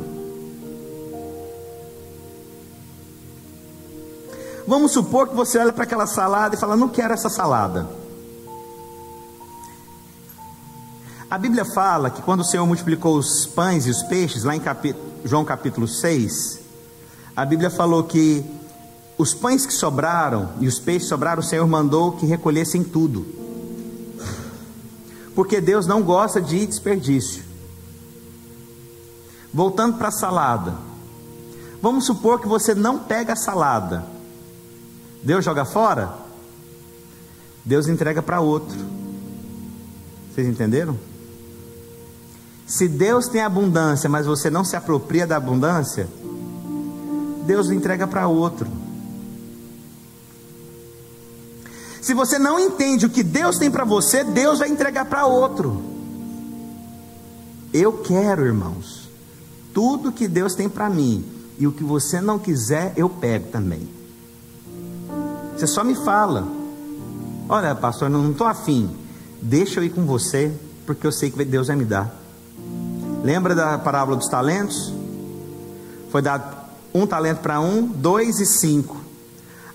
Vamos 4.67 4.93
supor 4.93 5.29
que 5.29 5.35
você 5.35 5.59
olha 5.59 5.73
para 5.73 5.85
aquela 5.85 6.07
salada 6.07 6.55
e 6.55 6.59
fala: 6.59 6.77
Não 6.77 6.91
quero 6.91 7.15
essa 7.15 7.31
salada. 7.31 7.89
A 11.31 11.39
Bíblia 11.39 11.65
fala 11.65 12.11
que 12.11 12.21
quando 12.21 12.41
o 12.41 12.45
Senhor 12.45 12.67
multiplicou 12.67 13.17
os 13.17 13.47
pães 13.47 13.87
e 13.87 13.91
os 13.91 14.03
peixes, 14.03 14.45
lá 14.45 14.55
em 14.55 14.63
João 15.25 15.45
capítulo 15.45 15.87
6, 15.87 16.61
a 17.37 17.45
Bíblia 17.45 17.71
falou 17.71 18.05
que 18.05 18.45
os 19.19 19.35
pães 19.35 19.67
que 19.67 19.73
sobraram 19.73 20.51
e 20.61 20.69
os 20.69 20.79
peixes 20.79 21.09
sobraram, 21.09 21.41
o 21.41 21.45
Senhor 21.45 21.67
mandou 21.67 22.13
que 22.13 22.25
recolhessem 22.25 22.85
tudo. 22.85 23.27
Porque 25.35 25.61
Deus 25.61 25.87
não 25.87 26.03
gosta 26.03 26.41
de 26.41 26.65
desperdício. 26.65 27.43
Voltando 29.53 29.99
para 29.99 30.09
a 30.09 30.13
salada. 30.13 30.75
Vamos 31.83 32.07
supor 32.07 32.41
que 32.41 32.47
você 32.47 32.75
não 32.75 32.99
pega 33.01 33.33
a 33.33 33.37
salada. 33.37 34.07
Deus 35.23 35.45
joga 35.45 35.65
fora? 35.65 36.15
Deus 37.65 37.89
entrega 37.89 38.23
para 38.23 38.41
outro. 38.41 38.79
Vocês 40.33 40.47
entenderam? 40.47 40.97
Se 42.67 42.87
Deus 42.87 43.27
tem 43.27 43.43
abundância, 43.43 44.09
mas 44.09 44.27
você 44.27 44.49
não 44.49 44.65
se 44.65 44.77
apropria 44.77 45.27
da 45.27 45.37
abundância, 45.37 46.09
Deus 47.47 47.71
entrega 47.71 48.07
para 48.07 48.29
outro. 48.29 48.69
Se 52.09 52.15
você 52.15 52.39
não 52.39 52.59
entende 52.59 53.05
o 53.05 53.11
que 53.11 53.23
Deus 53.23 53.59
tem 53.59 53.71
para 53.71 53.85
você, 53.85 54.25
Deus 54.25 54.61
vai 54.61 54.71
entregar 54.71 55.05
para 55.05 55.27
outro. 55.27 55.83
Eu 57.71 57.99
quero, 57.99 58.47
irmãos, 58.47 59.11
tudo 59.75 60.11
que 60.11 60.27
Deus 60.27 60.55
tem 60.55 60.71
para 60.71 60.89
mim, 60.89 61.23
e 61.59 61.67
o 61.67 61.73
que 61.73 61.85
você 61.85 62.19
não 62.19 62.39
quiser, 62.39 62.95
eu 62.97 63.11
pego 63.11 63.49
também. 63.51 63.87
Você 65.55 65.67
só 65.67 65.85
me 65.85 65.95
fala: 65.97 66.49
Olha, 67.47 67.75
pastor, 67.75 68.09
não 68.09 68.31
estou 68.31 68.47
afim, 68.47 68.89
deixa 69.43 69.79
eu 69.79 69.85
ir 69.85 69.91
com 69.91 70.07
você, 70.07 70.51
porque 70.87 71.07
eu 71.07 71.13
sei 71.13 71.31
que 71.31 71.45
Deus 71.45 71.67
vai 71.67 71.77
me 71.77 71.85
dar. 71.85 72.11
Lembra 73.23 73.55
da 73.55 73.77
parábola 73.77 74.17
dos 74.17 74.31
talentos? 74.31 74.95
Foi 76.11 76.23
dado 76.23 76.57
um 76.95 77.07
talento 77.07 77.41
para 77.41 77.61
um, 77.61 77.87
dois 77.87 78.41
e 78.41 78.47
cinco. 78.47 78.97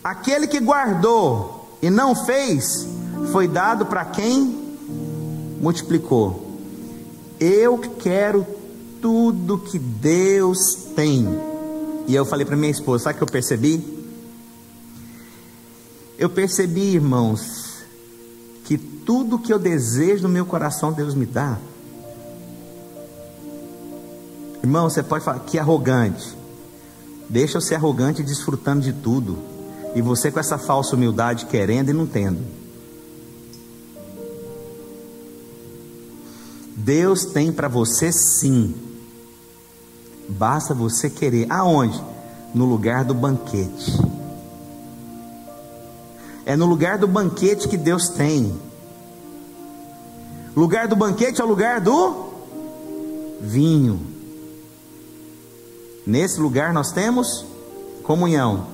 Aquele 0.03 0.47
que 0.47 0.59
guardou 0.59 1.62
e 1.83 1.89
não 1.89 2.15
fez, 2.15 2.87
foi 3.33 3.45
dado 3.45 3.85
para 3.85 4.05
quem 4.05 4.57
multiplicou. 5.59 6.57
Eu 7.37 7.77
quero 7.77 8.47
tudo 9.01 9.57
que 9.57 9.77
Deus 9.77 10.75
tem. 10.95 11.27
E 12.07 12.15
eu 12.15 12.23
falei 12.23 12.45
para 12.45 12.55
minha 12.55 12.71
esposa: 12.71 13.03
sabe 13.03 13.15
o 13.15 13.17
que 13.17 13.23
eu 13.23 13.27
percebi? 13.27 13.83
Eu 16.17 16.29
percebi, 16.29 16.93
irmãos, 16.93 17.83
que 18.63 18.77
tudo 18.77 19.37
que 19.37 19.51
eu 19.51 19.59
desejo 19.59 20.23
no 20.23 20.29
meu 20.29 20.45
coração, 20.45 20.93
Deus 20.93 21.13
me 21.13 21.25
dá. 21.25 21.57
Irmão, 24.63 24.89
você 24.89 25.03
pode 25.03 25.25
falar 25.25 25.39
que 25.39 25.59
arrogante. 25.59 26.33
Deixa 27.27 27.57
eu 27.57 27.61
ser 27.61 27.75
arrogante 27.75 28.23
desfrutando 28.23 28.79
de 28.79 28.93
tudo. 28.93 29.52
E 29.95 30.01
você 30.01 30.31
com 30.31 30.39
essa 30.39 30.57
falsa 30.57 30.95
humildade 30.95 31.45
querendo 31.45 31.89
e 31.89 31.93
não 31.93 32.05
tendo. 32.05 32.39
Deus 36.75 37.25
tem 37.25 37.51
para 37.51 37.67
você 37.67 38.11
sim. 38.11 38.75
Basta 40.27 40.73
você 40.73 41.09
querer. 41.09 41.51
Aonde? 41.51 42.01
No 42.53 42.65
lugar 42.65 43.05
do 43.05 43.13
banquete. 43.13 43.97
É 46.45 46.55
no 46.55 46.65
lugar 46.65 46.97
do 46.97 47.07
banquete 47.07 47.67
que 47.67 47.77
Deus 47.77 48.09
tem. 48.09 48.53
Lugar 50.55 50.87
do 50.87 50.95
banquete 50.95 51.41
é 51.41 51.43
o 51.43 51.47
lugar 51.47 51.79
do 51.79 52.33
vinho. 53.39 53.99
Nesse 56.05 56.39
lugar 56.39 56.73
nós 56.73 56.91
temos 56.91 57.45
comunhão. 58.03 58.67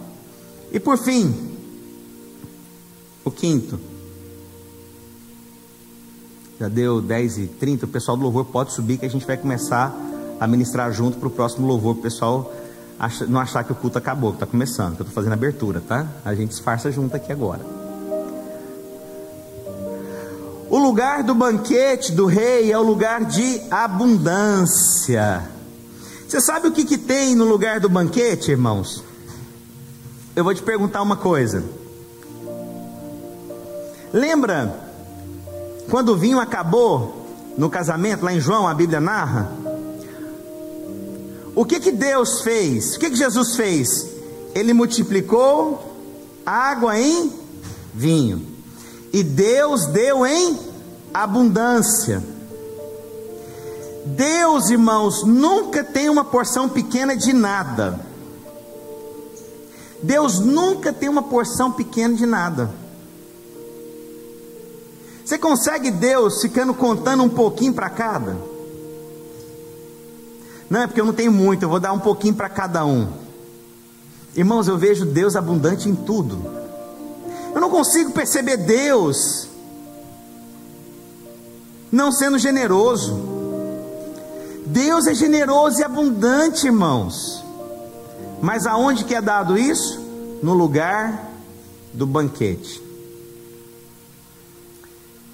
E 0.71 0.79
por 0.79 0.97
fim, 0.97 1.33
o 3.23 3.31
quinto. 3.31 3.79
Já 6.59 6.67
deu 6.67 7.01
10 7.01 7.37
e 7.37 7.47
30, 7.47 7.85
o 7.85 7.89
pessoal 7.89 8.17
do 8.17 8.23
louvor 8.23 8.45
pode 8.45 8.73
subir 8.73 8.97
que 8.97 9.05
a 9.05 9.09
gente 9.09 9.25
vai 9.25 9.37
começar 9.37 9.95
a 10.39 10.47
ministrar 10.47 10.91
junto 10.91 11.17
para 11.17 11.27
o 11.27 11.31
próximo 11.31 11.65
louvor. 11.65 11.95
O 11.95 12.01
pessoal 12.01 12.53
não 13.27 13.39
achar 13.39 13.63
que 13.63 13.71
o 13.71 13.75
culto 13.75 13.97
acabou, 13.97 14.31
que 14.31 14.37
está 14.37 14.45
começando, 14.45 14.95
que 14.95 15.01
eu 15.01 15.05
estou 15.05 15.15
fazendo 15.15 15.33
abertura, 15.33 15.79
tá? 15.79 16.05
A 16.25 16.35
gente 16.35 16.49
disfarça 16.49 16.91
junto 16.91 17.15
aqui 17.15 17.31
agora. 17.31 17.61
O 20.69 20.77
lugar 20.77 21.23
do 21.23 21.33
banquete 21.33 22.11
do 22.11 22.25
rei 22.25 22.71
é 22.71 22.77
o 22.77 22.83
lugar 22.83 23.25
de 23.25 23.61
abundância. 23.71 25.49
Você 26.27 26.39
sabe 26.41 26.67
o 26.67 26.71
que, 26.71 26.85
que 26.85 26.97
tem 26.97 27.35
no 27.35 27.45
lugar 27.45 27.79
do 27.79 27.89
banquete, 27.89 28.51
irmãos? 28.51 29.03
Eu 30.39 30.43
vou 30.45 30.53
te 30.53 30.63
perguntar 30.63 31.01
uma 31.01 31.17
coisa. 31.17 31.61
Lembra 34.13 34.73
quando 35.91 36.13
o 36.13 36.15
vinho 36.15 36.39
acabou 36.39 37.25
no 37.57 37.69
casamento, 37.69 38.23
lá 38.23 38.31
em 38.31 38.39
João, 38.39 38.65
a 38.65 38.73
Bíblia 38.73 39.01
narra? 39.01 39.51
O 41.53 41.65
que 41.65 41.77
que 41.77 41.91
Deus 41.91 42.39
fez? 42.39 42.95
O 42.95 42.99
que 42.99 43.09
que 43.09 43.17
Jesus 43.17 43.57
fez? 43.57 44.07
Ele 44.55 44.71
multiplicou 44.71 45.93
água 46.45 46.97
em 46.97 47.33
vinho. 47.93 48.41
E 49.11 49.21
Deus 49.21 49.87
deu 49.87 50.25
em 50.25 50.57
abundância. 51.13 52.23
Deus, 54.05 54.69
irmãos, 54.69 55.21
nunca 55.25 55.83
tem 55.83 56.09
uma 56.09 56.23
porção 56.23 56.69
pequena 56.69 57.13
de 57.13 57.33
nada. 57.33 58.07
Deus 60.01 60.39
nunca 60.39 60.93
tem 60.93 61.09
uma 61.09 61.23
porção 61.23 61.71
pequena 61.71 62.15
de 62.15 62.25
nada. 62.25 62.69
Você 65.23 65.37
consegue 65.37 65.91
Deus 65.91 66.41
ficando 66.41 66.73
contando 66.73 67.23
um 67.23 67.29
pouquinho 67.29 67.73
para 67.73 67.89
cada? 67.89 68.35
Não, 70.69 70.81
é 70.81 70.87
porque 70.87 71.01
eu 71.01 71.05
não 71.05 71.13
tenho 71.13 71.31
muito, 71.31 71.63
eu 71.63 71.69
vou 71.69 71.79
dar 71.79 71.91
um 71.91 71.99
pouquinho 71.99 72.33
para 72.33 72.49
cada 72.49 72.85
um. 72.85 73.07
Irmãos, 74.35 74.67
eu 74.67 74.77
vejo 74.77 75.05
Deus 75.05 75.35
abundante 75.35 75.89
em 75.89 75.95
tudo. 75.95 76.39
Eu 77.53 77.59
não 77.59 77.69
consigo 77.69 78.11
perceber 78.11 78.57
Deus 78.57 79.49
não 81.91 82.11
sendo 82.11 82.37
generoso. 82.37 83.19
Deus 84.65 85.07
é 85.07 85.13
generoso 85.13 85.79
e 85.79 85.83
abundante, 85.83 86.67
irmãos. 86.67 87.43
Mas 88.41 88.65
aonde 88.65 89.03
que 89.03 89.15
é 89.15 89.21
dado 89.21 89.57
isso? 89.57 89.99
No 90.41 90.53
lugar 90.53 91.29
do 91.93 92.05
banquete. 92.05 92.81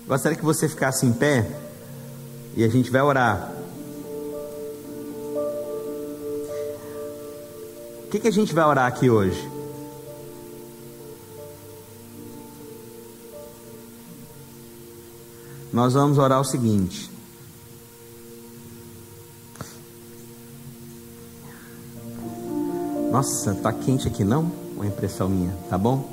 Gostaria 0.08 0.38
que 0.38 0.46
você 0.46 0.70
ficasse 0.70 1.06
em 1.06 1.14
pé 1.14 1.50
e 2.56 2.64
a 2.64 2.68
gente 2.68 2.92
vai 2.92 3.02
orar. 3.02 3.52
O 8.04 8.08
que, 8.10 8.20
que 8.20 8.28
a 8.28 8.32
gente 8.32 8.54
vai 8.54 8.66
orar 8.66 8.88
aqui 8.88 9.10
hoje? 9.10 9.50
Nós 15.74 15.94
vamos 15.94 16.18
orar 16.18 16.40
o 16.40 16.46
seguinte. 16.46 17.15
Nossa, 23.16 23.54
tá 23.54 23.72
quente 23.72 24.10
aqui 24.10 24.26
não? 24.26 24.52
Uma 24.76 24.86
impressão 24.86 25.30
minha, 25.30 25.54
tá 25.70 25.78
bom? 25.78 26.04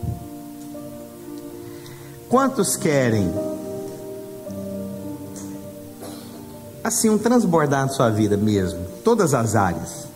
Quantos 2.28 2.76
querem 2.76 3.28
assim 6.84 7.10
um 7.10 7.18
transbordar 7.18 7.86
na 7.86 7.88
sua 7.88 8.08
vida 8.08 8.36
mesmo, 8.36 8.86
todas 9.02 9.34
as 9.34 9.56
áreas? 9.56 10.06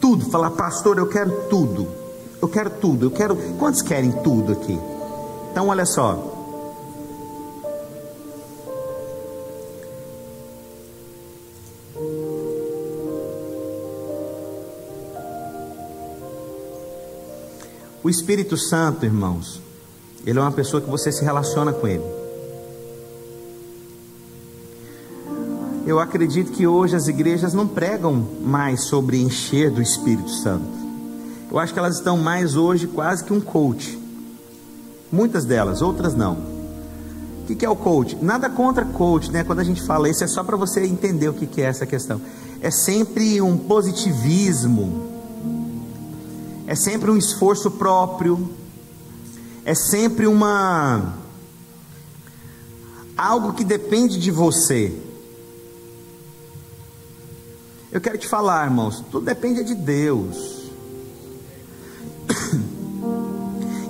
Tudo, 0.00 0.30
falar, 0.30 0.52
pastor, 0.52 0.98
eu 0.98 1.08
quero 1.08 1.48
tudo. 1.50 1.88
Eu 2.40 2.46
quero 2.46 2.70
tudo, 2.70 3.06
eu 3.06 3.10
quero. 3.10 3.34
Quantos 3.58 3.82
querem 3.82 4.12
tudo 4.12 4.52
aqui? 4.52 4.78
Então, 5.50 5.66
olha 5.66 5.84
só. 5.84 6.35
O 18.06 18.08
Espírito 18.08 18.56
Santo, 18.56 19.04
irmãos, 19.04 19.60
ele 20.24 20.38
é 20.38 20.40
uma 20.40 20.52
pessoa 20.52 20.80
que 20.80 20.88
você 20.88 21.10
se 21.10 21.24
relaciona 21.24 21.72
com 21.72 21.88
ele. 21.88 22.04
Eu 25.84 25.98
acredito 25.98 26.52
que 26.52 26.68
hoje 26.68 26.94
as 26.94 27.08
igrejas 27.08 27.52
não 27.52 27.66
pregam 27.66 28.24
mais 28.44 28.84
sobre 28.84 29.20
encher 29.20 29.72
do 29.72 29.82
Espírito 29.82 30.30
Santo. 30.30 30.70
Eu 31.50 31.58
acho 31.58 31.72
que 31.72 31.80
elas 31.80 31.96
estão 31.96 32.16
mais 32.16 32.54
hoje 32.54 32.86
quase 32.86 33.24
que 33.24 33.32
um 33.32 33.40
coach. 33.40 34.00
Muitas 35.10 35.44
delas, 35.44 35.82
outras 35.82 36.14
não. 36.14 36.34
O 37.42 37.56
que 37.56 37.66
é 37.66 37.68
o 37.68 37.74
coach? 37.74 38.16
Nada 38.22 38.48
contra 38.48 38.84
coach, 38.84 39.32
né? 39.32 39.42
Quando 39.42 39.58
a 39.58 39.64
gente 39.64 39.82
fala 39.82 40.08
isso, 40.08 40.22
é 40.22 40.28
só 40.28 40.44
para 40.44 40.56
você 40.56 40.86
entender 40.86 41.28
o 41.28 41.34
que 41.34 41.60
é 41.60 41.64
essa 41.64 41.84
questão. 41.84 42.20
É 42.60 42.70
sempre 42.70 43.42
um 43.42 43.58
positivismo 43.58 45.15
é 46.66 46.74
sempre 46.74 47.10
um 47.10 47.16
esforço 47.16 47.70
próprio, 47.70 48.50
é 49.64 49.74
sempre 49.74 50.26
uma 50.26 51.14
algo 53.16 53.54
que 53.54 53.64
depende 53.64 54.18
de 54.18 54.30
você. 54.30 54.92
Eu 57.90 58.00
quero 58.00 58.18
te 58.18 58.28
falar, 58.28 58.66
irmãos, 58.66 59.02
tudo 59.10 59.24
depende 59.24 59.64
de 59.64 59.74
Deus. 59.74 60.55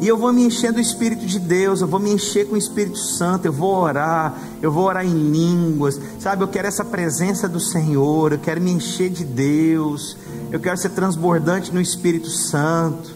E 0.07 0.09
eu 0.09 0.17
vou 0.17 0.33
me 0.33 0.45
encher 0.45 0.73
do 0.73 0.79
Espírito 0.79 1.27
de 1.27 1.41
Deus, 1.41 1.81
eu 1.81 1.89
vou 1.89 1.99
me 1.99 2.13
encher 2.13 2.47
com 2.47 2.55
o 2.55 2.57
Espírito 2.57 2.97
Santo, 2.97 3.47
eu 3.47 3.53
vou 3.53 3.75
orar, 3.75 4.39
eu 4.63 4.71
vou 4.71 4.85
orar 4.85 5.05
em 5.05 5.31
línguas, 5.33 6.01
sabe? 6.21 6.45
Eu 6.45 6.47
quero 6.47 6.69
essa 6.69 6.85
presença 6.85 7.49
do 7.49 7.59
Senhor, 7.59 8.31
eu 8.31 8.39
quero 8.39 8.61
me 8.61 8.71
encher 8.71 9.11
de 9.11 9.25
Deus, 9.25 10.17
eu 10.53 10.61
quero 10.61 10.77
ser 10.77 10.91
transbordante 10.91 11.75
no 11.75 11.81
Espírito 11.81 12.29
Santo, 12.31 13.11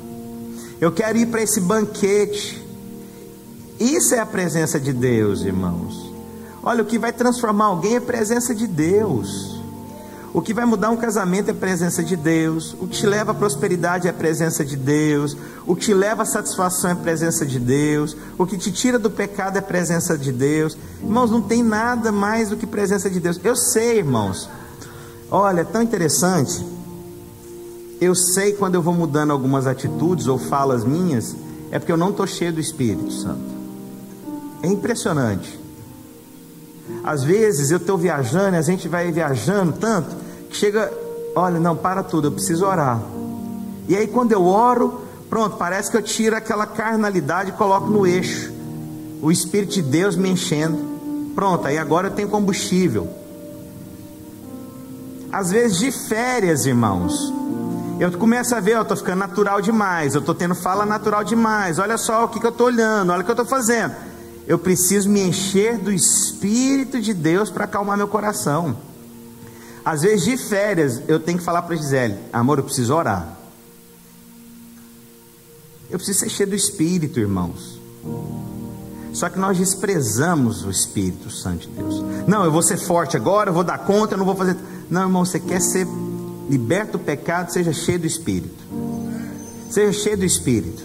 eu 0.81 0.91
quero 0.91 1.17
ir 1.17 1.27
para 1.27 1.41
esse 1.41 1.61
banquete. 1.61 2.61
Isso 3.79 4.13
é 4.17 4.19
a 4.19 4.27
presença 4.27 4.81
de 4.81 4.93
Deus, 4.93 5.43
irmãos. 5.43 6.13
Olha, 6.61 6.83
o 6.83 6.87
que 6.87 6.99
vai 6.99 7.13
transformar 7.13 7.67
alguém 7.67 7.95
é 7.95 7.99
a 7.99 8.01
presença 8.01 8.53
de 8.53 8.67
Deus. 8.67 9.60
O 10.33 10.41
que 10.41 10.55
vai 10.55 10.65
mudar 10.65 10.91
um 10.91 10.97
casamento 10.97 11.49
é 11.49 11.51
a 11.51 11.55
presença 11.55 12.05
de 12.05 12.15
Deus. 12.15 12.77
O 12.81 12.87
que 12.87 12.99
te 12.99 13.07
leva 13.07 13.33
à 13.33 13.35
prosperidade 13.35 14.07
é 14.07 14.11
a 14.11 14.15
presença 14.15 14.65
de 14.65 14.77
Deus. 14.77 15.37
O 15.67 15.75
que 15.75 15.87
te 15.87 15.95
leva 15.95 16.23
à 16.23 16.27
satisfação 16.27 16.91
é 16.91 16.93
a 16.93 16.97
presença 16.97 17.45
de 17.45 17.59
Deus. 17.59 18.17
O 18.39 18.47
que 18.47 18.57
te 18.57 18.71
tira 18.71 18.97
do 18.97 19.11
pecado 19.11 19.57
é 19.57 19.59
a 19.59 19.63
presença 19.63 20.17
de 20.17 20.31
Deus. 20.31 20.77
Irmãos, 21.03 21.31
não 21.33 21.43
tem 21.43 21.65
nada 21.65 22.13
mais 22.13 22.51
do 22.51 22.57
que 22.57 22.67
presença 22.67 23.11
de 23.11 23.19
Deus. 23.19 23.41
Eu 23.43 23.57
sei, 23.57 23.99
irmãos. 23.99 24.49
Olha, 25.29 25.63
é 25.63 25.65
tão 25.65 25.83
interessante. 25.83 26.65
Eu 28.01 28.15
sei 28.15 28.53
quando 28.53 28.77
eu 28.77 28.83
vou 28.83 28.95
mudando 28.95 29.33
algumas 29.33 29.67
atitudes 29.67 30.29
ou 30.29 30.39
falas 30.39 30.85
minhas, 30.85 31.35
é 31.73 31.79
porque 31.79 31.93
eu 31.93 31.97
não 31.97 32.11
estou 32.11 32.27
cheio 32.27 32.53
do 32.53 32.61
Espírito 32.61 33.13
Santo. 33.13 33.61
É 34.63 34.69
impressionante. 34.69 35.59
Às 37.05 37.23
vezes 37.23 37.71
eu 37.71 37.77
estou 37.77 37.97
viajando, 37.97 38.57
a 38.57 38.63
gente 38.63 38.89
vai 38.89 39.11
viajando 39.11 39.73
tanto, 39.73 40.17
chega 40.57 40.93
olha, 41.35 41.61
não, 41.61 41.77
para 41.77 42.03
tudo, 42.03 42.29
eu 42.29 42.33
preciso 42.33 42.67
orar. 42.67 43.01
E 43.89 43.97
aí 43.97 44.07
quando 44.07 44.33
eu 44.33 44.45
oro, 44.45 45.03
pronto, 45.29 45.57
parece 45.57 45.91
que 45.91 45.97
eu 45.97 46.03
tiro 46.03 46.37
aquela 46.37 46.67
carnalidade 46.67 47.51
e 47.51 47.53
coloco 47.53 47.89
no 47.89 48.07
eixo. 48.07 48.53
O 49.23 49.31
Espírito 49.31 49.75
de 49.75 49.83
Deus 49.83 50.17
me 50.17 50.31
enchendo. 50.31 50.79
Pronto, 51.35 51.67
aí 51.67 51.79
agora 51.79 52.09
eu 52.09 52.13
tenho 52.13 52.29
combustível. 52.29 53.09
Às 55.33 55.51
vezes 55.51 55.79
de 55.79 55.93
férias, 55.93 56.67
irmãos, 56.67 57.33
eu 58.01 58.11
começo 58.13 58.55
a 58.55 58.61
ver, 58.61 58.77
eu 58.77 58.83
estou 58.83 58.97
ficando 58.97 59.19
natural 59.19 59.61
demais, 59.61 60.15
eu 60.15 60.21
estou 60.21 60.35
tendo 60.35 60.55
fala 60.55 60.85
natural 60.85 61.23
demais, 61.23 61.79
olha 61.79 61.97
só 61.97 62.25
o 62.25 62.29
que, 62.29 62.41
que 62.41 62.47
eu 62.47 62.51
estou 62.51 62.67
olhando, 62.67 63.13
olha 63.13 63.23
o 63.23 63.25
que 63.25 63.31
eu 63.31 63.35
estou 63.35 63.47
fazendo. 63.47 63.95
Eu 64.47 64.59
preciso 64.59 65.09
me 65.09 65.21
encher 65.21 65.79
do 65.79 65.93
Espírito 65.93 67.01
de 67.01 67.15
Deus 67.15 67.51
para 67.51 67.65
acalmar 67.65 67.97
meu 67.97 68.09
coração. 68.09 68.77
Às 69.85 70.03
vezes 70.03 70.25
de 70.25 70.37
férias, 70.37 71.03
eu 71.09 71.19
tenho 71.19 71.39
que 71.39 71.45
falar 71.45 71.63
para 71.63 71.77
Gisele, 71.77 72.17
amor, 72.33 72.59
eu 72.59 72.65
preciso 72.65 72.95
orar. 72.95 73.39
Eu 75.91 75.99
preciso 75.99 76.21
ser 76.21 76.29
cheio 76.29 76.51
do 76.51 76.55
Espírito, 76.55 77.19
irmãos. 77.19 77.81
Só 79.13 79.29
que 79.29 79.39
nós 79.39 79.59
desprezamos 79.59 80.65
o 80.65 80.71
Espírito 80.71 81.31
Santo 81.31 81.69
de 81.69 81.75
Deus. 81.75 82.03
Não, 82.27 82.45
eu 82.45 82.53
vou 82.53 82.63
ser 82.63 82.77
forte 82.77 83.17
agora, 83.17 83.51
eu 83.51 83.55
vou 83.55 83.65
dar 83.65 83.79
conta, 83.79 84.15
eu 84.15 84.19
não 84.19 84.25
vou 84.25 84.37
fazer. 84.37 84.57
Não, 84.89 85.03
irmão, 85.03 85.25
você 85.25 85.41
quer 85.41 85.61
ser 85.61 85.87
liberto 86.49 86.93
do 86.93 86.99
pecado, 87.01 87.53
seja 87.53 87.73
cheio 87.73 87.99
do 87.99 88.07
Espírito. 88.07 88.65
Seja 89.69 89.93
cheio 89.93 90.17
do 90.17 90.25
Espírito. 90.25 90.85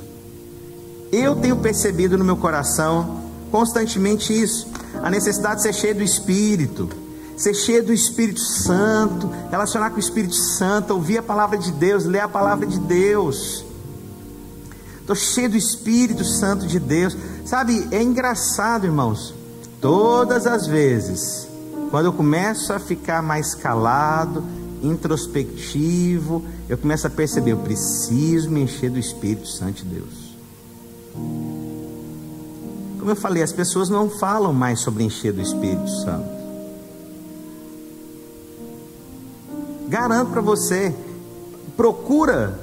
Eu 1.11 1.35
tenho 1.35 1.57
percebido 1.57 2.17
no 2.17 2.25
meu 2.25 2.35
coração 2.35 3.23
constantemente 3.51 4.33
isso, 4.33 4.67
a 5.01 5.09
necessidade 5.09 5.57
de 5.57 5.61
ser 5.61 5.73
cheio 5.73 5.95
do 5.95 6.03
Espírito, 6.03 6.89
ser 7.35 7.53
cheio 7.53 7.83
do 7.83 7.93
Espírito 7.93 8.39
Santo, 8.39 9.29
relacionar 9.51 9.89
com 9.89 9.97
o 9.97 9.99
Espírito 9.99 10.35
Santo, 10.35 10.93
ouvir 10.93 11.17
a 11.17 11.23
palavra 11.23 11.57
de 11.57 11.71
Deus, 11.71 12.05
ler 12.05 12.21
a 12.21 12.27
palavra 12.27 12.65
de 12.65 12.79
Deus. 12.79 13.65
Estou 14.99 15.15
cheio 15.15 15.49
do 15.49 15.57
Espírito 15.57 16.23
Santo 16.23 16.65
de 16.65 16.79
Deus. 16.79 17.15
Sabe, 17.45 17.87
é 17.91 18.01
engraçado, 18.01 18.85
irmãos. 18.85 19.33
Todas 19.79 20.47
as 20.47 20.65
vezes, 20.65 21.47
quando 21.91 22.05
eu 22.05 22.13
começo 22.13 22.73
a 22.73 22.79
ficar 22.79 23.21
mais 23.21 23.53
calado, 23.53 24.43
introspectivo, 24.81 26.43
eu 26.67 26.77
começo 26.77 27.05
a 27.05 27.09
perceber, 27.09 27.51
eu 27.51 27.57
preciso 27.57 28.49
me 28.49 28.61
encher 28.61 28.89
do 28.89 28.97
Espírito 28.97 29.47
Santo 29.47 29.83
de 29.83 29.95
Deus. 29.95 30.35
Como 32.97 33.11
eu 33.11 33.15
falei, 33.15 33.43
as 33.43 33.51
pessoas 33.51 33.89
não 33.89 34.09
falam 34.09 34.51
mais 34.51 34.79
sobre 34.79 35.03
encher 35.03 35.31
do 35.31 35.41
Espírito 35.41 35.87
Santo. 36.03 36.34
Garanto 39.95 40.31
para 40.31 40.41
você, 40.41 40.93
procura 41.77 42.59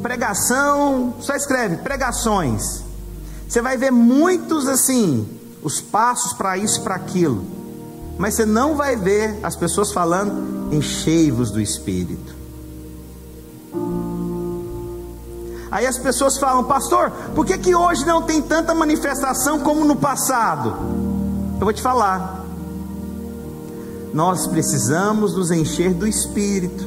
pregação, 0.00 1.14
só 1.18 1.34
escreve 1.34 1.78
pregações. 1.78 2.84
Você 3.48 3.60
vai 3.60 3.76
ver 3.76 3.90
muitos 3.90 4.68
assim, 4.68 5.28
os 5.60 5.80
passos 5.80 6.32
para 6.32 6.56
isso, 6.56 6.80
para 6.82 6.94
aquilo. 6.94 7.44
Mas 8.16 8.34
você 8.34 8.46
não 8.46 8.76
vai 8.76 8.94
ver 8.94 9.40
as 9.42 9.56
pessoas 9.56 9.90
falando 9.90 10.72
enchei-vos 10.72 11.50
do 11.50 11.60
Espírito. 11.60 12.36
Aí 15.72 15.88
as 15.88 15.98
pessoas 15.98 16.38
falam, 16.38 16.62
pastor, 16.62 17.10
por 17.34 17.44
que, 17.44 17.58
que 17.58 17.74
hoje 17.74 18.06
não 18.06 18.22
tem 18.22 18.40
tanta 18.40 18.72
manifestação 18.76 19.58
como 19.58 19.84
no 19.84 19.96
passado? 19.96 20.76
Eu 21.58 21.64
vou 21.64 21.72
te 21.72 21.82
falar. 21.82 22.37
Nós 24.12 24.46
precisamos 24.46 25.34
nos 25.34 25.50
encher 25.50 25.92
do 25.92 26.06
Espírito. 26.06 26.86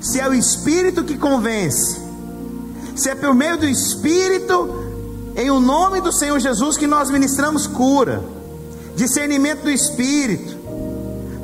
Se 0.00 0.18
é 0.18 0.28
o 0.28 0.34
Espírito 0.34 1.04
que 1.04 1.16
convence, 1.16 2.00
se 2.96 3.08
é 3.08 3.14
por 3.14 3.34
meio 3.34 3.56
do 3.56 3.66
Espírito, 3.66 4.82
em 5.36 5.50
o 5.50 5.60
nome 5.60 6.00
do 6.00 6.12
Senhor 6.12 6.38
Jesus, 6.38 6.76
que 6.76 6.86
nós 6.86 7.10
ministramos 7.10 7.66
cura, 7.66 8.22
discernimento 8.94 9.62
do 9.62 9.70
Espírito, 9.70 10.56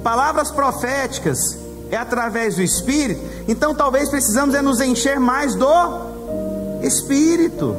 palavras 0.02 0.50
proféticas, 0.50 1.56
é 1.90 1.96
através 1.96 2.56
do 2.56 2.62
Espírito, 2.62 3.20
então 3.46 3.74
talvez 3.74 4.08
precisamos 4.08 4.54
é 4.54 4.60
nos 4.60 4.80
encher 4.80 5.18
mais 5.18 5.54
do 5.54 5.66
Espírito, 6.82 7.76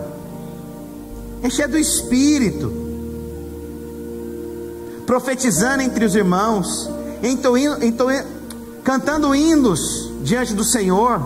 encher 1.44 1.68
do 1.68 1.78
Espírito, 1.78 2.74
profetizando 5.06 5.84
entre 5.84 6.06
os 6.06 6.16
irmãos, 6.16 6.90
entoindo, 7.24 7.84
entoindo, 7.84 8.28
cantando 8.84 9.36
hinos 9.36 10.12
diante 10.22 10.54
do 10.54 10.64
Senhor, 10.64 11.22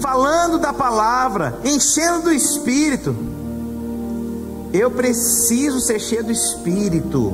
falando 0.00 0.58
da 0.58 0.72
palavra, 0.72 1.58
enchendo 1.64 2.22
do 2.22 2.32
Espírito. 2.32 3.14
Eu 4.72 4.90
preciso 4.90 5.80
ser 5.80 6.00
cheio 6.00 6.24
do 6.24 6.32
Espírito. 6.32 7.32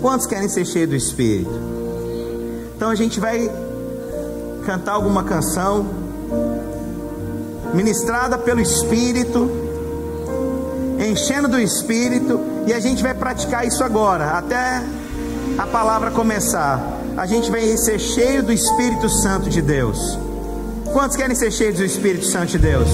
Quantos 0.00 0.26
querem 0.26 0.48
ser 0.48 0.66
cheio 0.66 0.88
do 0.88 0.94
Espírito? 0.94 1.50
Então 2.76 2.90
a 2.90 2.94
gente 2.94 3.20
vai 3.20 3.50
cantar 4.66 4.92
alguma 4.92 5.22
canção 5.24 5.86
ministrada 7.72 8.38
pelo 8.38 8.60
Espírito, 8.60 9.50
enchendo 10.98 11.48
do 11.48 11.58
Espírito, 11.58 12.40
e 12.66 12.72
a 12.72 12.80
gente 12.80 13.02
vai 13.02 13.14
praticar 13.14 13.66
isso 13.66 13.82
agora, 13.82 14.38
até 14.38 14.82
a 15.58 15.66
palavra 15.66 16.10
começar. 16.10 17.00
A 17.16 17.26
gente 17.26 17.50
vai 17.50 17.76
ser 17.76 17.98
cheio 17.98 18.42
do 18.42 18.52
Espírito 18.52 19.08
Santo 19.08 19.48
de 19.48 19.62
Deus. 19.62 20.18
Quantos 20.92 21.16
querem 21.16 21.34
ser 21.34 21.50
cheios 21.50 21.78
do 21.78 21.84
Espírito 21.84 22.26
Santo 22.26 22.52
de 22.52 22.58
Deus? 22.58 22.88